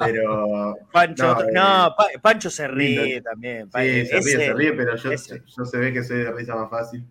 [0.00, 0.76] Pero.
[0.92, 3.70] Pancho, no, Pancho se ríe también.
[3.74, 6.68] Sí, se ríe, se ríe, pero yo, yo se ve que soy de risa más
[6.68, 7.06] fácil.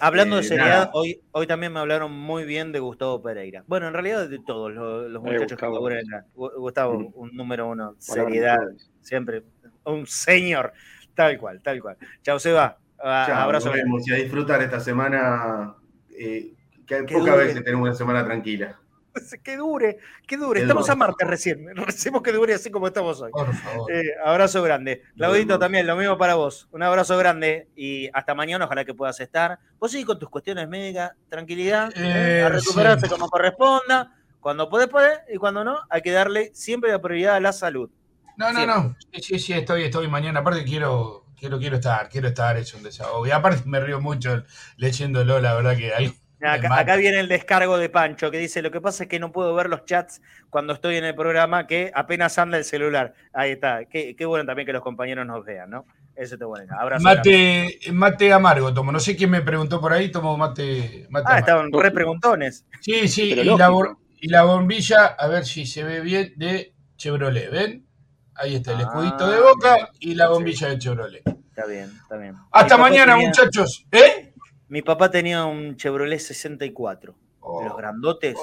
[0.00, 3.62] Hablando de Eh, seriedad, hoy, hoy también me hablaron muy bien de Gustavo Pereira.
[3.66, 5.74] Bueno, en realidad de todos los, los Eh, muchachos que Gustavo.
[5.74, 6.26] laburan acá.
[6.34, 7.12] Gu- Gustavo, Mm.
[7.14, 8.58] un número uno, seriedad,
[9.02, 9.42] siempre.
[9.84, 10.72] Un señor,
[11.14, 11.96] tal cual, tal cual.
[12.22, 12.78] Chao, Seba.
[12.98, 13.66] A- Chao, abrazo.
[13.68, 15.74] nos vemos y a disfrutar esta semana.
[16.18, 16.52] eh,
[16.86, 18.78] que Que pocas veces tenemos una semana tranquila.
[19.42, 20.60] Que dure, que dure.
[20.60, 21.66] Estamos a martes recién.
[21.76, 23.30] Recemos que dure así como estamos hoy.
[23.32, 23.92] Por favor.
[23.92, 25.02] Eh, abrazo grande.
[25.16, 26.68] Claudito también, lo mismo para vos.
[26.72, 29.58] Un abrazo grande y hasta mañana, ojalá que puedas estar.
[29.78, 33.12] Vos seguís con tus cuestiones médicas, tranquilidad, Eh, a recuperarse sí.
[33.12, 34.12] como corresponda.
[34.40, 37.90] Cuando podés, podés, y cuando no, hay que darle siempre la prioridad a la salud.
[38.36, 38.96] No, no, no.
[39.12, 40.40] Sí, sí, sí, estoy, estoy mañana.
[40.40, 43.26] Aparte quiero, quiero, quiero estar, quiero estar, es un desahogo.
[43.26, 44.44] Y aparte me río mucho
[44.76, 46.14] leyéndolo, la verdad que hay.
[46.42, 49.54] Acá, viene el descargo de Pancho que dice: Lo que pasa es que no puedo
[49.54, 53.14] ver los chats cuando estoy en el programa, que apenas anda el celular.
[53.32, 53.86] Ahí está.
[53.86, 55.86] Qué, qué bueno también que los compañeros nos vean, ¿no?
[56.14, 56.74] Eso te bueno.
[56.78, 57.02] Abrazo.
[57.02, 58.90] Mate, mate amargo tomo.
[58.92, 62.66] No sé quién me preguntó por ahí, tomo mate, mate Ah, estaban re preguntones.
[62.80, 63.68] Sí, sí, y la,
[64.20, 67.86] y la bombilla, a ver si se ve bien, de Chevrolet, ¿ven?
[68.34, 70.32] Ahí está el Ah, escudito de boca y la sí.
[70.32, 71.22] bombilla de Chevrolet.
[71.26, 72.34] Está bien, está bien.
[72.50, 73.86] Hasta mañana, tenía- muchachos.
[73.92, 74.32] ¿Eh?
[74.68, 77.14] Mi papá tenía un Chevrolet 64.
[77.40, 78.36] Oh, los grandotes,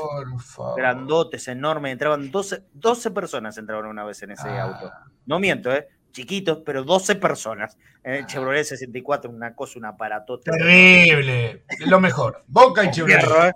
[0.45, 0.77] favor.
[0.77, 1.91] grandotes, enormes.
[1.91, 4.63] Entraban 12, 12 personas entraban una vez en ese Ah.
[4.63, 4.91] auto.
[5.25, 5.87] No miento, ¿eh?
[6.11, 7.77] Chiquitos, pero 12 personas.
[8.03, 10.51] En el Chevrolet 64, una cosa, un aparatote.
[10.51, 11.65] Terrible.
[11.87, 12.43] Lo mejor.
[12.47, 13.19] Boca y Un Chevrolet.
[13.21, 13.51] fierro, ¿eh?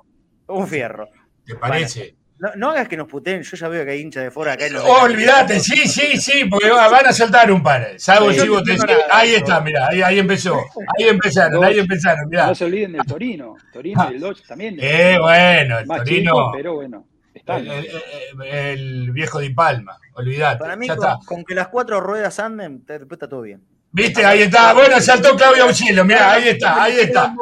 [0.48, 1.10] Un fierro.
[1.46, 2.16] ¿Te parece?
[2.40, 4.68] No, no hagas que nos puteen, yo ya veo que hay hinchas de fuera acá.
[4.68, 7.94] y nos Oh, olvídate, sí, sí, sí, porque va- van a saltar un par.
[7.98, 9.38] Salvo Yo no chivo, te entiendo decía- nada, ahí no.
[9.38, 10.56] está, mirá, ahí, ahí empezó.
[10.98, 12.46] Ahí empezaron, ahí empezaron, mirá.
[12.48, 13.56] No se olviden del Torino.
[13.74, 14.78] Torino y el Dodge también.
[14.82, 17.08] Eh, bueno, el Más Torino, chico, pero bueno.
[17.34, 20.60] Está el, el- el viejo Di Palma, olvídate.
[20.60, 21.20] Para mí, ya con, está.
[21.26, 23.62] con que las cuatro ruedas anden, te- después está todo bien.
[23.98, 24.24] ¿Viste?
[24.24, 24.74] Ahí está.
[24.74, 27.34] Bueno, saltó Claudio Auxilio, mirá, ahí está, ahí está.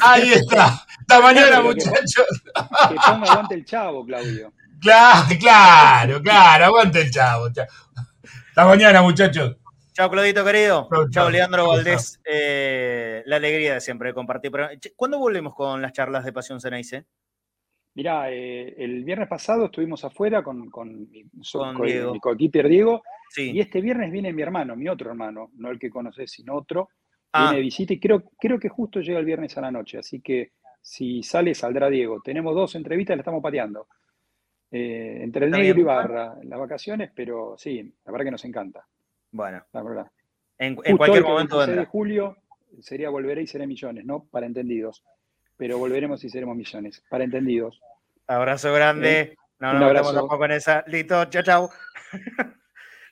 [0.00, 0.64] Ahí está.
[0.98, 2.26] Hasta mañana, muchachos.
[2.88, 4.50] Que ponga aguante el chavo, Claudio.
[4.80, 7.52] Claro, claro, claro, aguante el chavo.
[7.52, 7.68] chavo.
[8.48, 9.56] Hasta mañana, muchachos.
[9.92, 10.88] Chao, Claudito querido.
[10.90, 11.28] Chau, Chao.
[11.30, 12.18] Leandro Valdés.
[12.24, 14.50] Eh, la alegría de siempre de compartir.
[14.96, 17.04] ¿Cuándo volvemos con las charlas de Pasión Ceneice?
[17.94, 21.08] Mirá, eh, el viernes pasado estuvimos afuera con, con
[21.52, 22.12] Con con Diego.
[22.14, 23.02] mi coequiper Diego,
[23.32, 23.52] Sí.
[23.52, 26.88] y este viernes viene mi hermano, mi otro hermano, no el que conoces, sino otro,
[27.32, 27.42] Ah.
[27.44, 30.20] viene de visita y creo, creo que justo llega el viernes a la noche, así
[30.20, 30.50] que
[30.82, 32.20] si sale, saldrá Diego.
[32.22, 33.86] Tenemos dos entrevistas, la estamos pateando.
[34.72, 38.84] Eh, entre el negro y Barra, las vacaciones, pero sí, la verdad que nos encanta,
[39.30, 40.10] Bueno, la verdad.
[40.58, 42.36] en, cualquier momento el 26 de julio
[42.80, 44.24] sería volveré y seré millones, ¿no?
[44.24, 45.04] Para entendidos.
[45.56, 47.80] Pero volveremos y seremos millones, para entendidos.
[48.26, 49.36] Abrazo grande.
[49.60, 50.14] No, Un no, abrazo.
[50.14, 50.82] tampoco en esa.
[50.86, 51.70] Listo, chao, chao.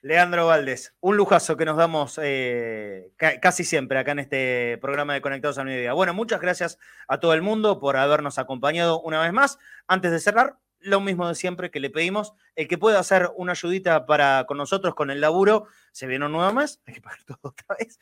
[0.03, 5.15] Leandro Valdés, un lujazo que nos damos eh, ca- casi siempre acá en este programa
[5.15, 5.93] de Conectados al Mediodía.
[5.93, 9.59] Bueno, muchas gracias a todo el mundo por habernos acompañado una vez más.
[9.87, 13.53] Antes de cerrar, lo mismo de siempre que le pedimos, el que pueda hacer una
[13.53, 17.39] ayudita para con nosotros con el laburo, se viene un nuevo hay que pagar todo
[17.43, 17.99] otra vez.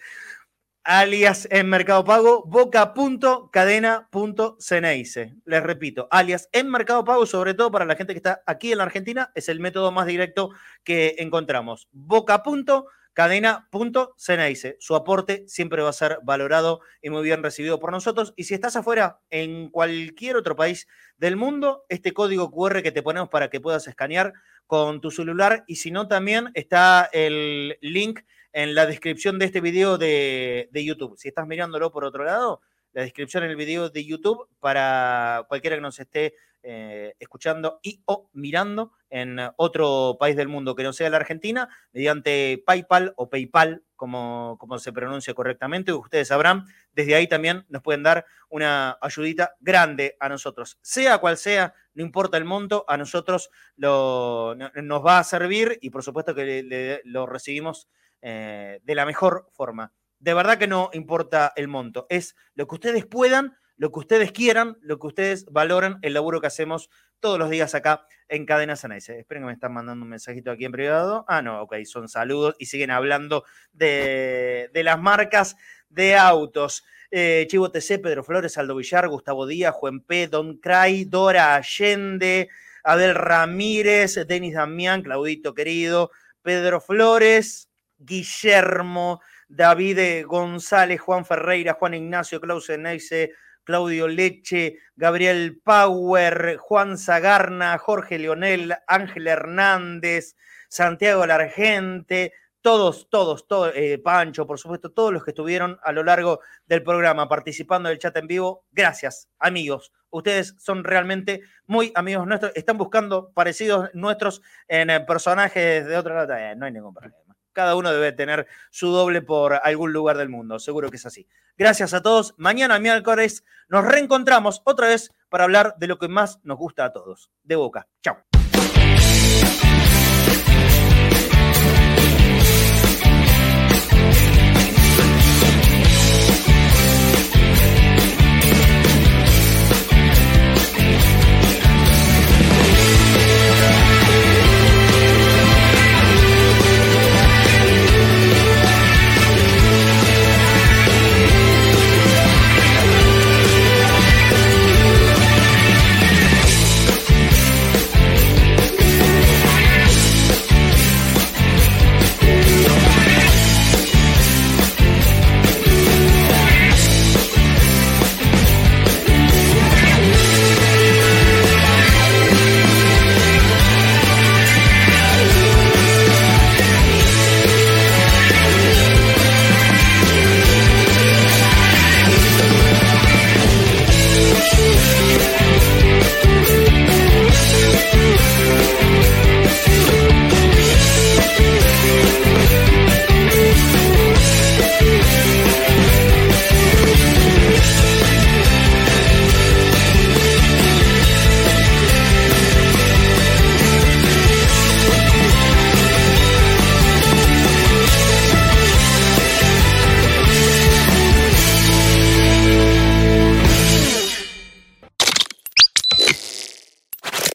[0.88, 5.34] Alias en Mercado Pago, boca.cadena.ceneice.
[5.44, 8.78] Les repito, alias en Mercado Pago, sobre todo para la gente que está aquí en
[8.78, 10.50] la Argentina, es el método más directo
[10.84, 11.88] que encontramos.
[11.90, 14.76] Boca.cadena.ceneice.
[14.78, 18.32] Su aporte siempre va a ser valorado y muy bien recibido por nosotros.
[18.36, 20.86] Y si estás afuera, en cualquier otro país
[21.16, 24.34] del mundo, este código QR que te ponemos para que puedas escanear
[24.68, 25.64] con tu celular.
[25.66, 28.20] Y si no, también está el link
[28.56, 31.18] en la descripción de este video de, YouTube.
[31.18, 32.62] Si estás mirándolo por otro lado,
[32.94, 38.00] la descripción en el video de YouTube para cualquiera que nos esté eh, escuchando y
[38.06, 43.28] o mirando en otro país del mundo que no sea la Argentina, mediante PayPal o
[43.28, 45.92] PayPal, como, como se pronuncia correctamente.
[45.92, 46.64] Ustedes sabrán,
[46.94, 50.78] desde ahí también nos pueden dar una ayudita grande a nosotros.
[50.80, 56.02] Sea cual sea, no importa el monto, a nosotros nos va a servir y por
[56.02, 57.90] supuesto que lo recibimos
[58.22, 59.92] eh, de la mejor forma.
[60.18, 64.32] De verdad que no importa el monto, es lo que ustedes puedan, lo que ustedes
[64.32, 66.88] quieran, lo que ustedes valoran, el laburo que hacemos
[67.20, 69.18] todos los días acá en Cadena Sanaice.
[69.18, 71.24] Esperen que me están mandando un mensajito aquí en privado.
[71.28, 75.56] Ah, no, ok, son saludos y siguen hablando de, de las marcas
[75.88, 76.84] de autos.
[77.10, 82.48] Eh, Chivo TC, Pedro Flores, Aldo Villar, Gustavo Díaz, Juan P., Don Cray, Dora Allende,
[82.82, 86.10] Abel Ramírez, Denis Damián, Claudito querido,
[86.42, 87.68] Pedro Flores,
[87.98, 93.32] Guillermo, David eh, González, Juan Ferreira, Juan Ignacio, Klaus Neise,
[93.64, 100.36] Claudio Leche, Gabriel Power, Juan Zagarna, Jorge Leonel, Ángel Hernández,
[100.68, 102.32] Santiago Largente,
[102.66, 103.44] todos, todos,
[103.76, 107.98] eh, Pancho, por supuesto, todos los que estuvieron a lo largo del programa participando del
[107.98, 109.92] chat en vivo, gracias, amigos.
[110.10, 112.52] Ustedes son realmente muy amigos nuestros.
[112.56, 116.54] Están buscando parecidos nuestros en eh, personajes de otra nota.
[116.54, 117.25] no hay ningún problema.
[117.56, 120.58] Cada uno debe tener su doble por algún lugar del mundo.
[120.58, 121.26] Seguro que es así.
[121.56, 122.34] Gracias a todos.
[122.36, 126.92] Mañana, miércoles, nos reencontramos otra vez para hablar de lo que más nos gusta a
[126.92, 127.30] todos.
[127.44, 127.88] De boca.
[128.02, 128.35] Chao.